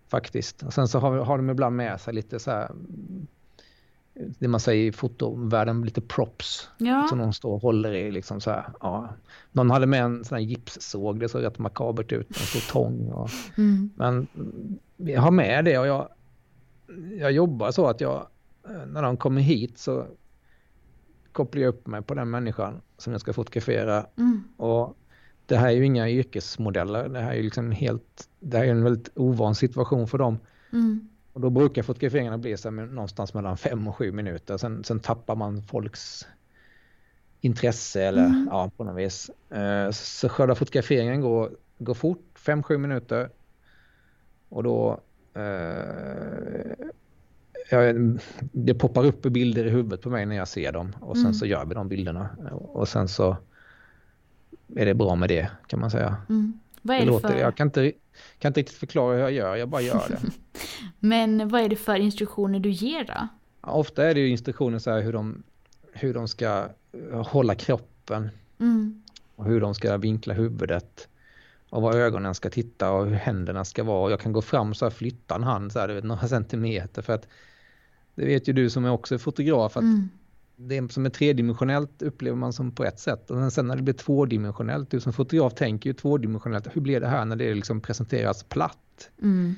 faktiskt. 0.07 0.63
Och 0.63 0.73
sen 0.73 0.87
så 0.87 0.99
har, 0.99 1.17
har 1.17 1.37
de 1.37 1.49
ibland 1.49 1.75
med 1.75 2.01
sig 2.01 2.13
lite 2.13 2.39
så 2.39 2.51
här 2.51 2.71
det 4.13 4.47
man 4.47 4.59
säger 4.59 4.85
i 4.85 4.91
fotovärlden, 4.91 5.81
lite 5.81 6.01
props. 6.01 6.69
Ja. 6.77 7.07
Som 7.09 7.17
någon 7.17 7.33
står 7.33 7.53
och 7.53 7.61
håller 7.61 7.93
i. 7.93 8.11
Liksom 8.11 8.41
så 8.41 8.51
här, 8.51 8.65
ja. 8.79 9.09
Någon 9.51 9.71
hade 9.71 9.85
med 9.85 10.03
en 10.03 10.25
sån 10.25 10.35
här 10.35 10.43
gipssåg, 10.43 11.19
det 11.19 11.29
såg 11.29 11.43
rätt 11.43 11.59
makabert 11.59 12.11
ut. 12.11 12.27
En 12.29 12.33
stor 12.33 12.71
tång. 12.71 13.11
Och, 13.11 13.29
mm. 13.57 13.89
Men 13.95 14.27
jag 14.97 15.21
har 15.21 15.31
med 15.31 15.65
det 15.65 15.77
och 15.77 15.87
jag, 15.87 16.09
jag 17.19 17.31
jobbar 17.31 17.71
så 17.71 17.87
att 17.87 18.01
jag, 18.01 18.27
när 18.87 19.01
de 19.01 19.17
kommer 19.17 19.41
hit 19.41 19.77
så 19.77 20.05
kopplar 21.31 21.61
jag 21.61 21.69
upp 21.69 21.87
mig 21.87 22.01
på 22.01 22.13
den 22.13 22.29
människan 22.29 22.81
som 22.97 23.11
jag 23.11 23.21
ska 23.21 23.33
fotografera. 23.33 24.05
Mm. 24.17 24.43
Och 24.57 24.97
det 25.51 25.57
här 25.57 25.67
är 25.67 25.71
ju 25.71 25.85
inga 25.85 26.09
yrkesmodeller. 26.09 27.09
Det 27.09 27.19
här 27.19 27.31
är 27.31 27.35
ju 27.35 27.43
liksom 27.43 27.71
helt, 27.71 28.29
det 28.39 28.57
här 28.57 28.65
är 28.65 28.71
en 28.71 28.83
väldigt 28.83 29.09
ovan 29.15 29.55
situation 29.55 30.07
för 30.07 30.17
dem. 30.17 30.39
Mm. 30.73 31.09
Och 31.33 31.41
då 31.41 31.49
brukar 31.49 31.83
fotograferingarna 31.83 32.37
bli 32.37 32.57
så 32.57 32.71
någonstans 32.71 33.33
mellan 33.33 33.57
fem 33.57 33.87
och 33.87 33.95
sju 33.95 34.11
minuter. 34.11 34.57
Sen, 34.57 34.83
sen 34.83 34.99
tappar 34.99 35.35
man 35.35 35.61
folks 35.61 36.27
intresse 37.41 38.03
eller 38.03 38.25
mm. 38.25 38.47
ja, 38.51 38.71
på 38.77 38.83
något 38.83 38.97
vis. 38.97 39.29
Eh, 39.49 39.91
så 39.91 40.29
själva 40.29 40.55
fotograferingen 40.55 41.21
går, 41.21 41.51
går 41.77 41.93
fort, 41.93 42.25
fem 42.35 42.63
sju 42.63 42.77
minuter. 42.77 43.29
Och 44.49 44.63
då 44.63 44.99
eh, 45.33 46.73
ja, 47.69 47.93
det 48.51 48.73
poppar 48.73 49.05
upp 49.05 49.21
bilder 49.21 49.65
i 49.65 49.69
huvudet 49.69 50.01
på 50.01 50.09
mig 50.09 50.25
när 50.25 50.35
jag 50.35 50.47
ser 50.47 50.71
dem 50.71 50.95
och 50.99 51.15
sen 51.15 51.25
mm. 51.25 51.33
så 51.33 51.45
gör 51.45 51.65
vi 51.65 51.73
de 51.73 51.87
bilderna. 51.87 52.29
Och 52.51 52.87
sen 52.87 53.07
så 53.07 53.37
är 54.75 54.85
det 54.85 54.93
bra 54.93 55.15
med 55.15 55.29
det 55.29 55.51
kan 55.67 55.79
man 55.79 55.91
säga. 55.91 56.17
Mm. 56.29 56.59
Vad 56.81 56.95
är 56.95 56.99
det, 56.99 57.05
det 57.05 57.11
låter, 57.11 57.27
för... 57.29 57.37
Jag 57.37 57.57
kan 57.57 57.67
inte, 57.67 57.91
kan 58.39 58.49
inte 58.49 58.59
riktigt 58.59 58.77
förklara 58.77 59.13
hur 59.13 59.21
jag 59.21 59.31
gör, 59.31 59.55
jag 59.55 59.69
bara 59.69 59.81
gör 59.81 60.03
det. 60.09 60.19
Men 60.99 61.49
vad 61.49 61.61
är 61.61 61.69
det 61.69 61.75
för 61.75 61.95
instruktioner 61.95 62.59
du 62.59 62.69
ger 62.69 63.03
då? 63.03 63.27
Ofta 63.61 64.09
är 64.09 64.13
det 64.13 64.19
ju 64.19 64.29
instruktioner 64.29 64.79
så 64.79 64.91
hur 64.91 65.13
de, 65.13 65.43
hur 65.93 66.13
de 66.13 66.27
ska 66.27 66.69
eh, 67.11 67.27
hålla 67.27 67.55
kroppen. 67.55 68.29
Mm. 68.59 69.03
Och 69.35 69.45
hur 69.45 69.61
de 69.61 69.75
ska 69.75 69.97
vinkla 69.97 70.33
huvudet. 70.33 71.07
Och 71.69 71.81
var 71.81 71.93
ögonen 71.93 72.35
ska 72.35 72.49
titta 72.49 72.91
och 72.91 73.05
hur 73.05 73.15
händerna 73.15 73.65
ska 73.65 73.83
vara. 73.83 74.11
Jag 74.11 74.19
kan 74.19 74.33
gå 74.33 74.41
fram 74.41 74.73
så 74.73 74.85
här 74.85 74.89
flytta 74.89 75.35
en 75.35 75.43
hand 75.43 75.71
så 75.71 75.79
här, 75.79 75.89
vet, 75.89 76.03
några 76.03 76.27
centimeter 76.27 77.01
för 77.01 77.13
att 77.13 77.27
det 78.15 78.25
vet 78.25 78.47
ju 78.47 78.53
du 78.53 78.69
som 78.69 78.85
är 78.85 78.91
också 78.91 79.17
fotograf 79.17 79.77
att 79.77 79.83
mm 79.83 80.09
det 80.67 80.91
som 80.91 81.05
är 81.05 81.09
tredimensionellt 81.09 82.01
upplever 82.01 82.37
man 82.37 82.53
som 82.53 82.71
på 82.71 82.83
ett 82.83 82.99
sätt 82.99 83.31
och 83.31 83.53
sen 83.53 83.67
när 83.67 83.75
det 83.75 83.81
blir 83.81 83.93
tvådimensionellt, 83.93 84.91
du 84.91 84.99
som 84.99 85.13
fotograf 85.13 85.53
tänker 85.53 85.89
ju 85.89 85.93
tvådimensionellt, 85.93 86.67
hur 86.73 86.81
blir 86.81 86.99
det 86.99 87.07
här 87.07 87.25
när 87.25 87.35
det 87.35 87.53
liksom 87.53 87.81
presenteras 87.81 88.43
platt? 88.43 89.09
Mm. 89.21 89.55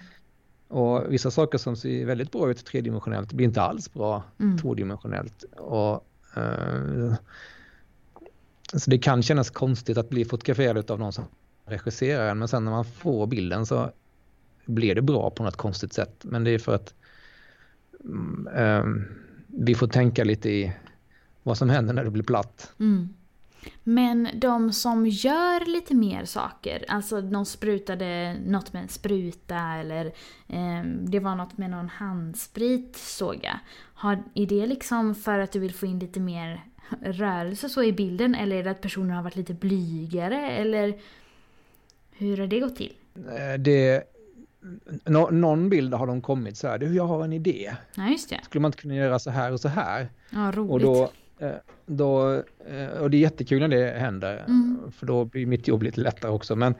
Och 0.68 1.14
vissa 1.14 1.32
saker 1.32 1.58
som 1.58 1.76
ser 1.76 2.06
väldigt 2.06 2.32
bra 2.32 2.52
ut 2.52 2.66
tredimensionellt 2.66 3.34
blir 3.34 3.46
inte 3.46 3.62
alls 3.62 3.94
bra 3.94 4.24
mm. 4.40 4.58
tvådimensionellt. 4.58 5.44
Och, 5.58 6.08
uh, 6.38 7.14
så 8.74 8.90
det 8.90 8.98
kan 8.98 9.24
kännas 9.24 9.50
konstigt 9.50 9.98
att 9.98 10.10
bli 10.10 10.26
fotograferad 10.26 10.92
av 10.92 11.00
någon 11.00 11.14
som 11.14 11.26
regisserar 11.66 12.32
en, 12.32 12.40
men 12.40 12.48
sen 12.48 12.66
när 12.66 12.72
man 12.72 12.86
får 12.86 13.28
bilden 13.28 13.66
så 13.66 13.92
blir 14.66 14.96
det 14.96 15.02
bra 15.02 15.30
på 15.30 15.44
något 15.44 15.56
konstigt 15.56 15.94
sätt. 15.94 16.16
Men 16.22 16.44
det 16.44 16.52
är 16.52 16.60
för 16.60 16.76
att 16.76 16.94
um, 18.00 19.06
vi 19.48 19.76
får 19.76 19.88
tänka 19.88 20.24
lite 20.24 20.50
i 20.50 20.74
vad 21.44 21.58
som 21.58 21.70
händer 21.70 21.94
när 21.94 22.04
det 22.04 22.12
blir 22.12 22.24
platt. 22.24 22.74
Mm. 22.80 23.10
Men 23.84 24.28
de 24.34 24.74
som 24.74 25.08
gör 25.08 25.66
lite 25.66 25.96
mer 25.96 26.26
saker, 26.26 26.86
alltså 26.88 27.22
de 27.22 27.46
sprutade 27.46 28.38
något 28.46 28.74
med 28.74 28.82
en 28.82 28.90
spruta 28.90 29.60
eller 29.60 30.06
eh, 30.48 30.84
det 30.86 31.20
var 31.20 31.36
något 31.36 31.58
med 31.58 31.70
någon 31.70 31.90
handsprit 31.90 32.96
såg 32.96 33.40
jag. 33.44 33.60
Har, 33.94 34.24
är 34.34 34.46
det 34.46 34.66
liksom 34.66 35.16
för 35.16 35.40
att 35.40 35.52
du 35.52 35.60
vill 35.60 35.74
få 35.74 35.86
in 35.86 36.00
lite 36.00 36.20
mer 36.20 36.64
rörelse 37.02 37.70
så 37.70 37.84
i 37.84 37.94
bilden 37.94 38.36
eller 38.36 38.56
är 38.56 38.64
det 38.64 38.72
att 38.72 38.82
personen 38.82 39.12
har 39.12 39.24
varit 39.24 39.36
lite 39.36 39.54
blygare 39.54 40.52
eller 40.52 41.00
hur 42.12 42.38
har 42.38 42.48
det 42.48 42.60
gått 42.60 42.76
till? 42.76 42.94
Eh, 43.16 43.60
det, 43.60 44.04
nå, 45.06 45.30
någon 45.30 45.70
bild 45.70 45.94
har 45.94 46.08
de 46.08 46.22
kommit 46.22 46.58
så 46.58 46.68
här, 46.68 46.78
du 46.78 46.96
jag 46.96 47.08
har 47.08 47.24
en 47.24 47.34
idé. 47.34 47.74
Ja, 47.96 48.08
just 48.08 48.30
det. 48.30 48.40
Skulle 48.44 48.62
man 48.62 48.70
inte 48.70 48.82
kunna 48.82 48.96
göra 48.96 49.20
så 49.20 49.30
här 49.30 49.52
och 49.52 49.60
så 49.60 49.68
här? 49.68 50.10
Ja, 50.30 50.52
roligt. 50.56 50.72
Och, 50.72 50.80
då, 50.80 51.12
då, 51.86 52.34
eh, 52.68 53.02
och 53.02 53.10
det 53.10 53.18
är 53.18 53.20
jättekul 53.20 53.60
när 53.60 53.68
det 53.68 54.00
händer, 54.00 54.38
mm. 54.48 54.92
för 54.92 55.06
då 55.06 55.26
blir 55.26 55.46
mitt 55.46 55.68
jobb 55.68 55.84
lite 55.84 56.02
lättare 56.02 56.32
också. 56.32 56.56
Men, 56.56 56.76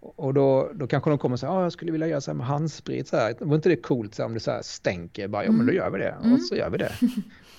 och 0.00 0.34
då, 0.34 0.70
då 0.74 0.86
kanske 0.86 1.10
de 1.10 1.18
kommer 1.18 1.34
och 1.34 1.40
säger, 1.40 1.52
ah, 1.52 1.62
jag 1.62 1.72
skulle 1.72 1.92
vilja 1.92 2.06
göra 2.06 2.20
så 2.20 2.30
här 2.30 2.36
med 2.36 2.46
handsprit. 2.46 3.08
Så 3.08 3.16
här. 3.16 3.34
Var 3.40 3.56
inte 3.56 3.68
det 3.68 3.76
coolt 3.76 4.14
så 4.14 4.22
här, 4.22 4.26
om 4.26 4.34
det 4.34 4.40
så 4.40 4.50
här 4.50 4.62
stänker? 4.62 5.28
Bara, 5.28 5.44
ja, 5.44 5.50
men 5.50 5.66
då 5.66 5.72
mm. 5.72 5.76
gör 5.76 5.90
vi 5.90 5.98
det. 5.98 6.14
Mm. 6.22 6.32
Och 6.32 6.40
så 6.40 6.56
gör 6.56 6.70
vi 6.70 6.78
det. 6.78 6.92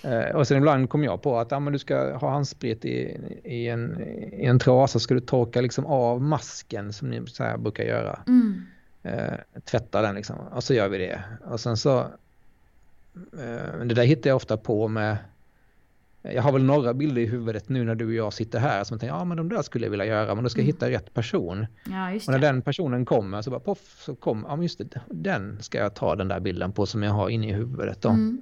eh, 0.30 0.36
och 0.36 0.48
sen 0.48 0.58
ibland 0.58 0.90
kom 0.90 1.04
jag 1.04 1.22
på 1.22 1.40
att 1.40 1.52
ah, 1.52 1.60
men 1.60 1.74
du 1.74 1.80
ska 1.80 2.18
ha 2.18 2.30
handsprit 2.30 2.86
i, 2.86 3.18
i, 3.44 3.68
en, 3.68 4.02
i 4.34 4.46
en 4.46 4.60
trasa, 4.60 5.00
ska 5.00 5.14
du 5.14 5.20
torka 5.20 5.62
liksom 5.62 5.86
av 5.86 6.22
masken 6.22 6.94
som 6.94 7.10
ni 7.10 7.28
så 7.28 7.44
här 7.44 7.58
brukar 7.58 7.84
göra. 7.84 8.20
Mm 8.28 8.62
eh, 9.08 9.62
tvätta 9.66 10.02
den 10.02 10.16
liksom. 10.16 10.36
Och 10.40 10.64
så 10.64 10.74
gör 10.74 10.90
vi 10.90 10.98
det. 10.98 11.24
Och 11.46 11.60
sen 11.60 11.78
så, 11.78 12.00
eh, 13.18 13.80
det 13.86 13.94
där 13.94 14.04
hittar 14.04 14.30
jag 14.30 14.36
ofta 14.36 14.58
på 14.58 14.88
med, 14.88 15.18
jag 16.34 16.44
har 16.44 16.52
väl 16.52 16.64
några 16.64 16.94
bilder 16.94 17.22
i 17.22 17.26
huvudet 17.26 17.70
nu 17.70 17.84
när 17.84 17.96
du 17.96 18.06
och 18.06 18.14
jag 18.14 18.34
sitter 18.34 18.60
här 18.60 18.84
som 18.84 18.96
jag 18.96 19.00
tänker, 19.00 19.16
ja 19.16 19.26
men 19.26 19.38
de 19.38 19.50
där 19.50 19.62
skulle 19.62 19.86
jag 19.86 19.92
vilja 19.92 20.06
göra, 20.06 20.36
men 20.36 20.44
då 20.44 20.50
ska 20.50 20.60
jag 20.60 20.64
mm. 20.64 20.76
hitta 20.76 20.90
rätt 20.90 21.14
person. 21.14 21.66
Ja, 21.86 22.16
och 22.16 22.28
när 22.28 22.40
den 22.40 22.62
personen 22.62 23.06
kommer 23.06 23.42
så 23.42 23.50
bara 23.50 23.60
poff, 23.60 24.02
så 24.06 24.16
kommer, 24.16 24.50
ja 24.50 24.56
men 24.56 24.64
just 24.64 24.78
det, 24.78 25.02
den 25.10 25.64
ska 25.64 25.78
jag 25.78 25.94
ta 25.94 26.16
den 26.16 26.28
där 26.28 26.40
bilden 26.40 26.72
på 26.72 26.86
som 26.86 27.04
jag 27.04 27.12
har 27.12 27.30
inne 27.30 27.50
i 27.50 27.54
huvudet 27.54 28.02
då. 28.02 28.10
Mm. 28.10 28.42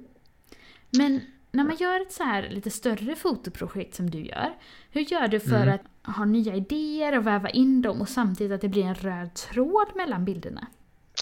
Men 0.90 1.20
när 1.50 1.64
man 1.64 1.76
gör 1.76 2.00
ett 2.00 2.12
så 2.12 2.22
här 2.22 2.48
lite 2.50 2.70
större 2.70 3.16
fotoprojekt 3.16 3.94
som 3.94 4.10
du 4.10 4.18
gör, 4.18 4.54
hur 4.90 5.00
gör 5.00 5.28
du 5.28 5.40
för 5.40 5.62
mm. 5.62 5.74
att 5.74 6.16
ha 6.16 6.24
nya 6.24 6.54
idéer 6.54 7.18
och 7.18 7.26
väva 7.26 7.48
in 7.48 7.82
dem 7.82 8.00
och 8.00 8.08
samtidigt 8.08 8.52
att 8.52 8.60
det 8.60 8.68
blir 8.68 8.84
en 8.84 8.94
röd 8.94 9.34
tråd 9.34 9.86
mellan 9.94 10.24
bilderna? 10.24 10.66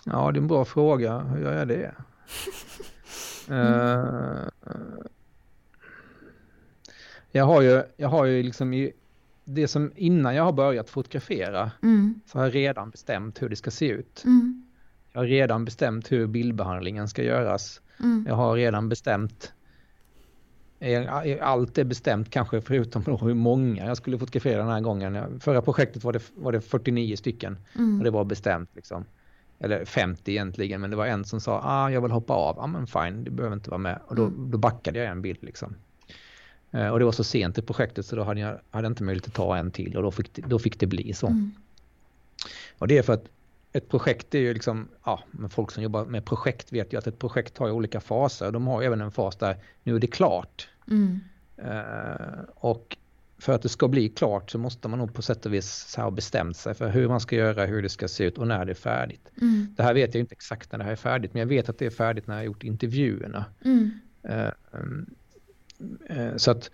Ja, 0.04 0.32
det 0.32 0.38
är 0.38 0.40
en 0.40 0.48
bra 0.48 0.64
fråga. 0.64 1.18
Hur 1.18 1.40
gör 1.40 1.58
jag 1.58 1.68
det? 1.68 1.94
mm. 3.48 3.72
uh, 3.72 4.48
jag 7.36 7.44
har 7.44 7.62
ju, 7.62 7.82
jag 7.96 8.08
har 8.08 8.24
ju 8.24 8.42
liksom 8.42 8.74
i 8.74 8.92
det 9.44 9.68
som 9.68 9.92
innan 9.96 10.34
jag 10.34 10.44
har 10.44 10.52
börjat 10.52 10.90
fotografera 10.90 11.70
mm. 11.82 12.20
så 12.26 12.38
har 12.38 12.44
jag 12.44 12.54
redan 12.54 12.90
bestämt 12.90 13.42
hur 13.42 13.48
det 13.48 13.56
ska 13.56 13.70
se 13.70 13.88
ut. 13.88 14.22
Mm. 14.24 14.62
Jag 15.12 15.20
har 15.20 15.26
redan 15.26 15.64
bestämt 15.64 16.12
hur 16.12 16.26
bildbehandlingen 16.26 17.08
ska 17.08 17.22
göras. 17.22 17.80
Mm. 18.00 18.24
Jag 18.28 18.34
har 18.34 18.54
redan 18.54 18.88
bestämt 18.88 19.52
allt 21.40 21.78
är 21.78 21.84
bestämt 21.84 22.30
kanske 22.30 22.60
förutom 22.60 23.18
hur 23.20 23.34
många 23.34 23.86
jag 23.86 23.96
skulle 23.96 24.18
fotografera 24.18 24.58
den 24.58 24.68
här 24.68 24.80
gången. 24.80 25.40
Förra 25.40 25.62
projektet 25.62 26.04
var 26.04 26.12
det, 26.12 26.22
var 26.34 26.52
det 26.52 26.60
49 26.60 27.16
stycken 27.16 27.58
mm. 27.76 27.98
och 27.98 28.04
det 28.04 28.10
var 28.10 28.24
bestämt 28.24 28.70
liksom. 28.74 29.04
eller 29.58 29.84
50 29.84 30.30
egentligen, 30.30 30.80
men 30.80 30.90
det 30.90 30.96
var 30.96 31.06
en 31.06 31.24
som 31.24 31.40
sa 31.40 31.60
ah, 31.64 31.90
jag 31.90 32.00
vill 32.00 32.10
hoppa 32.10 32.32
av. 32.32 32.56
Ja 32.56 32.62
ah, 32.62 32.66
men 32.66 32.86
fine, 32.86 33.24
du 33.24 33.30
behöver 33.30 33.56
inte 33.56 33.70
vara 33.70 33.78
med. 33.78 33.98
Och 34.06 34.16
då, 34.16 34.24
mm. 34.24 34.50
då 34.50 34.58
backade 34.58 34.98
jag 34.98 35.08
en 35.08 35.22
bild 35.22 35.42
liksom. 35.42 35.74
Eh, 36.74 36.88
och 36.88 36.98
det 36.98 37.04
var 37.04 37.12
så 37.12 37.24
sent 37.24 37.58
i 37.58 37.62
projektet 37.62 38.06
så 38.06 38.16
då 38.16 38.22
hade 38.22 38.40
jag 38.40 38.60
hade 38.70 38.86
inte 38.86 39.02
möjlighet 39.02 39.26
att 39.26 39.34
ta 39.34 39.56
en 39.56 39.70
till 39.70 39.96
och 39.96 40.02
då 40.02 40.10
fick 40.10 40.46
då 40.46 40.58
fick 40.58 40.80
det 40.80 40.86
bli 40.86 41.12
så. 41.12 41.26
Mm. 41.26 41.52
Och 42.78 42.88
det 42.88 42.98
är 42.98 43.02
för 43.02 43.12
att 43.12 43.24
ett 43.72 43.88
projekt 43.88 44.34
är 44.34 44.38
ju 44.38 44.54
liksom, 44.54 44.88
ja, 45.04 45.22
men 45.30 45.50
folk 45.50 45.70
som 45.70 45.82
jobbar 45.82 46.04
med 46.04 46.24
projekt 46.24 46.72
vet 46.72 46.92
ju 46.92 46.98
att 46.98 47.06
ett 47.06 47.18
projekt 47.18 47.58
har 47.58 47.70
olika 47.70 48.00
faser. 48.00 48.52
De 48.52 48.66
har 48.66 48.82
även 48.82 49.00
en 49.00 49.10
fas 49.10 49.36
där 49.36 49.56
nu 49.82 49.96
är 49.96 49.98
det 49.98 50.06
klart. 50.06 50.68
Mm. 50.90 51.20
Uh, 51.58 52.44
och 52.54 52.96
för 53.38 53.52
att 53.52 53.62
det 53.62 53.68
ska 53.68 53.88
bli 53.88 54.08
klart 54.08 54.50
så 54.50 54.58
måste 54.58 54.88
man 54.88 54.98
nog 54.98 55.14
på 55.14 55.22
sätt 55.22 55.46
och 55.46 55.54
vis 55.54 55.84
så 55.88 56.00
ha 56.00 56.10
bestämt 56.10 56.56
sig 56.56 56.74
för 56.74 56.88
hur 56.88 57.08
man 57.08 57.20
ska 57.20 57.36
göra, 57.36 57.66
hur 57.66 57.82
det 57.82 57.88
ska 57.88 58.08
se 58.08 58.24
ut 58.24 58.38
och 58.38 58.46
när 58.46 58.64
det 58.64 58.72
är 58.72 58.74
färdigt. 58.74 59.30
Mm. 59.40 59.74
Det 59.76 59.82
här 59.82 59.94
vet 59.94 60.14
jag 60.14 60.20
inte 60.20 60.32
exakt 60.32 60.72
när 60.72 60.78
det 60.78 60.84
här 60.84 60.92
är 60.92 60.96
färdigt, 60.96 61.34
men 61.34 61.40
jag 61.40 61.46
vet 61.46 61.68
att 61.68 61.78
det 61.78 61.86
är 61.86 61.90
färdigt 61.90 62.26
när 62.26 62.34
jag 62.34 62.40
har 62.40 62.46
gjort 62.46 62.64
intervjuerna. 62.64 63.44
Mm. 63.64 63.90
Uh, 64.28 64.34
uh, 64.40 65.04
så 66.36 66.50
att 66.50 66.70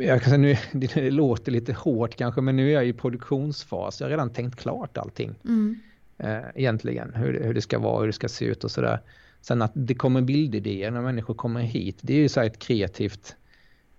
jag 0.00 0.22
kan 0.22 0.30
säga, 0.30 0.38
nu, 0.38 0.56
det 0.72 1.10
låter 1.10 1.52
lite 1.52 1.72
hårt 1.72 2.16
kanske, 2.16 2.40
men 2.40 2.56
nu 2.56 2.68
är 2.68 2.72
jag 2.72 2.86
i 2.86 2.92
produktionsfas. 2.92 4.00
Jag 4.00 4.06
har 4.06 4.10
redan 4.10 4.32
tänkt 4.32 4.60
klart 4.60 4.98
allting. 4.98 5.34
Mm. 5.44 5.80
Eh, 6.18 6.40
egentligen, 6.54 7.14
hur, 7.14 7.40
hur 7.44 7.54
det 7.54 7.62
ska 7.62 7.78
vara, 7.78 8.00
hur 8.00 8.06
det 8.06 8.12
ska 8.12 8.28
se 8.28 8.44
ut 8.44 8.64
och 8.64 8.70
sådär. 8.70 9.00
Sen 9.40 9.62
att 9.62 9.72
det 9.74 9.94
kommer 9.94 10.20
bildidéer 10.20 10.90
när 10.90 11.00
människor 11.00 11.34
kommer 11.34 11.60
hit, 11.60 11.98
det 12.00 12.14
är 12.14 12.18
ju 12.18 12.28
så 12.28 12.40
ett 12.40 12.58
kreativt, 12.58 13.36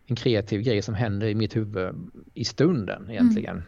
en 0.06 0.16
kreativ 0.16 0.62
grej 0.62 0.82
som 0.82 0.96
händer 0.96 1.28
i 1.28 1.36
mitt 1.36 1.56
huvud 1.56 1.96
i 2.34 2.46
stunden 2.46 3.10
egentligen. 3.10 3.56
Mm. 3.56 3.66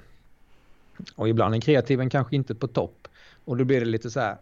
Och 1.15 1.29
ibland 1.29 1.55
är 1.55 1.61
kreativen 1.61 2.09
kanske 2.09 2.35
inte 2.35 2.55
på 2.55 2.67
topp. 2.67 3.07
Och 3.45 3.57
då 3.57 3.63
blir 3.63 3.79
det 3.79 3.85
lite 3.85 4.09
så 4.09 4.19
här, 4.19 4.37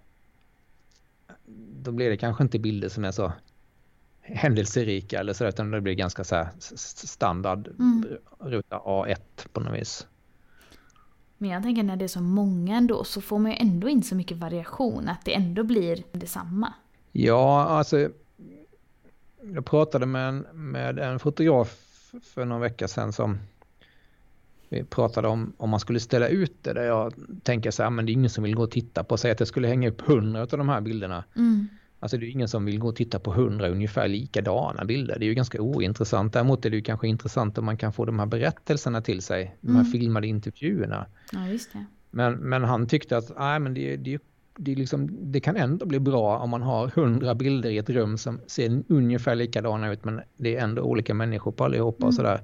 då 1.83 1.91
blir 1.91 2.09
det 2.09 2.17
kanske 2.17 2.43
inte 2.43 2.59
bilder 2.59 2.89
som 2.89 3.05
är 3.05 3.11
så 3.11 3.33
händelserika 4.33 5.19
eller 5.19 5.33
så 5.33 5.47
utan 5.47 5.71
det 5.71 5.81
blir 5.81 5.93
ganska 5.93 6.23
så 6.23 6.47
standard 7.07 7.67
mm. 7.67 8.05
ruta 8.39 8.77
A1 8.77 9.17
på 9.53 9.59
något 9.59 9.79
vis. 9.79 10.07
Men 11.37 11.49
jag 11.49 11.63
tänker 11.63 11.83
när 11.83 11.95
det 11.95 12.05
är 12.05 12.07
så 12.07 12.21
många 12.21 12.77
ändå 12.77 13.03
så 13.03 13.21
får 13.21 13.39
man 13.39 13.51
ju 13.51 13.57
ändå 13.57 13.89
in 13.89 14.03
så 14.03 14.15
mycket 14.15 14.37
variation 14.37 15.09
att 15.09 15.25
det 15.25 15.35
ändå 15.35 15.63
blir 15.63 16.03
detsamma. 16.11 16.73
Ja, 17.11 17.63
alltså 17.63 18.09
jag 19.53 19.65
pratade 19.65 20.05
med 20.05 20.29
en, 20.29 20.45
med 20.53 20.99
en 20.99 21.19
fotograf 21.19 21.77
för 22.23 22.45
någon 22.45 22.61
vecka 22.61 22.87
sedan 22.87 23.13
som 23.13 23.37
vi 24.69 24.83
pratade 24.83 25.27
om 25.27 25.53
om 25.57 25.69
man 25.69 25.79
skulle 25.79 25.99
ställa 25.99 26.27
ut 26.27 26.63
det 26.63 26.73
där 26.73 26.83
jag 26.83 27.13
tänker 27.43 27.71
så 27.71 27.83
här, 27.83 27.89
men 27.89 28.05
det 28.05 28.11
är 28.11 28.13
ingen 28.13 28.29
som 28.29 28.43
vill 28.43 28.55
gå 28.55 28.63
och 28.63 28.71
titta 28.71 29.03
på, 29.03 29.17
säg 29.17 29.31
att 29.31 29.39
jag 29.39 29.47
skulle 29.47 29.67
hänga 29.67 29.89
upp 29.89 30.01
hundra 30.01 30.41
av 30.41 30.47
de 30.47 30.69
här 30.69 30.81
bilderna. 30.81 31.23
Mm. 31.35 31.67
Alltså 31.99 32.17
det 32.17 32.25
är 32.25 32.29
ingen 32.29 32.47
som 32.47 32.65
vill 32.65 32.79
gå 32.79 32.87
och 32.87 32.95
titta 32.95 33.19
på 33.19 33.31
hundra 33.31 33.69
ungefär 33.69 34.07
likadana 34.07 34.85
bilder. 34.85 35.19
Det 35.19 35.25
är 35.25 35.27
ju 35.27 35.33
ganska 35.33 35.61
ointressant. 35.61 36.33
Däremot 36.33 36.65
är 36.65 36.69
det 36.69 36.75
ju 36.75 36.83
kanske 36.83 37.07
intressant 37.07 37.57
om 37.57 37.65
man 37.65 37.77
kan 37.77 37.93
få 37.93 38.05
de 38.05 38.19
här 38.19 38.25
berättelserna 38.25 39.01
till 39.01 39.21
sig. 39.21 39.57
De 39.61 39.71
här 39.71 39.81
mm. 39.81 39.91
filmade 39.91 40.27
intervjuerna. 40.27 41.05
Ja, 41.31 41.47
just 41.47 41.73
det. 41.73 41.85
Men, 42.11 42.33
men 42.33 42.63
han 42.63 42.87
tyckte 42.87 43.17
att 43.17 43.31
nej, 43.39 43.59
men 43.59 43.73
det, 43.73 43.97
det, 43.97 44.21
det, 44.57 44.75
liksom, 44.75 45.09
det 45.31 45.39
kan 45.39 45.55
ändå 45.55 45.85
bli 45.85 45.99
bra 45.99 46.37
om 46.37 46.49
man 46.49 46.61
har 46.61 46.87
hundra 46.87 47.35
bilder 47.35 47.69
i 47.69 47.77
ett 47.77 47.89
rum 47.89 48.17
som 48.17 48.39
ser 48.47 48.83
ungefär 48.87 49.35
likadana 49.35 49.91
ut 49.91 50.05
men 50.05 50.21
det 50.37 50.55
är 50.55 50.63
ändå 50.63 50.81
olika 50.81 51.13
människor 51.13 51.51
på 51.51 51.63
allihopa 51.63 52.03
mm. 52.03 52.07
och 52.07 52.13
sådär. 52.13 52.41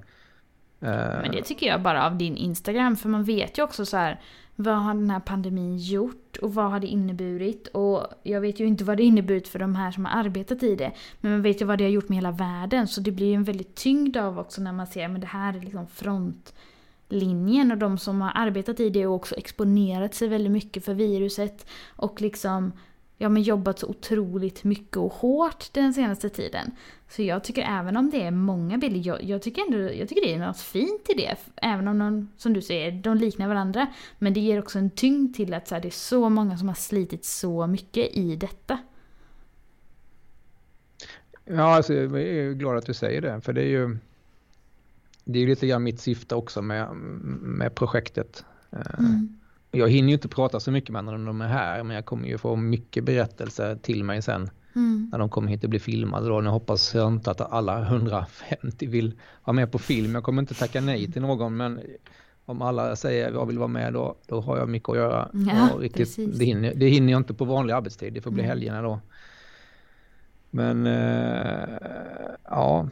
Eh, 0.80 1.20
men 1.22 1.30
det 1.32 1.42
tycker 1.42 1.66
jag 1.66 1.82
bara 1.82 2.06
av 2.06 2.16
din 2.16 2.36
Instagram 2.36 2.96
för 2.96 3.08
man 3.08 3.24
vet 3.24 3.58
ju 3.58 3.62
också 3.62 3.86
så 3.86 3.96
här 3.96 4.20
vad 4.56 4.74
har 4.74 4.94
den 4.94 5.10
här 5.10 5.20
pandemin 5.20 5.76
gjort 5.78 6.36
och 6.36 6.54
vad 6.54 6.70
har 6.70 6.80
det 6.80 6.86
inneburit? 6.86 7.66
Och 7.66 8.06
jag 8.22 8.40
vet 8.40 8.60
ju 8.60 8.66
inte 8.66 8.84
vad 8.84 8.96
det 8.96 9.02
inneburit 9.02 9.48
för 9.48 9.58
de 9.58 9.74
här 9.74 9.90
som 9.90 10.04
har 10.04 10.20
arbetat 10.20 10.62
i 10.62 10.76
det. 10.76 10.92
Men 11.20 11.32
man 11.32 11.42
vet 11.42 11.60
ju 11.60 11.64
vad 11.64 11.78
det 11.78 11.84
har 11.84 11.90
gjort 11.90 12.08
med 12.08 12.16
hela 12.16 12.30
världen. 12.30 12.88
Så 12.88 13.00
det 13.00 13.10
blir 13.10 13.26
ju 13.26 13.34
en 13.34 13.44
väldigt 13.44 13.74
tyngd 13.74 14.16
av 14.16 14.38
också 14.38 14.60
när 14.60 14.72
man 14.72 14.86
ser 14.86 15.14
att 15.14 15.20
det 15.20 15.26
här 15.26 15.56
är 15.56 15.60
liksom 15.60 15.86
frontlinjen 15.86 17.72
och 17.72 17.78
de 17.78 17.98
som 17.98 18.20
har 18.20 18.32
arbetat 18.34 18.80
i 18.80 18.90
det 18.90 19.06
och 19.06 19.14
också 19.14 19.34
exponerat 19.34 20.14
sig 20.14 20.28
väldigt 20.28 20.52
mycket 20.52 20.84
för 20.84 20.94
viruset. 20.94 21.66
Och 21.96 22.20
liksom 22.20 22.72
ja, 23.18 23.28
men 23.28 23.42
jobbat 23.42 23.78
så 23.78 23.86
otroligt 23.86 24.64
mycket 24.64 24.96
och 24.96 25.12
hårt 25.12 25.72
den 25.72 25.94
senaste 25.94 26.28
tiden. 26.28 26.70
Så 27.08 27.22
jag 27.22 27.44
tycker 27.44 27.62
även 27.62 27.96
om 27.96 28.10
det 28.10 28.22
är 28.22 28.30
många 28.30 28.78
bilder, 28.78 29.00
jag, 29.08 29.22
jag, 29.22 29.42
tycker 29.42 29.62
ändå 29.62 29.78
jag 29.78 30.08
tycker 30.08 30.22
det 30.22 30.34
är 30.34 30.38
något 30.38 30.60
fint 30.60 31.10
i 31.10 31.14
det. 31.14 31.36
Även 31.56 31.88
om 31.88 31.98
de, 31.98 32.30
som 32.36 32.52
du 32.52 32.62
säger, 32.62 32.92
de 32.92 33.16
liknar 33.16 33.48
varandra. 33.48 33.86
Men 34.18 34.34
det 34.34 34.40
ger 34.40 34.58
också 34.58 34.78
en 34.78 34.90
tyngd 34.90 35.36
till 35.36 35.54
att 35.54 35.68
så 35.68 35.74
här, 35.74 35.82
det 35.82 35.88
är 35.88 35.90
så 35.90 36.28
många 36.28 36.58
som 36.58 36.68
har 36.68 36.74
slitit 36.74 37.24
så 37.24 37.66
mycket 37.66 38.16
i 38.16 38.36
detta. 38.36 38.78
Ja, 41.44 41.76
alltså, 41.76 41.94
jag 41.94 42.22
är 42.22 42.52
glad 42.52 42.76
att 42.76 42.86
du 42.86 42.94
säger 42.94 43.22
det. 43.22 43.40
För 43.40 43.52
det 43.52 43.60
är 43.60 43.68
ju 43.68 43.98
det 45.24 45.38
är 45.38 45.46
lite 45.46 45.66
grann 45.66 45.82
mitt 45.82 46.00
syfte 46.00 46.34
också 46.34 46.62
med, 46.62 46.96
med 46.96 47.74
projektet. 47.74 48.44
Mm. 48.98 49.38
Jag 49.76 49.88
hinner 49.88 50.08
ju 50.08 50.14
inte 50.14 50.28
prata 50.28 50.60
så 50.60 50.70
mycket 50.70 50.90
med 50.90 51.04
dem 51.04 51.24
när 51.24 51.26
de 51.26 51.40
är 51.40 51.48
här, 51.48 51.82
men 51.82 51.94
jag 51.96 52.04
kommer 52.04 52.28
ju 52.28 52.38
få 52.38 52.56
mycket 52.56 53.04
berättelser 53.04 53.76
till 53.82 54.04
mig 54.04 54.22
sen. 54.22 54.50
Mm. 54.74 55.08
När 55.12 55.18
de 55.18 55.28
kommer 55.28 55.48
hit 55.48 55.64
och 55.64 55.70
blir 55.70 55.80
filmade 55.80 56.28
då. 56.28 56.40
Nu 56.40 56.50
hoppas 56.50 56.94
jag 56.94 57.12
inte 57.12 57.30
att 57.30 57.40
alla 57.40 57.82
150 57.82 58.86
vill 58.86 59.14
vara 59.44 59.54
med 59.54 59.72
på 59.72 59.78
film. 59.78 60.14
Jag 60.14 60.24
kommer 60.24 60.42
inte 60.42 60.54
tacka 60.54 60.80
nej 60.80 61.12
till 61.12 61.22
någon, 61.22 61.56
men 61.56 61.80
om 62.44 62.62
alla 62.62 62.96
säger 62.96 63.28
att 63.28 63.34
jag 63.34 63.46
vill 63.46 63.58
vara 63.58 63.68
med 63.68 63.92
då, 63.92 64.16
då 64.26 64.40
har 64.40 64.58
jag 64.58 64.68
mycket 64.68 64.88
att 64.88 64.96
göra. 64.96 65.28
Ja, 65.32 65.68
riktigt, 65.80 66.38
det, 66.38 66.44
hinner, 66.44 66.74
det 66.74 66.86
hinner 66.86 67.12
jag 67.12 67.20
inte 67.20 67.34
på 67.34 67.44
vanlig 67.44 67.74
arbetstid, 67.74 68.12
det 68.12 68.20
får 68.20 68.30
bli 68.30 68.42
mm. 68.42 68.48
helgerna 68.48 68.82
då. 68.82 69.00
Men 70.50 70.86
äh, 70.86 71.78
ja, 72.44 72.88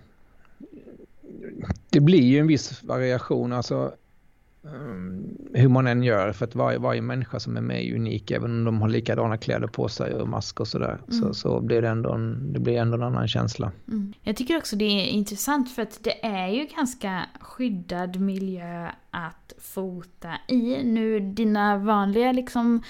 det 1.91 2.01
blir 2.01 2.23
ju 2.23 2.39
en 2.39 2.47
viss 2.47 2.83
variation. 2.83 3.53
Alltså, 3.53 3.93
hur 5.55 5.69
man 5.69 5.87
än 5.87 6.03
gör 6.03 6.33
för 6.33 6.45
att 6.45 6.55
varje, 6.55 6.79
varje 6.79 7.03
människa 7.03 7.41
som 7.41 7.57
är 7.57 7.61
med 7.61 7.85
är 7.85 7.95
unik 7.95 8.31
även 8.31 8.51
om 8.51 8.65
de 8.65 8.83
har 8.83 8.89
likadana 8.89 9.39
kläder 9.39 9.67
på 9.67 9.89
sig 9.89 10.15
och 10.15 10.29
mask 10.29 10.61
och 10.61 10.69
sådär 10.69 11.01
mm. 11.09 11.23
så, 11.23 11.35
så 11.35 11.61
blir 11.61 11.83
det 11.83 11.89
ändå 11.89 12.13
en, 12.13 12.53
det 12.53 12.61
blir 12.61 12.79
ändå 12.79 12.97
en 12.97 13.03
annan 13.03 13.29
känsla. 13.29 13.73
Mm. 13.89 14.13
Jag 14.23 14.37
tycker 14.37 14.57
också 14.57 14.77
det 14.77 14.85
är 14.85 15.07
intressant 15.07 15.75
för 15.75 15.83
att 15.83 15.99
det 16.03 16.27
är 16.27 16.49
ju 16.49 16.67
ganska 16.77 17.25
skyddad 17.41 18.21
miljö 18.21 18.89
att 19.15 19.53
fota 19.59 20.29
i. 20.49 20.83
Nu 20.85 21.21
dina 21.21 21.79
vanliga 21.79 22.33
liksom 22.33 22.83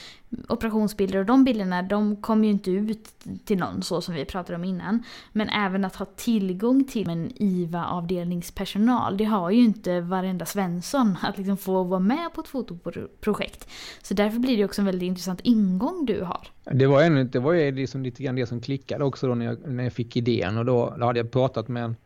operationsbilder 0.49 1.19
och 1.19 1.27
de 1.27 1.45
bilderna 1.45 1.83
de 1.83 2.17
kommer 2.17 2.45
ju 2.45 2.51
inte 2.51 2.71
ut 2.71 3.09
till 3.45 3.59
någon 3.59 3.83
så 3.83 4.01
som 4.01 4.15
vi 4.15 4.25
pratade 4.25 4.57
om 4.57 4.65
innan. 4.65 5.03
Men 5.33 5.49
även 5.49 5.85
att 5.85 5.97
ha 5.97 6.07
tillgång 6.07 6.85
till 6.85 7.11
en 7.11 7.33
IVA-avdelningspersonal 7.35 9.17
det 9.17 9.25
har 9.25 9.51
ju 9.51 9.65
inte 9.65 10.01
varenda 10.01 10.47
Svensson 10.47 11.17
att 11.23 11.39
liksom 11.39 11.57
få 11.57 11.83
vara 11.83 12.01
med 12.01 12.33
på 12.35 12.41
ett 12.41 12.49
fotoprojekt. 12.49 13.69
Så 14.03 14.15
därför 14.15 14.39
blir 14.39 14.57
det 14.57 14.65
också 14.65 14.81
en 14.81 14.87
väldigt 14.87 15.07
intressant 15.07 15.41
ingång 15.43 16.07
du 16.07 16.23
har. 16.23 16.49
Det 16.73 16.87
var, 16.87 17.03
en, 17.03 17.31
det 17.31 17.39
var 17.39 17.73
liksom 17.73 18.03
lite 18.03 18.23
grann 18.23 18.37
det 18.37 18.47
som 18.47 18.61
klickade 18.61 19.05
också 19.05 19.27
då 19.27 19.35
när 19.35 19.47
jag, 19.47 19.69
när 19.69 19.85
jag 19.85 19.93
fick 19.93 20.17
idén 20.17 20.59
och 20.59 20.65
då, 20.65 20.97
då 20.99 21.07
hade 21.07 21.19
jag 21.19 21.31
pratat 21.31 21.69
med 21.69 21.85
en 21.85 21.97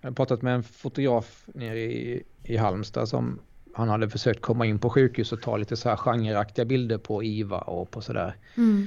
jag 0.00 0.10
har 0.10 0.14
pratat 0.14 0.42
med 0.42 0.54
en 0.54 0.62
fotograf 0.62 1.48
nere 1.54 1.78
i, 1.78 2.22
i 2.42 2.56
Halmstad 2.56 3.08
som 3.08 3.40
han 3.78 3.88
hade 3.88 4.08
försökt 4.08 4.42
komma 4.42 4.66
in 4.66 4.78
på 4.78 4.90
sjukhus 4.90 5.32
och 5.32 5.42
ta 5.42 5.56
lite 5.56 5.76
så 5.76 5.88
här 5.88 5.96
genreaktiga 5.96 6.64
bilder 6.64 6.98
på 6.98 7.22
IVA 7.22 7.58
och 7.58 7.90
på 7.90 8.00
sådär. 8.00 8.36
Mm. 8.56 8.86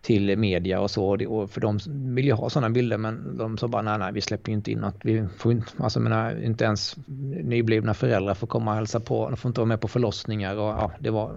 Till 0.00 0.38
media 0.38 0.80
och 0.80 0.90
så. 0.90 1.26
Och 1.28 1.50
för 1.50 1.60
de 1.60 1.78
vill 2.14 2.24
ju 2.24 2.32
ha 2.32 2.50
sådana 2.50 2.70
bilder 2.70 2.98
men 2.98 3.36
de 3.36 3.58
sa 3.58 3.68
bara 3.68 3.82
nej, 3.82 3.98
nej 3.98 4.12
vi 4.12 4.20
släpper 4.20 4.52
inte 4.52 4.70
in 4.70 4.78
något. 4.78 4.96
Vi 5.02 5.26
får 5.36 5.52
inte, 5.52 5.72
alltså 5.78 6.00
menar, 6.00 6.44
inte 6.44 6.64
ens 6.64 6.96
nyblivna 7.44 7.94
föräldrar 7.94 8.34
får 8.34 8.46
komma 8.46 8.70
och 8.70 8.76
hälsa 8.76 9.00
på. 9.00 9.30
De 9.30 9.36
får 9.36 9.48
inte 9.48 9.60
vara 9.60 9.68
med 9.68 9.80
på 9.80 9.88
förlossningar 9.88 10.56
och 10.56 10.68
ja, 10.68 10.92
det 11.00 11.10
var 11.10 11.36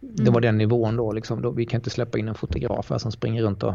det 0.00 0.30
var 0.30 0.38
mm. 0.38 0.42
den 0.42 0.58
nivån 0.58 0.96
då 0.96 1.12
liksom. 1.12 1.42
Då, 1.42 1.50
vi 1.50 1.66
kan 1.66 1.78
inte 1.78 1.90
släppa 1.90 2.18
in 2.18 2.28
en 2.28 2.34
fotograf 2.34 2.90
här 2.90 2.98
som 2.98 3.12
springer 3.12 3.42
runt 3.42 3.62
och, 3.62 3.74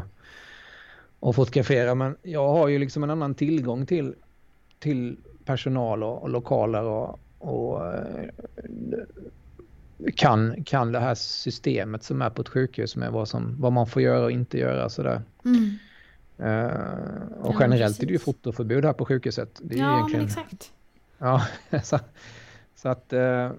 och 1.19 1.35
fotograferar. 1.35 1.95
Men 1.95 2.17
jag 2.21 2.47
har 2.47 2.67
ju 2.67 2.79
liksom 2.79 3.03
en 3.03 3.09
annan 3.09 3.35
tillgång 3.35 3.85
till, 3.85 4.15
till 4.79 5.17
personal 5.45 6.03
och, 6.03 6.23
och 6.23 6.29
lokaler 6.29 6.83
och, 6.83 7.19
och 7.45 7.93
eh, 7.93 8.29
kan, 10.15 10.63
kan 10.63 10.91
det 10.91 10.99
här 10.99 11.15
systemet 11.15 12.03
som 12.03 12.21
är 12.21 12.29
på 12.29 12.41
ett 12.41 12.49
sjukhus 12.49 12.95
med 12.95 13.11
vad, 13.11 13.27
som, 13.27 13.55
vad 13.61 13.73
man 13.73 13.87
får 13.87 14.01
göra 14.01 14.25
och 14.25 14.31
inte 14.31 14.57
göra 14.57 14.89
sådär. 14.89 15.21
Mm. 15.45 15.77
Uh, 16.39 16.71
och 17.41 17.53
ja, 17.53 17.57
generellt 17.59 17.81
precis. 17.81 18.03
är 18.03 18.07
det 18.07 18.13
ju 18.13 18.19
fotoförbud 18.19 18.85
här 18.85 18.93
på 18.93 19.05
sjukhuset. 19.05 19.59
Det 19.63 19.75
är 19.75 19.79
ja, 19.79 19.95
egentligen... 19.95 20.25
men 20.25 20.27
exakt. 20.27 20.71
Ja, 21.17 21.45
så, 21.83 21.99
så 22.75 22.89
att... 22.89 23.13
Uh, 23.13 23.51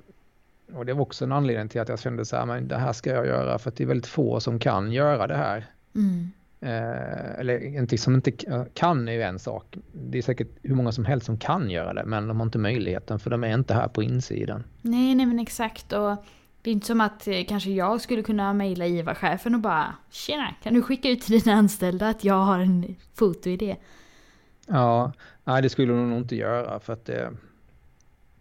och 0.75 0.87
det 0.87 0.93
var 0.93 1.03
också 1.03 1.25
en 1.25 1.33
anledning 1.33 1.69
till 1.69 1.81
att 1.81 1.89
jag 1.89 1.99
kände 1.99 2.25
så 2.25 2.37
här, 2.37 2.47
men 2.47 2.69
det 2.69 2.77
här 2.77 2.93
ska 2.93 3.11
jag 3.11 3.27
göra 3.27 3.59
för 3.59 3.71
att 3.71 3.77
det 3.77 3.85
är 3.85 3.89
väldigt 3.89 4.07
få 4.07 4.41
som 4.41 4.59
kan 4.59 4.93
göra 4.93 5.27
det 5.27 5.37
här. 5.37 5.67
Mm. 5.95 6.31
Eh, 6.61 7.41
eller 7.41 7.65
inte 7.65 7.99
som 7.99 8.15
inte 8.15 8.31
kan 8.75 9.09
är 9.09 9.13
ju 9.13 9.23
en 9.23 9.39
sak. 9.39 9.77
Det 9.93 10.19
är 10.19 10.23
säkert 10.23 10.49
hur 10.63 10.75
många 10.75 10.93
som 10.93 11.05
helst 11.05 11.27
som 11.27 11.39
kan 11.39 11.71
göra 11.71 11.95
det 11.95 12.05
men 12.05 12.29
de 12.29 12.37
har 12.37 12.47
inte 12.47 12.59
möjligheten 12.59 13.19
för 13.19 13.31
de 13.31 13.45
är 13.45 13.55
inte 13.55 13.75
här 13.75 13.89
på 13.89 14.03
insidan. 14.03 14.65
Nej, 14.83 15.15
nej 15.15 15.27
men 15.27 15.39
exakt. 15.39 15.93
Och 15.93 16.17
Det 16.63 16.71
är 16.71 16.73
inte 16.73 16.87
som 16.87 17.01
att 17.01 17.29
eh, 17.29 17.45
kanske 17.49 17.71
jag 17.71 18.01
skulle 18.01 18.23
kunna 18.23 18.53
mejla 18.53 18.87
IVA-chefen 18.87 19.55
och 19.55 19.61
bara 19.61 19.95
Tjena, 20.11 20.55
kan 20.63 20.75
du 20.75 20.83
skicka 20.83 21.09
ut 21.09 21.23
till 21.23 21.41
dina 21.41 21.57
anställda 21.57 22.09
att 22.09 22.25
jag 22.25 22.45
har 22.45 22.59
en 22.59 22.97
fotoidé? 23.15 23.77
Ja, 24.67 25.13
nej 25.45 25.63
det 25.63 25.69
skulle 25.69 25.93
hon 25.93 26.11
nog 26.11 26.19
inte 26.19 26.37
göra 26.37 26.81
för 26.81 26.93
att 26.93 27.05
det... 27.05 27.33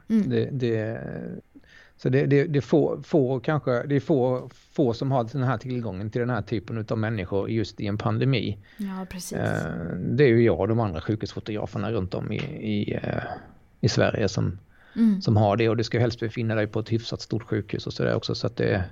Mm. 0.10 0.30
det, 0.30 0.50
det 0.52 1.02
så 1.98 2.10
det, 2.10 2.26
det, 2.26 2.44
det, 2.44 2.62
få, 2.62 3.02
få, 3.04 3.40
kanske, 3.40 3.84
det 3.84 3.96
är 3.96 4.00
få, 4.00 4.50
få 4.72 4.94
som 4.94 5.12
har 5.12 5.24
den 5.32 5.44
här 5.44 5.58
tillgången 5.58 6.10
till 6.10 6.20
den 6.20 6.30
här 6.30 6.42
typen 6.42 6.86
av 6.90 6.98
människor 6.98 7.50
just 7.50 7.80
i 7.82 7.88
en 7.88 7.98
pandemi. 7.98 8.58
Ja, 8.78 9.06
precis. 9.10 9.38
Eh, 9.38 9.86
Det 9.98 10.24
är 10.24 10.28
ju 10.28 10.44
jag 10.44 10.60
och 10.60 10.68
de 10.68 10.80
andra 10.80 11.02
sjukhusfotograferna 11.02 11.92
runt 11.92 12.14
om 12.14 12.32
i, 12.32 12.38
i, 12.72 12.94
eh, 12.94 13.24
i 13.82 13.90
Sverige 13.90 14.30
som, 14.30 14.60
Mm. 14.98 15.22
som 15.22 15.38
har 15.38 15.58
det 15.58 15.70
och 15.70 15.78
det 15.78 15.84
ska 15.84 16.00
helst 16.00 16.20
befinna 16.20 16.56
dig 16.56 16.68
på 16.68 16.80
ett 16.80 16.92
hyfsat 16.92 17.22
stort 17.22 17.44
sjukhus 17.44 17.88
och 17.88 17.94
sådär 17.94 18.16
också 18.16 18.36
så 18.36 18.48
att 18.48 18.56
det, 18.56 18.84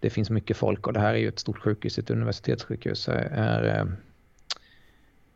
det 0.00 0.10
finns 0.10 0.30
mycket 0.30 0.56
folk 0.56 0.86
och 0.86 0.92
det 0.92 1.00
här 1.00 1.14
är 1.14 1.18
ju 1.18 1.28
ett 1.28 1.38
stort 1.38 1.58
sjukhus, 1.58 1.98
ett 1.98 2.10
universitetssjukhus. 2.10 3.08
Är, 3.08 3.14
är, 3.14 3.78
eh, 3.80 3.86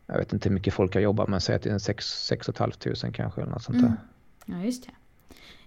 jag 0.07 0.19
vet 0.19 0.33
inte 0.33 0.49
hur 0.49 0.55
mycket 0.55 0.75
folk 0.75 0.95
jag 0.95 1.03
jobbar 1.03 1.27
med, 1.27 1.43
säg 1.43 1.57
att 1.57 1.63
det 1.63 1.71
är 1.71 1.79
6 1.79 2.27
500 2.57 2.73
kanske 3.13 3.41
eller 3.41 3.51
något 3.53 3.63
sånt 3.63 3.79
där. 3.79 3.87
Mm. 3.87 4.61
Ja, 4.61 4.65
just 4.67 4.87
det. 4.87 4.93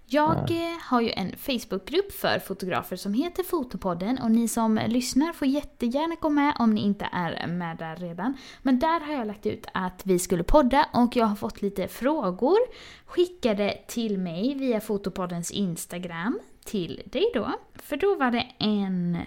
Jag 0.07 0.51
eh, 0.51 0.77
har 0.81 1.01
ju 1.01 1.11
en 1.11 1.31
Facebookgrupp 1.37 2.11
för 2.11 2.39
fotografer 2.39 2.95
som 2.95 3.13
heter 3.13 3.43
Fotopodden 3.43 4.17
och 4.17 4.31
ni 4.31 4.47
som 4.47 4.79
lyssnar 4.87 5.33
får 5.33 5.47
jättegärna 5.47 6.15
gå 6.21 6.29
med 6.29 6.53
om 6.59 6.73
ni 6.73 6.81
inte 6.81 7.09
är 7.11 7.47
med 7.47 7.77
där 7.77 7.95
redan. 7.95 8.37
Men 8.61 8.79
där 8.79 8.99
har 8.99 9.13
jag 9.13 9.27
lagt 9.27 9.45
ut 9.45 9.65
att 9.73 10.01
vi 10.03 10.19
skulle 10.19 10.43
podda 10.43 10.85
och 10.93 11.15
jag 11.15 11.25
har 11.25 11.35
fått 11.35 11.61
lite 11.61 11.87
frågor 11.87 12.57
skickade 13.05 13.77
till 13.87 14.17
mig 14.17 14.53
via 14.53 14.81
Fotopoddens 14.81 15.51
Instagram 15.51 16.39
till 16.63 17.01
dig 17.05 17.25
då. 17.33 17.51
För 17.75 17.97
då 17.97 18.15
var 18.15 18.31
det 18.31 18.47
en 18.57 19.17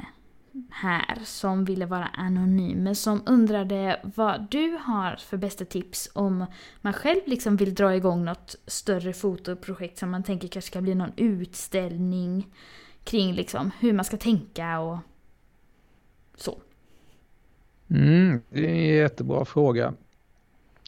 här 0.71 1.19
som 1.25 1.65
ville 1.65 1.87
vara 1.87 2.07
anonym 2.07 2.79
men 2.79 2.97
som 2.97 3.23
undrade 3.27 4.01
vad 4.17 4.47
du 4.51 4.79
har 4.83 5.17
för 5.17 5.37
bästa 5.37 5.65
tips 5.65 6.11
om 6.13 6.47
man 6.81 6.93
själv 6.93 7.21
liksom 7.27 7.57
vill 7.57 7.75
dra 7.75 7.97
igång 7.97 8.25
något 8.25 8.57
större 8.67 9.13
fotoprojekt 9.13 9.99
som 9.99 10.11
man 10.11 10.23
tänker 10.23 10.49
kanske 10.49 10.71
ska 10.71 10.81
bli 10.81 10.95
någon 10.95 11.13
utställning 11.17 12.47
kring 13.05 13.35
liksom 13.35 13.71
hur 13.81 13.93
man 13.93 14.05
ska 14.05 14.17
tänka 14.17 14.81
och 14.81 14.99
så. 16.37 16.59
Mm, 17.91 18.41
det 18.49 18.67
är 18.67 18.75
en 18.75 18.97
jättebra 18.97 19.45
fråga. 19.45 19.95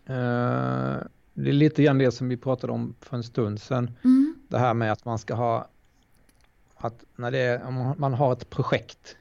Eh, 0.06 0.98
det 1.34 1.48
är 1.48 1.52
lite 1.52 1.82
grann 1.82 1.98
det 1.98 2.12
som 2.12 2.28
vi 2.28 2.36
pratade 2.36 2.72
om 2.72 2.94
för 3.00 3.16
en 3.16 3.22
stund 3.22 3.60
sedan. 3.60 3.90
Mm. 4.04 4.34
Det 4.48 4.58
här 4.58 4.74
med 4.74 4.92
att 4.92 5.04
man 5.04 5.18
ska 5.18 5.34
ha, 5.34 5.68
att 6.74 7.04
när 7.16 7.30
det 7.30 7.38
är, 7.38 7.70
man 7.98 8.14
har 8.14 8.32
ett 8.32 8.50
projekt 8.50 9.16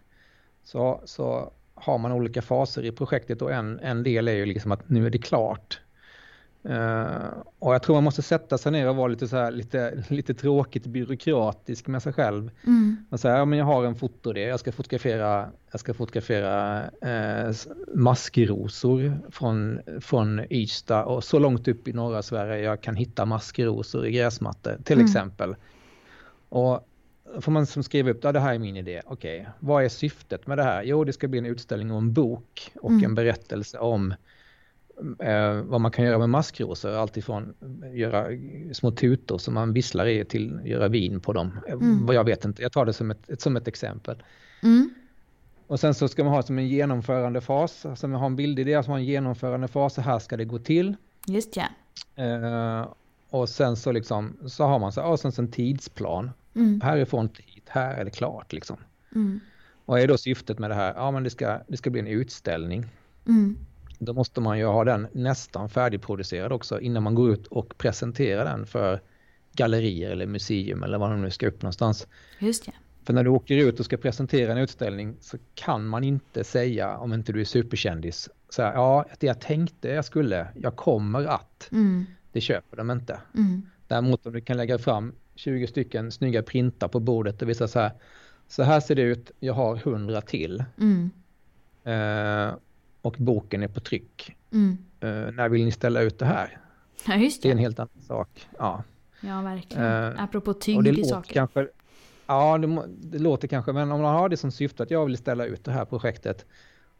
så, 0.71 1.01
så 1.05 1.51
har 1.75 1.97
man 1.97 2.11
olika 2.11 2.41
faser 2.41 2.85
i 2.85 2.91
projektet 2.91 3.41
och 3.41 3.51
en, 3.53 3.79
en 3.79 4.03
del 4.03 4.27
är 4.27 4.33
ju 4.33 4.45
liksom 4.45 4.71
att 4.71 4.89
nu 4.89 5.05
är 5.05 5.09
det 5.09 5.17
klart. 5.17 5.79
Eh, 6.63 7.29
och 7.59 7.73
jag 7.73 7.83
tror 7.83 7.95
man 7.95 8.03
måste 8.03 8.21
sätta 8.21 8.57
sig 8.57 8.71
ner 8.71 8.89
och 8.89 8.95
vara 8.95 9.07
lite 9.07 9.27
så 9.27 9.35
här, 9.37 9.51
lite, 9.51 10.03
lite 10.09 10.33
tråkigt 10.33 10.85
byråkratisk 10.85 11.87
med 11.87 12.03
sig 12.03 12.13
själv. 12.13 12.51
Mm. 12.67 13.05
Man 13.09 13.17
säger, 13.17 13.37
ja, 13.37 13.45
men 13.45 13.59
jag 13.59 13.65
har 13.65 13.85
en 13.85 13.95
fotodé, 13.95 14.41
jag 14.41 14.59
ska 14.59 14.71
fotografera, 14.71 15.49
jag 15.71 15.79
ska 15.79 15.93
fotografera 15.93 16.83
eh, 17.01 17.55
maskrosor 17.95 19.19
från, 19.31 19.79
från 20.01 20.41
Ystad 20.49 21.03
och 21.03 21.23
så 21.23 21.39
långt 21.39 21.67
upp 21.67 21.87
i 21.87 21.93
norra 21.93 22.21
Sverige 22.21 22.63
jag 22.63 22.81
kan 22.81 22.95
hitta 22.95 23.25
maskrosor 23.25 24.05
i 24.05 24.11
gräsmattor 24.11 24.77
till 24.83 24.95
Mm. 24.95 25.05
exempel. 25.05 25.55
Och 26.49 26.88
får 27.41 27.51
man 27.51 27.65
som 27.65 27.83
skriva 27.83 28.11
upp, 28.11 28.23
ja 28.23 28.31
det 28.31 28.39
här 28.39 28.53
är 28.53 28.59
min 28.59 28.77
idé, 28.77 29.01
okej, 29.05 29.47
vad 29.59 29.83
är 29.83 29.89
syftet 29.89 30.47
med 30.47 30.57
det 30.57 30.63
här? 30.63 30.83
Jo, 30.83 31.03
det 31.03 31.13
ska 31.13 31.27
bli 31.27 31.39
en 31.39 31.45
utställning 31.45 31.91
och 31.91 31.97
en 31.97 32.13
bok 32.13 32.71
och 32.81 32.89
Mm. 32.91 33.03
en 33.05 33.15
berättelse 33.15 33.77
om 33.77 34.13
eh, 35.19 35.53
vad 35.61 35.81
man 35.81 35.91
kan 35.91 36.05
göra 36.05 36.17
med 36.17 36.29
maskrosor, 36.29 36.91
alltifrån 36.95 37.53
göra 37.93 38.25
små 38.73 38.91
tutor 38.91 39.37
som 39.37 39.53
man 39.53 39.73
visslar 39.73 40.05
i 40.05 40.25
till 40.25 40.59
göra 40.65 40.87
vin 40.87 41.19
på 41.19 41.33
dem. 41.33 41.59
Eh, 41.67 41.73
Mm. 41.73 42.05
Vad 42.05 42.15
jag 42.15 42.23
vet 42.23 42.45
inte, 42.45 42.61
jag 42.61 42.71
tar 42.71 42.85
det 42.85 42.93
som 42.93 43.11
ett, 43.11 43.41
som 43.41 43.55
ett 43.55 43.67
exempel. 43.67 44.23
Mm. 44.63 44.89
Och 45.67 45.79
sen 45.79 45.93
så 45.93 46.07
ska 46.07 46.23
man 46.23 46.33
ha 46.33 46.41
som 46.43 46.57
en 46.57 46.67
genomförande 46.67 47.41
fas, 47.41 47.85
alltså 47.85 48.07
man 48.07 48.19
har 48.19 48.25
en 48.27 48.35
bildidé, 48.35 48.75
alltså 48.75 48.91
man 48.91 48.95
har 48.95 48.99
en 48.99 49.05
genomförande 49.05 49.67
fas, 49.67 49.93
så 49.93 50.01
här 50.01 50.19
ska 50.19 50.37
det 50.37 50.45
gå 50.45 50.59
till. 50.59 50.95
Just 51.27 51.55
ja. 51.55 51.65
Eh, 52.23 52.87
och 53.29 53.49
sen 53.49 53.75
så 53.75 53.91
liksom, 53.91 54.37
så 54.47 54.63
har 54.63 54.79
man 54.79 54.91
så, 54.91 55.03
och 55.03 55.19
sen 55.19 55.31
så 55.31 55.41
en 55.41 55.51
tidsplan. 55.51 56.31
Mm. 56.55 56.81
Härifrån 56.81 57.29
hit, 57.37 57.63
här 57.67 57.93
är 57.93 58.05
det 58.05 58.11
klart 58.11 58.53
liksom. 58.53 58.77
Mm. 59.15 59.39
Vad 59.85 60.01
är 60.01 60.07
då 60.07 60.17
syftet 60.17 60.59
med 60.59 60.69
det 60.69 60.75
här? 60.75 60.93
Ja 60.95 61.11
men 61.11 61.23
det 61.23 61.29
ska, 61.29 61.59
det 61.67 61.77
ska 61.77 61.89
bli 61.89 61.99
en 61.99 62.07
utställning. 62.07 62.85
Mm. 63.27 63.57
Då 63.99 64.13
måste 64.13 64.41
man 64.41 64.59
ju 64.59 64.65
ha 64.65 64.83
den 64.83 65.07
nästan 65.11 65.69
färdigproducerad 65.69 66.51
också 66.51 66.79
innan 66.79 67.03
man 67.03 67.15
går 67.15 67.31
ut 67.31 67.47
och 67.47 67.77
presenterar 67.77 68.45
den 68.45 68.65
för 68.65 69.01
gallerier 69.53 70.11
eller 70.11 70.25
museum 70.25 70.83
eller 70.83 70.97
vad 70.97 71.11
de 71.11 71.21
nu 71.21 71.31
ska 71.31 71.47
upp 71.47 71.61
någonstans. 71.61 72.07
Just 72.39 72.67
ja. 72.67 72.73
För 73.03 73.13
när 73.13 73.23
du 73.23 73.29
åker 73.29 73.57
ut 73.57 73.79
och 73.79 73.85
ska 73.85 73.97
presentera 73.97 74.51
en 74.51 74.57
utställning 74.57 75.17
så 75.21 75.37
kan 75.55 75.87
man 75.87 76.03
inte 76.03 76.43
säga 76.43 76.97
om 76.97 77.13
inte 77.13 77.33
du 77.33 77.41
är 77.41 77.45
superkändis 77.45 78.29
så 78.49 78.61
här, 78.61 78.73
ja 78.73 79.05
det 79.19 79.27
jag 79.27 79.41
tänkte 79.41 79.87
jag 79.87 80.05
skulle, 80.05 80.47
jag 80.55 80.75
kommer 80.75 81.25
att, 81.25 81.69
Mm. 81.71 82.05
det 82.31 82.41
köper 82.41 82.77
de 82.77 82.91
inte. 82.91 83.19
Mm. 83.35 83.61
Däremot 83.87 84.25
om 84.25 84.33
du 84.33 84.41
kan 84.41 84.57
lägga 84.57 84.77
fram 84.77 85.13
20 85.39 85.67
stycken 85.67 86.11
snygga 86.11 86.43
printar 86.43 86.87
på 86.87 86.99
bordet 86.99 87.41
och 87.41 87.49
visa 87.49 87.67
så 87.67 87.79
här, 87.79 87.91
så 88.47 88.63
här 88.63 88.79
ser 88.79 88.95
det 88.95 89.01
ut, 89.01 89.31
jag 89.39 89.53
har 89.53 89.75
100 89.75 90.21
till 90.21 90.63
Mm. 90.77 91.09
eh, 91.83 92.55
och 93.01 93.15
boken 93.19 93.63
är 93.63 93.67
på 93.67 93.79
tryck. 93.79 94.35
Mm. 94.51 94.77
Eh, 94.99 95.31
när 95.33 95.49
vill 95.49 95.65
ni 95.65 95.71
ställa 95.71 96.01
ut 96.01 96.19
det 96.19 96.25
här? 96.25 96.57
Ja, 97.07 97.15
just 97.15 97.41
Det 97.43 97.47
är 97.49 97.51
en 97.51 97.57
helt 97.57 97.79
annan 97.79 98.01
sak. 98.07 98.47
Ja. 98.57 98.83
Ja, 99.21 99.41
verkligen. 99.41 99.85
Eh, 99.85 100.23
Apropå 100.23 100.53
det 100.53 100.59
tyngd 100.59 100.87
i 100.87 101.03
saker. 101.03 101.33
kanske, 101.33 101.67
ja 102.27 102.57
det, 102.57 102.83
det 102.87 103.19
låter 103.19 103.47
kanske, 103.47 103.73
men 103.73 103.91
om 103.91 104.01
man 104.01 104.15
har 104.15 104.29
det 104.29 104.37
som 104.37 104.51
syfte 104.51 104.83
att 104.83 104.91
jag 104.91 105.05
vill 105.05 105.17
ställa 105.17 105.45
ut 105.45 105.63
det 105.65 105.71
här 105.71 105.85
projektet, 105.85 106.45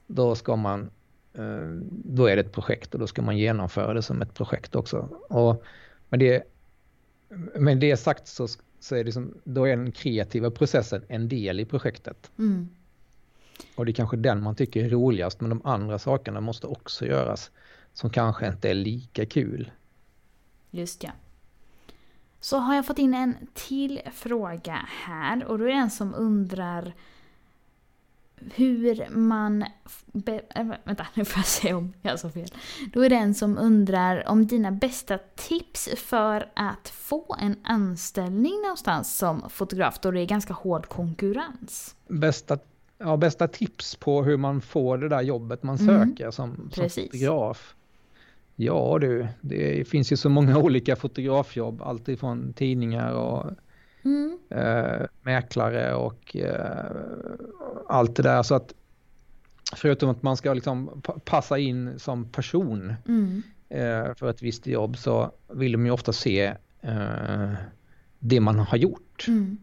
då 0.08 0.36
ska 0.36 0.56
man, 0.56 0.90
eh, 1.34 1.68
då 1.90 2.26
är 2.26 2.36
det 2.36 2.42
ett 2.42 2.52
projekt 2.52 2.94
och 2.94 3.00
då 3.00 3.08
ska 3.08 3.22
man 3.22 3.38
genomföra 3.38 3.94
det 3.94 4.02
som 4.02 4.22
ett 4.22 4.34
projekt 4.34 4.76
också. 4.76 4.98
Och 5.30 5.64
med 6.10 6.20
det, 6.20 6.44
med 7.56 7.78
det 7.78 7.98
sagt 7.98 8.28
så, 8.28 8.48
så 8.80 8.96
är 8.96 9.04
det 9.04 9.12
som, 9.12 9.34
då 9.44 9.66
är 9.66 9.78
den 9.78 9.92
kreativa 9.92 10.52
processen 10.52 11.04
en 11.08 11.30
del 11.30 11.60
i 11.60 11.66
projektet. 11.66 12.32
Mm. 12.38 12.70
Och 13.76 13.86
det 13.86 13.92
är 13.92 13.94
kanske 13.94 14.18
den 14.18 14.44
man 14.44 14.56
tycker 14.56 14.86
är 14.86 14.90
roligast, 14.90 15.42
men 15.42 15.50
de 15.50 15.62
andra 15.64 16.00
sakerna 16.00 16.42
måste 16.42 16.68
också 16.68 17.06
göras 17.06 17.52
som 17.94 18.10
kanske 18.10 18.48
inte 18.48 18.70
är 18.70 18.74
lika 18.74 19.26
kul. 19.26 19.72
Just 20.72 21.04
ja. 21.04 21.12
Så 22.40 22.58
har 22.58 22.76
jag 22.76 22.86
fått 22.86 23.00
in 23.00 23.14
en 23.14 23.36
till 23.54 24.02
fråga 24.14 24.86
här 24.88 25.46
och 25.46 25.60
då 25.60 25.66
är 25.66 25.70
det 25.70 25.76
en 25.76 25.92
som 25.92 26.16
undrar 26.16 26.96
hur 28.56 29.08
man... 29.10 29.66
Be, 30.06 30.42
äh, 30.56 30.68
vänta, 30.84 31.08
nu 31.14 31.26
får 31.26 31.40
jag 31.40 31.46
se 31.46 31.74
om 31.74 31.94
jag 32.02 32.20
sa 32.20 32.30
fel. 32.30 32.48
Då 32.94 33.02
är 33.02 33.10
det 33.10 33.16
en 33.16 33.34
som 33.34 33.58
undrar 33.58 34.30
om 34.30 34.48
dina 34.48 34.72
bästa 34.72 35.18
tips 35.36 35.90
för 35.98 36.50
att 36.56 36.90
få 36.90 37.36
en 37.40 37.56
anställning 37.64 38.62
någonstans 38.62 39.18
som 39.18 39.50
fotograf 39.50 40.00
då 40.00 40.12
det 40.12 40.22
är 40.22 40.26
ganska 40.26 40.54
hård 40.54 40.88
konkurrens. 40.88 41.96
bästa, 42.08 42.58
ja, 42.98 43.18
bästa 43.18 43.48
tips 43.48 43.96
på 43.96 44.24
hur 44.24 44.38
man 44.38 44.62
får 44.62 44.98
det 44.98 45.10
där 45.10 45.22
jobbet 45.22 45.64
man 45.64 45.78
Mm. 45.78 45.88
söker 46.10 46.32
som, 46.32 46.56
som 46.56 46.70
Precis. 46.70 47.06
fotograf? 47.06 47.76
Ja 48.56 48.98
du, 49.02 49.28
det 49.42 49.88
finns 49.88 50.12
ju 50.12 50.18
så 50.18 50.30
många 50.30 50.58
olika 50.64 50.96
fotografjobb, 50.96 51.82
alltifrån 51.82 52.54
tidningar 52.54 53.12
och 53.12 53.52
Mm. 54.06 54.40
eh, 54.50 55.06
mäklare 55.22 55.94
och 55.94 56.36
eh, 56.36 56.92
allt 57.88 58.16
det 58.16 58.24
där. 58.24 58.44
Så 58.44 58.56
att 58.56 58.74
förutom 59.76 60.10
att 60.10 60.24
man 60.24 60.38
ska 60.38 60.54
liksom 60.54 61.02
pa- 61.04 61.20
passa 61.26 61.58
in 61.58 62.00
som 62.00 62.30
person 62.32 62.94
Mm. 63.08 63.42
eh, 63.70 64.14
för 64.16 64.30
ett 64.30 64.42
visst 64.42 64.68
jobb 64.68 64.98
så 64.98 65.32
vill 65.48 65.72
de 65.72 65.86
ju 65.86 65.92
ofta 65.92 66.14
se 66.14 66.56
eh, 66.82 67.54
det 68.20 68.40
man 68.40 68.60
har 68.60 68.78
gjort. 68.78 69.26
Mm. 69.28 69.58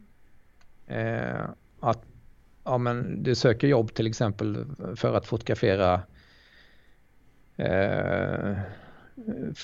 Eh, 0.87 1.41
att 1.81 2.03
ja, 2.65 2.79
men 2.79 3.23
du 3.23 3.35
söker 3.35 3.69
jobb 3.69 3.95
till 3.95 4.07
exempel 4.07 4.67
för 4.97 5.15
att 5.15 5.27
fotografera 5.27 5.95
eh, 7.57 8.57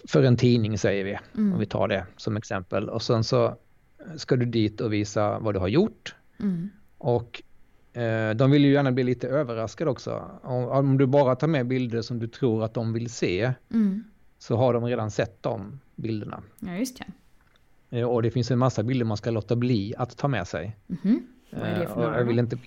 för 0.09 0.23
en 0.23 0.37
tidning 0.37 0.79
säger 0.79 1.05
vi, 1.05 1.19
Mm. 1.35 1.53
om 1.53 1.59
vi 1.59 1.67
tar 1.67 1.89
det 1.89 2.07
som 2.17 2.37
exempel. 2.37 2.89
Och 2.89 3.03
sen 3.03 3.25
så 3.25 3.57
ska 4.17 4.37
du 4.37 4.47
dit 4.47 4.81
och 4.81 4.93
visa 4.93 5.39
vad 5.39 5.55
du 5.55 5.59
har 5.59 5.69
gjort. 5.69 6.15
Mm. 6.41 6.71
Och 6.99 7.43
eh, 7.93 8.31
de 8.35 8.51
vill 8.51 8.65
ju 8.65 8.73
gärna 8.73 8.93
bli 8.93 9.05
lite 9.05 9.29
överraskade 9.29 9.91
också. 9.91 10.31
Om, 10.43 10.65
om 10.69 10.99
du 10.99 11.07
bara 11.07 11.37
tar 11.37 11.47
med 11.47 11.67
bilder 11.67 12.03
som 12.03 12.19
du 12.19 12.27
tror 12.29 12.65
att 12.65 12.75
de 12.75 12.93
vill 12.93 13.11
se 13.11 13.53
Mm. 13.73 14.05
så 14.39 14.57
har 14.57 14.75
de 14.75 14.85
redan 14.85 15.11
sett 15.11 15.43
de 15.43 15.81
bilderna. 15.97 16.43
Ja, 16.61 16.75
just 16.77 17.01
ja. 17.01 17.07
Eh, 17.99 18.05
och 18.09 18.23
det 18.23 18.31
finns 18.31 18.51
en 18.51 18.59
massa 18.59 18.83
bilder 18.83 19.05
man 19.05 19.17
ska 19.17 19.31
låta 19.31 19.57
bli 19.57 19.95
att 19.99 20.17
ta 20.17 20.29
med 20.29 20.47
sig. 20.49 20.77
Mhm. 20.87 21.27
Vad 21.51 21.63
är 21.63 21.79
det 21.79 21.87
för 21.87 21.93
Eh, 21.93 21.93
och 21.93 22.03
några 22.03 22.19
jag 22.19 22.25
vill 22.25 22.39
inte... 22.39 22.59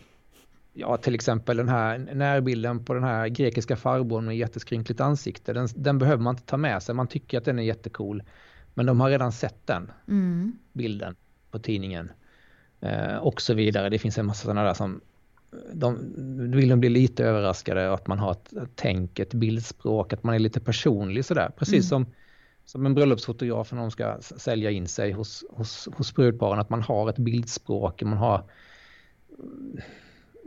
Ja, 0.78 0.98
till 0.98 1.16
exempel 1.16 1.58
den 1.58 1.70
här 1.70 1.98
närbilden 1.98 2.86
på 2.86 2.94
den 2.94 3.04
här 3.04 3.28
grekiska 3.28 3.76
farbrorn 3.76 4.26
med 4.26 4.38
jätteskrynkligt 4.38 5.02
ansikte. 5.02 5.54
Den, 5.54 5.68
den 5.76 6.00
behöver 6.00 6.24
man 6.24 6.34
inte 6.34 6.46
ta 6.46 6.58
med 6.58 6.84
sig. 6.84 6.96
Man 6.96 7.08
tycker 7.08 7.38
att 7.38 7.46
den 7.46 7.60
är 7.60 7.64
jättecool. 7.64 8.24
Men 8.74 8.86
de 8.86 9.00
har 9.02 9.10
redan 9.10 9.32
sett 9.32 9.68
den 9.68 9.92
Mm. 10.08 10.52
bilden 10.74 11.16
på 11.56 11.60
tidningen. 11.60 12.12
Eh, 12.82 13.16
och 13.16 13.42
så 13.42 13.54
vidare. 13.54 13.90
Det 13.90 14.00
finns 14.00 14.18
en 14.18 14.26
massa 14.26 14.44
sådana 14.44 14.64
där 14.64 14.74
som 14.74 15.02
de 15.74 16.14
vill 16.52 16.70
de 16.70 16.80
bli 16.80 16.90
lite 16.90 17.24
överraskade 17.24 17.94
att 17.94 18.08
man 18.08 18.20
har 18.20 18.32
ett, 18.32 18.54
ett 18.54 18.70
tänk, 18.76 19.20
ett 19.20 19.34
bildspråk, 19.34 20.14
att 20.14 20.24
man 20.24 20.36
är 20.36 20.40
lite 20.40 20.60
personlig 20.60 21.26
sådär. 21.26 21.52
Precis 21.58 21.90
som, 21.90 22.06
som 22.66 22.86
en 22.86 22.94
bröllopsfotograf 22.94 23.72
när 23.72 23.80
de 23.80 23.92
ska 23.92 24.18
sälja 24.22 24.72
in 24.72 24.88
sig 24.88 25.12
hos, 25.12 25.46
hos, 25.50 25.90
hos 25.98 26.16
brudparen, 26.16 26.60
att 26.60 26.70
man 26.70 26.82
har 26.82 27.10
ett 27.10 27.18
bildspråk, 27.18 28.04
man 28.04 28.18
har 28.18 28.44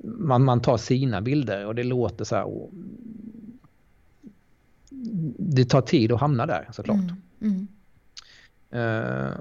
man, 0.05 0.45
man 0.45 0.61
tar 0.61 0.77
sina 0.77 1.21
bilder 1.21 1.67
och 1.67 1.75
det 1.75 1.85
låter 1.85 2.25
så 2.25 2.37
här. 2.37 2.69
det 5.39 5.65
tar 5.65 5.81
tid 5.81 6.13
att 6.13 6.21
hamna 6.21 6.47
där 6.47 6.69
såklart. 6.73 7.11
Mm. 7.41 7.69
Mm. 8.71 9.29
Eh, 9.31 9.33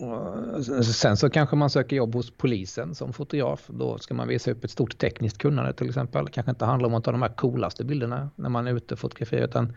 och 0.00 0.64
sen 0.84 1.16
så 1.16 1.30
kanske 1.30 1.56
man 1.56 1.70
söker 1.70 1.96
jobb 1.96 2.14
hos 2.14 2.30
polisen 2.30 2.94
som 2.94 3.12
fotograf. 3.12 3.66
Då 3.66 3.98
ska 3.98 4.14
man 4.14 4.28
visa 4.28 4.50
upp 4.50 4.64
ett 4.64 4.70
stort 4.70 4.98
tekniskt 4.98 5.38
kunnande 5.38 5.72
till 5.72 5.88
exempel. 5.88 6.24
Det 6.24 6.30
kanske 6.30 6.50
inte 6.50 6.64
handlar 6.64 6.88
om 6.88 6.94
att 6.94 7.04
ta 7.04 7.12
de 7.12 7.22
här 7.22 7.28
coolaste 7.28 7.84
bilderna 7.84 8.30
när 8.36 8.48
man 8.48 8.66
är 8.66 8.74
ute 8.74 8.94
och 8.94 9.00
fotograferar 9.00 9.44
utan 9.44 9.76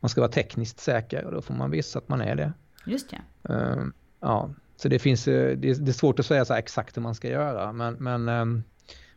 man 0.00 0.08
ska 0.08 0.20
vara 0.20 0.30
tekniskt 0.30 0.80
säker 0.80 1.24
och 1.24 1.32
då 1.32 1.42
får 1.42 1.54
man 1.54 1.70
visa 1.70 1.98
att 1.98 2.08
man 2.08 2.20
är 2.20 2.34
det. 2.34 2.52
Just 2.86 3.10
det. 3.10 3.52
Eh, 3.54 3.84
ja, 4.20 4.50
så 4.76 4.88
det 4.88 4.98
finns 4.98 5.28
eh, 5.28 5.56
det 5.56 5.68
är, 5.68 5.92
svårt 5.92 6.18
att 6.18 6.26
säga 6.26 6.44
så 6.44 6.54
exakt 6.54 6.96
hur 6.96 7.02
man 7.02 7.14
ska 7.14 7.28
göra 7.28 7.72
men, 7.72 7.94
men 7.94 8.28
eh, 8.28 8.62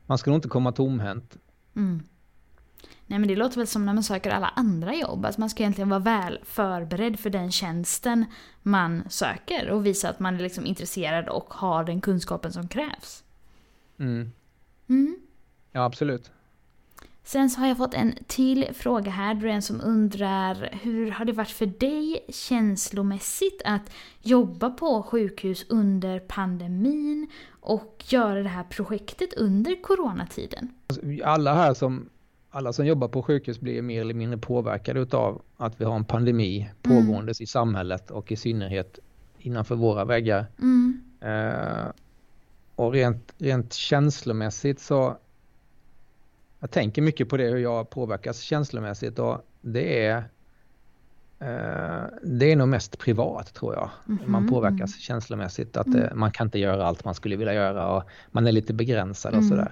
man 0.06 0.18
ska 0.18 0.32
nog 0.32 0.38
inte 0.38 0.50
komma 0.50 0.72
tomhänt. 0.72 1.38
Mm. 1.76 2.04
Nej 3.08 3.20
men 3.20 3.28
det 3.28 3.36
låter 3.36 3.58
väl 3.58 3.68
som 3.68 3.86
när 3.86 3.94
man 3.94 4.04
söker 4.04 4.32
alla 4.32 4.48
andra 4.56 4.96
jobb. 4.96 5.26
Alltså 5.26 5.40
man 5.40 5.50
ska 5.50 5.64
egentligen 5.64 5.90
vara 5.90 6.00
väl 6.00 6.40
förberedd 6.44 7.20
för 7.20 7.30
den 7.30 7.52
tjänsten 7.52 8.26
man 8.62 9.04
söker 9.10 9.70
och 9.70 9.86
visa 9.86 10.10
att 10.10 10.20
man 10.20 10.36
är 10.36 10.40
liksom 10.40 10.66
intresserad 10.66 11.30
och 11.30 11.54
har 11.54 11.84
den 11.84 12.02
kunskapen 12.02 12.54
som 12.54 12.68
krävs. 12.68 13.24
Mm. 14.00 14.32
Mm. 14.90 15.18
Ja, 15.72 15.84
absolut. 15.84 16.32
Sen 17.24 17.50
så 17.50 17.60
har 17.60 17.68
jag 17.68 17.78
fått 17.78 17.94
en 17.94 18.14
till 18.28 18.68
fråga 18.74 19.12
här. 19.12 19.34
Det 19.34 19.50
är 19.50 19.52
en 19.52 19.62
som 19.62 19.82
undrar 19.82 20.70
hur 20.82 21.12
har 21.12 21.26
det 21.26 21.34
varit 21.34 21.50
för 21.50 21.66
dig 21.66 22.26
känslomässigt 22.30 23.62
att 23.66 23.92
jobba 24.22 24.70
på 24.70 25.04
sjukhus 25.04 25.66
under 25.70 26.20
pandemin 26.20 27.28
och 27.50 28.04
göra 28.08 28.44
det 28.44 28.50
här 28.50 28.64
projektet 28.64 29.34
under 29.34 29.82
coronatiden? 29.82 30.74
alla 31.24 31.54
här 31.54 31.74
som 31.74 32.10
alla 32.58 32.74
som 32.74 32.86
jobbar 32.86 33.08
på 33.08 33.24
sjukhus 33.24 33.60
blir 33.60 33.82
mer 33.82 34.02
eller 34.02 34.14
mindre 34.14 34.38
påverkade 34.38 35.18
av 35.18 35.42
att 35.58 35.82
vi 35.82 35.86
har 35.86 35.96
en 35.96 36.06
pandemi 36.06 36.70
pågåendes 36.82 37.42
i 37.42 37.46
samhället 37.46 38.12
och 38.12 38.32
i 38.32 38.36
synnerhet 38.36 39.00
innanför 39.40 39.76
våra 39.76 40.06
väggar. 40.06 40.46
Mm. 40.60 41.02
Eh, 41.22 41.88
och 42.76 42.92
rent, 42.92 43.34
rent 43.38 43.74
känslomässigt 43.74 44.80
så 44.80 45.18
jag 46.60 46.72
tänker 46.72 47.02
mycket 47.02 47.30
på 47.30 47.38
det 47.38 47.44
hur 47.44 47.58
jag 47.58 47.90
påverkas 47.90 48.40
känslomässigt 48.40 49.20
och 49.20 49.46
det 49.62 50.06
är 50.06 50.24
det 52.24 52.52
är 52.52 52.56
nog 52.56 52.68
mest 52.68 52.98
privat 53.00 53.54
tror 53.54 53.74
jag. 53.76 53.90
Man 54.26 54.42
Mhm. 54.42 54.50
påverkas 54.50 55.00
känslomässigt 55.00 55.78
att 55.78 55.88
Mm. 55.88 56.02
eh, 56.04 56.14
man 56.14 56.32
kan 56.32 56.48
inte 56.48 56.60
göra 56.60 56.86
allt 56.86 57.06
man 57.06 57.16
skulle 57.16 57.36
vilja 57.36 57.54
göra 57.54 57.92
och 57.92 58.04
man 58.32 58.48
är 58.48 58.52
lite 58.52 58.74
begränsad 58.74 59.34
och 59.34 59.38
Mm. 59.44 59.50
sådär. 59.50 59.72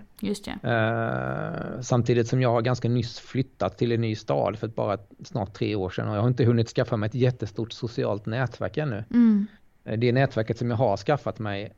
Eh, 0.64 1.82
samtidigt 1.82 2.28
som 2.28 2.42
jag 2.42 2.50
har 2.52 2.62
ganska 2.62 2.90
nyss 2.90 3.20
flyttat 3.20 3.78
till 3.78 3.92
en 3.92 4.02
ny 4.02 4.16
stad 4.16 4.58
för 4.60 4.68
bara 4.68 4.98
snart 5.24 5.54
tre 5.54 5.76
år 5.76 5.90
sedan 5.90 6.08
och 6.10 6.16
jag 6.16 6.22
har 6.22 6.28
inte 6.28 6.46
hunnit 6.46 6.70
skaffa 6.70 6.98
mig 6.98 7.08
ett 7.08 7.16
jättestort 7.16 7.72
socialt 7.74 8.26
nätverk 8.26 8.78
ännu. 8.78 9.04
Mm. 9.14 9.48
Eh, 9.86 10.00
Det 10.00 10.12
nätverket 10.12 10.58
som 10.58 10.70
jag 10.70 10.78
har 10.78 10.98
skaffat 10.98 11.40
mig 11.40 11.74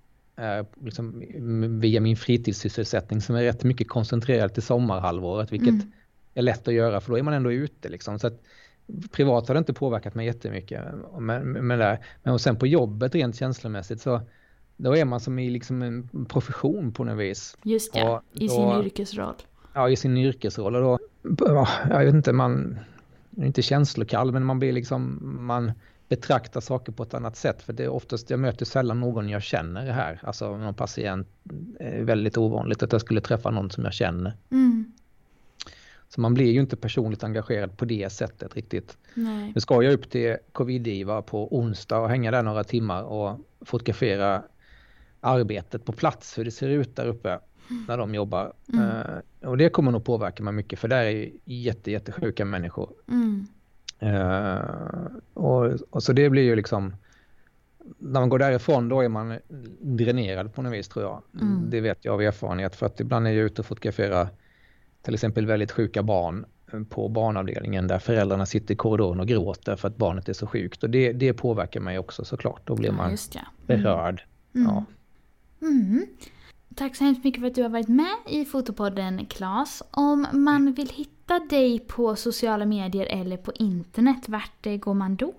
liksom 0.83 1.23
via 1.79 2.01
min 2.01 2.17
fritidssysselsättning 2.17 3.21
som 3.21 3.35
är 3.35 3.43
rätt 3.43 3.63
mycket 3.63 3.89
koncentrerad 3.89 4.53
till 4.53 4.63
sommarhalvåret 4.63 5.51
vilket 5.51 5.69
Mm. 5.69 5.91
är 6.33 6.41
lätt 6.41 6.67
att 6.67 6.73
göra 6.73 7.01
för 7.01 7.11
då 7.11 7.17
är 7.17 7.23
man 7.23 7.33
ändå 7.33 7.51
ute 7.51 7.89
liksom. 7.89 8.19
Så 8.19 8.27
att, 8.27 8.41
privat 9.11 9.47
har 9.47 9.55
det 9.55 9.59
inte 9.59 9.73
påverkat 9.73 10.15
mig 10.15 10.25
jättemycket. 10.25 10.81
Men, 11.19 11.51
men, 11.51 11.79
där. 11.79 11.99
men 12.23 12.33
och 12.33 12.41
sen 12.41 12.55
på 12.55 12.67
jobbet 12.67 13.15
rent 13.15 13.35
känslomässigt 13.35 14.01
så 14.01 14.21
då 14.77 14.95
är 14.97 15.05
man 15.05 15.19
som 15.19 15.39
i 15.39 15.49
liksom 15.49 15.81
en 15.81 16.25
profession 16.25 16.91
på 16.93 17.03
något 17.03 17.17
vis. 17.17 17.57
Just 17.63 17.93
det, 17.93 18.03
Och 18.03 18.21
i 18.33 18.47
då- 18.47 18.53
sin 18.53 18.85
yrkesroll. 18.85 19.33
ja, 19.73 19.89
i 19.89 19.95
sin 19.95 20.17
yrkesroll 20.17 20.75
och 20.75 20.81
då, 20.81 20.99
ja, 21.39 21.67
jag 21.89 22.05
vet 22.05 22.13
inte, 22.13 22.33
man 22.33 22.79
är 23.37 23.45
inte 23.45 23.61
känslokall 23.61 24.31
men 24.31 24.45
man 24.45 24.59
blir 24.59 24.71
liksom, 24.71 25.19
man 25.41 25.71
betraktar 26.09 26.61
saker 26.61 26.91
på 26.91 27.03
ett 27.03 27.13
annat 27.13 27.35
sätt 27.35 27.61
för 27.61 27.73
det 27.73 27.83
är 27.83 27.89
oftast, 27.89 28.29
jag 28.29 28.39
möter 28.39 28.65
sällan 28.65 28.99
någon 28.99 29.29
jag 29.29 29.43
känner 29.43 29.91
här, 29.91 30.19
alltså 30.23 30.57
någon 30.57 30.73
patient, 30.73 31.27
är 31.79 32.03
väldigt 32.03 32.37
ovanligt 32.37 32.83
att 32.83 32.91
jag 32.91 33.01
skulle 33.01 33.21
träffa 33.21 33.49
någon 33.51 33.69
som 33.71 33.83
jag 33.83 33.93
känner. 33.93 34.33
Mm. 34.51 34.91
Så 36.09 36.21
man 36.21 36.33
blir 36.33 36.51
ju 36.51 36.59
inte 36.59 36.75
personligt 36.75 37.23
engagerad 37.23 37.77
på 37.77 37.85
det 37.85 38.09
sättet 38.09 38.55
riktigt. 38.55 38.97
Nej. 39.13 39.51
Nu 39.55 39.61
ska 39.61 39.83
jag 39.83 39.93
upp 39.93 40.09
till 40.09 40.37
Covid-IVA 40.51 41.21
på 41.21 41.57
onsdag 41.57 41.99
och 41.99 42.09
hänga 42.09 42.31
där 42.31 42.43
några 42.43 42.63
timmar 42.63 43.03
och 43.03 43.39
fotografera 43.61 44.43
arbetet 45.19 45.85
på 45.85 45.91
plats, 45.91 46.37
hur 46.37 46.45
det 46.45 46.51
ser 46.51 46.69
ut 46.69 46.95
där 46.95 47.05
uppe 47.05 47.39
när 47.87 47.97
de 47.97 48.15
jobbar. 48.15 48.53
Mm. 48.73 48.85
Eh, 48.85 49.49
och 49.49 49.57
det 49.57 49.69
kommer 49.69 49.91
nog 49.91 50.05
påverka 50.05 50.43
mig 50.43 50.53
mycket 50.53 50.79
för 50.79 50.87
där 50.87 51.03
är 51.03 51.09
ju 51.09 51.31
jätte, 51.45 51.91
jättesjuka 51.91 52.45
människor. 52.45 52.89
Mm. 53.07 53.47
Eh, 53.99 54.61
och, 55.33 55.65
och 55.89 56.03
så 56.03 56.13
det 56.13 56.29
blir 56.29 56.43
ju 56.43 56.55
liksom, 56.55 56.95
när 57.97 58.19
man 58.19 58.29
går 58.29 58.39
därifrån 58.39 58.89
då 58.89 59.01
är 59.01 59.09
man 59.09 59.39
dränerad 59.79 60.53
på 60.53 60.61
något 60.61 60.73
vis 60.73 60.87
tror 60.87 61.05
jag. 61.05 61.21
Mm. 61.41 61.69
Det 61.69 61.81
vet 61.81 62.05
jag 62.05 62.13
av 62.13 62.21
erfarenhet 62.21 62.75
för 62.75 62.85
att 62.85 62.99
ibland 62.99 63.27
är 63.27 63.31
jag 63.31 63.45
ute 63.45 63.61
och 63.61 63.65
fotograferar 63.65 64.27
till 65.07 65.13
exempel 65.13 65.45
väldigt 65.45 65.71
sjuka 65.71 66.03
barn 66.03 66.45
eh, 66.73 66.83
på 66.83 67.09
barnavdelningen 67.09 67.87
där 67.87 67.99
föräldrarna 67.99 68.45
sitter 68.45 68.73
i 68.73 68.77
korridoren 68.77 69.19
och 69.19 69.27
gråter 69.27 69.75
för 69.75 69.87
att 69.87 69.97
barnet 69.97 70.29
är 70.29 70.33
så 70.33 70.47
sjukt. 70.47 70.83
Och 70.83 70.89
det, 70.89 71.13
det 71.13 71.33
påverkar 71.33 71.79
mig 71.79 71.99
också 71.99 72.25
såklart. 72.25 72.61
Då 72.67 72.75
blir 72.75 72.89
Ja, 72.89 72.95
man 72.95 73.11
det. 73.11 73.45
berörd. 73.67 74.23
Mm. 74.55 74.67
Ja. 74.67 74.85
Mm. 75.67 76.05
Tack 76.75 76.95
så 76.95 77.03
hemskt 77.03 77.23
mycket 77.23 77.41
för 77.41 77.47
att 77.47 77.55
du 77.55 77.61
har 77.61 77.69
varit 77.69 77.87
med 77.87 78.15
i 78.29 78.45
Fotopodden 78.45 79.25
Klas. 79.25 79.83
Om 79.91 80.27
man 80.33 80.73
vill 80.73 80.89
hitta 80.89 81.39
dig 81.49 81.79
på 81.79 82.15
sociala 82.15 82.65
medier 82.65 83.05
eller 83.05 83.37
på 83.37 83.51
internet, 83.51 84.29
vart 84.29 84.65
eh, 84.65 84.75
går 84.77 84.93
man 84.93 85.15
då? 85.15 85.33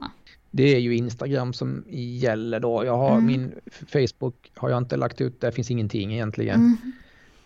Det 0.51 0.75
är 0.75 0.79
ju 0.79 0.97
Instagram 0.97 1.53
som 1.53 1.85
gäller 2.21 2.61
då. 2.61 2.85
Jag 2.85 2.97
har 2.97 3.11
Mm. 3.13 3.27
min 3.27 3.53
Facebook 3.87 4.53
har 4.57 4.71
jag 4.71 4.79
inte 4.79 4.97
lagt 4.97 5.21
ut, 5.21 5.41
där 5.41 5.51
finns 5.51 5.71
ingenting 5.71 6.13
egentligen. 6.15 6.57
Mm. 6.57 6.77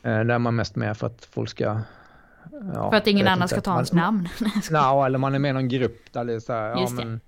Eh, 0.02 0.26
Där 0.26 0.34
är 0.34 0.38
man 0.38 0.56
mest 0.56 0.76
med 0.76 0.96
för 0.96 1.06
att 1.06 1.24
folk 1.24 1.48
ska... 1.50 1.80
Ja, 2.74 2.90
För 2.90 2.96
att 2.96 3.06
ingen 3.06 3.28
annan 3.28 3.48
ska 3.48 3.60
ta 3.60 3.70
hans 3.70 3.92
namn. 3.92 4.28
Ja, 4.70 5.06
eller 5.06 5.18
man 5.18 5.34
är 5.34 5.38
med 5.38 5.50
i 5.50 5.52
någon 5.52 5.68
grupp 5.68 6.12
där 6.12 6.24
det 6.24 6.32
är 6.34 6.40
så 6.40 6.52
här, 6.52 6.68
ja 6.70 6.88
men 6.90 7.20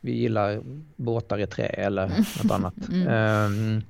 vi 0.00 0.12
gillar 0.12 0.60
båtar 0.96 1.38
i 1.38 1.46
trä 1.46 1.66
eller 1.66 2.08
något 2.42 2.50
annat. 2.52 2.74
Mm. 2.92 3.08
Ehm, 3.08 3.82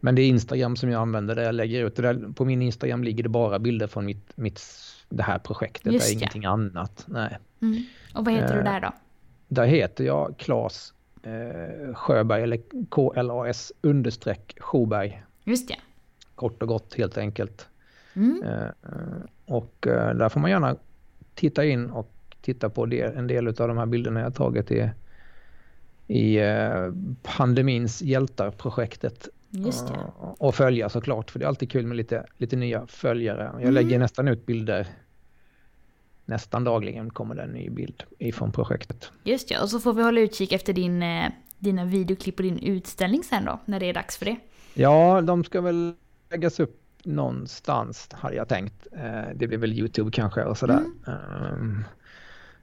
men 0.00 0.14
det 0.14 0.22
är 0.22 0.28
Instagram 0.28 0.76
som 0.76 0.90
jag 0.90 1.00
använder 1.02 1.34
där 1.34 1.42
jag 1.42 1.54
lägger 1.54 1.84
ut 1.86 1.96
där. 1.96 2.32
På 2.34 2.44
min 2.44 2.62
Instagram 2.62 3.04
ligger 3.04 3.22
det 3.22 3.28
bara 3.28 3.58
bilder 3.58 3.86
från 3.86 4.06
mitt, 4.06 4.32
mitt 4.36 4.62
det 5.08 5.22
här 5.22 5.38
projektet, 5.38 5.92
Just 5.92 6.06
det 6.06 6.10
är 6.10 6.14
det. 6.14 6.18
ingenting 6.18 6.44
annat. 6.44 7.04
Nej. 7.08 7.38
Mm. 7.62 7.82
Och 8.14 8.24
vad 8.24 8.34
heter 8.34 8.54
du 8.54 8.58
Eh, 8.60 8.64
där 8.64 8.80
då? 8.80 8.92
Där 9.48 9.66
heter 9.66 10.04
jag 10.04 10.34
Klas 10.38 10.94
eh, 11.22 11.94
Sjöberg 11.94 12.42
eller 12.42 12.60
KLAS 12.90 13.72
understreck 13.80 14.56
Sjoberg. 14.60 15.22
Just 15.44 15.68
det. 15.68 15.76
Kort 16.34 16.62
och 16.62 16.68
gott 16.68 16.94
helt 16.94 17.18
enkelt. 17.18 17.68
Mm. 18.16 18.42
Eh, 18.42 18.62
eh, 18.62 19.24
och 19.46 19.86
eh, 19.86 20.14
där 20.14 20.28
får 20.28 20.40
man 20.40 20.50
gärna 20.50 20.76
titta 21.34 21.64
in 21.64 21.90
och 21.90 22.12
titta 22.40 22.70
på 22.70 22.86
det, 22.86 23.16
en 23.16 23.26
del 23.26 23.48
av 23.48 23.54
de 23.54 23.78
här 23.78 23.86
bilderna 23.86 24.20
jag 24.20 24.34
tagit 24.34 24.70
i, 24.70 24.90
i 26.06 26.38
pandemins 27.22 28.02
hjältar-projektet. 28.02 29.28
Och 30.38 30.54
följa 30.54 30.88
såklart, 30.88 31.30
för 31.30 31.38
det 31.38 31.44
är 31.44 31.48
alltid 31.48 31.70
kul 31.70 31.86
med 31.86 31.96
lite, 31.96 32.26
lite 32.36 32.56
nya 32.56 32.86
följare. 32.86 33.50
Jag 33.52 33.62
Mm. 33.62 33.74
lägger 33.74 33.98
nästan 33.98 34.28
ut 34.28 34.46
bilder 34.46 34.86
Nästan 36.28 36.64
dagligen 36.64 37.10
kommer 37.10 37.34
det 37.34 37.42
en 37.42 37.50
ny 37.50 37.70
bild 37.70 38.02
ifrån 38.18 38.52
projektet. 38.52 39.10
Just 39.24 39.48
det. 39.48 39.58
Och 39.60 39.70
så 39.70 39.80
får 39.80 39.92
vi 39.92 40.02
hålla 40.02 40.20
utkik 40.20 40.52
efter 40.52 40.72
din, 40.72 41.04
dina 41.58 41.84
videoklipp 41.84 42.36
och 42.38 42.42
din 42.42 42.58
utställning 42.58 43.22
sen 43.24 43.44
då, 43.44 43.60
när 43.64 43.80
det 43.80 43.86
är 43.86 43.94
dags 43.94 44.16
för 44.16 44.24
det. 44.24 44.36
Ja, 44.74 45.20
de 45.20 45.44
ska 45.44 45.60
väl 45.60 45.94
läggas 46.30 46.60
upp 46.60 46.80
någonstans 47.06 48.08
hade 48.12 48.36
jag 48.36 48.48
tänkt. 48.48 48.86
Eh, 48.92 49.22
Det 49.34 49.46
blir 49.46 49.58
väl 49.58 49.72
Youtube 49.72 50.10
kanske 50.12 50.42
och 50.44 50.58
sådär. 50.58 50.82
Ehm, 51.06 51.84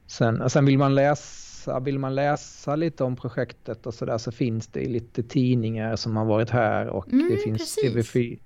Sen, 0.07 0.49
sen 0.49 0.65
vill 0.65 0.77
man 0.77 0.95
läsa, 0.95 1.79
vill 1.79 1.99
man 1.99 2.15
läsa 2.15 2.75
lite 2.75 3.03
om 3.03 3.15
projektet 3.15 3.85
och 3.85 3.93
sådär 3.93 4.17
så 4.17 4.31
finns 4.31 4.67
det 4.67 4.85
lite 4.87 5.23
tidningar 5.23 5.95
som 5.95 6.15
har 6.17 6.25
varit 6.25 6.49
här 6.49 6.87
och 6.87 7.07
Mm, 7.13 7.27
det 7.31 7.37
finns 7.37 7.75
precis. 7.75 8.13
TV4, 8.13 8.39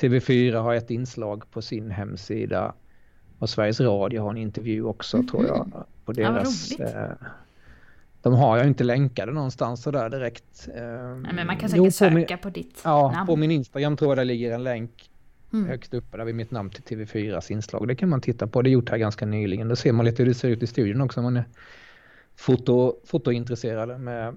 TV4 0.00 0.56
har 0.60 0.74
ett 0.74 0.90
inslag 0.90 1.50
på 1.50 1.62
sin 1.62 1.90
hemsida 1.90 2.74
och 3.38 3.50
Sveriges 3.50 3.80
Radio 3.80 4.22
har 4.22 4.30
en 4.30 4.36
intervju 4.36 4.84
också 4.84 5.16
mm 5.16 5.28
tror 5.28 5.46
jag. 5.46 5.72
På 6.04 6.12
deras, 6.12 6.72
ja, 6.78 6.84
eh, 6.84 7.10
de 8.22 8.34
har 8.34 8.56
jag 8.56 8.66
inte 8.66 8.84
länkade 8.84 9.32
någonstans 9.32 9.82
sådär 9.82 10.08
direkt. 10.10 10.68
Nej, 10.74 11.32
men 11.34 11.46
man 11.46 11.56
kan 11.56 11.68
säkert 11.68 11.94
söka 11.94 12.14
min, 12.14 12.38
på 12.42 12.50
ditt 12.50 12.80
ja, 12.84 13.10
namn. 13.12 13.26
på 13.26 13.36
min 13.36 13.50
Instagram 13.50 13.96
tror 13.96 14.10
jag 14.10 14.18
det 14.18 14.24
ligger 14.24 14.54
en 14.54 14.64
länk 14.64 15.10
mm. 15.52 15.66
högst 15.66 15.94
uppe 15.94 16.16
där 16.16 16.24
vid 16.24 16.34
mitt 16.34 16.50
namn 16.50 16.70
till 16.70 16.82
TV4s 16.82 17.52
inslag. 17.52 17.88
Det 17.88 17.94
kan 17.94 18.08
man 18.08 18.20
titta 18.20 18.46
på. 18.46 18.62
Det 18.62 18.70
är 18.70 18.72
gjort 18.72 18.90
här 18.90 18.98
ganska 18.98 19.26
nyligen. 19.26 19.68
Då 19.68 19.76
ser 19.76 19.92
man 19.92 20.04
lite 20.04 20.22
hur 20.22 20.28
det 20.28 20.34
ser 20.34 20.48
ut 20.48 20.62
i 20.62 20.66
studion 20.66 21.00
också 21.00 21.20
om 21.20 21.24
man 21.24 21.36
är 21.36 21.44
foto, 22.36 22.96
fotointresserad. 23.04 24.00
Med, 24.00 24.36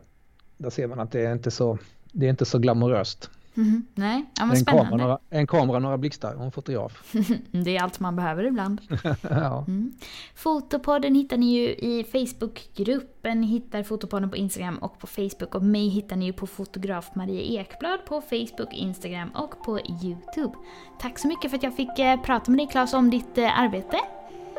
där 0.58 0.70
ser 0.70 0.88
man 0.88 1.00
att 1.00 1.12
det 1.12 1.22
är 1.26 1.32
inte 1.32 1.52
så, 1.52 1.78
det 2.12 2.26
är 2.26 2.30
inte 2.30 2.46
så 2.46 2.60
glamoröst. 2.60 3.30
Mm, 3.58 3.86
nej, 3.96 4.26
ja, 4.40 4.56
en, 4.56 4.66
kamera, 4.66 4.98
några, 4.98 5.20
en 5.30 5.48
kamera, 5.48 5.80
några 5.80 5.98
blixtar 5.98 6.36
och 6.36 6.46
en 6.46 6.52
fotograf. 6.52 7.14
det 7.52 7.78
är 7.78 7.84
allt 7.84 8.00
man 8.00 8.16
behöver 8.16 8.44
ibland. 8.44 8.82
ja. 9.22 9.66
mm. 9.68 9.94
Fotopodden 10.36 11.16
hittar 11.16 11.38
ni 11.38 11.46
ju 11.46 11.68
i 11.70 12.04
Facebookgruppen, 12.12 13.44
hittar 13.44 13.84
Fotopodden 13.84 14.30
på 14.30 14.36
Instagram 14.36 14.78
och 14.78 15.00
på 15.00 15.08
Facebook 15.08 15.56
och 15.56 15.64
mig 15.64 15.88
hittar 15.88 16.16
ni 16.16 16.26
ju 16.26 16.34
på 16.34 16.48
fotograf 16.48 17.16
Maria 17.16 17.62
Ekblad 17.62 18.06
på 18.06 18.22
Facebook, 18.22 18.74
Instagram 18.74 19.30
och 19.30 19.64
på 19.64 19.80
Youtube. 19.80 20.56
Tack 21.00 21.20
så 21.20 21.28
mycket 21.28 21.52
för 21.52 21.58
att 21.58 21.64
jag 21.64 21.76
fick 21.76 22.00
eh, 22.00 22.22
prata 22.22 22.52
med 22.52 22.60
dig 22.60 22.68
Claes 22.68 22.94
om 22.94 23.10
ditt 23.10 23.38
eh, 23.38 23.60
arbete. 23.60 23.98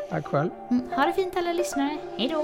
Tack 0.09 0.25
själv. 0.25 0.49
Mm, 0.69 0.89
ha 0.95 1.05
det 1.05 1.13
fint 1.13 1.37
alla 1.37 1.53
lyssnare, 1.53 1.97
hejdå! 2.17 2.43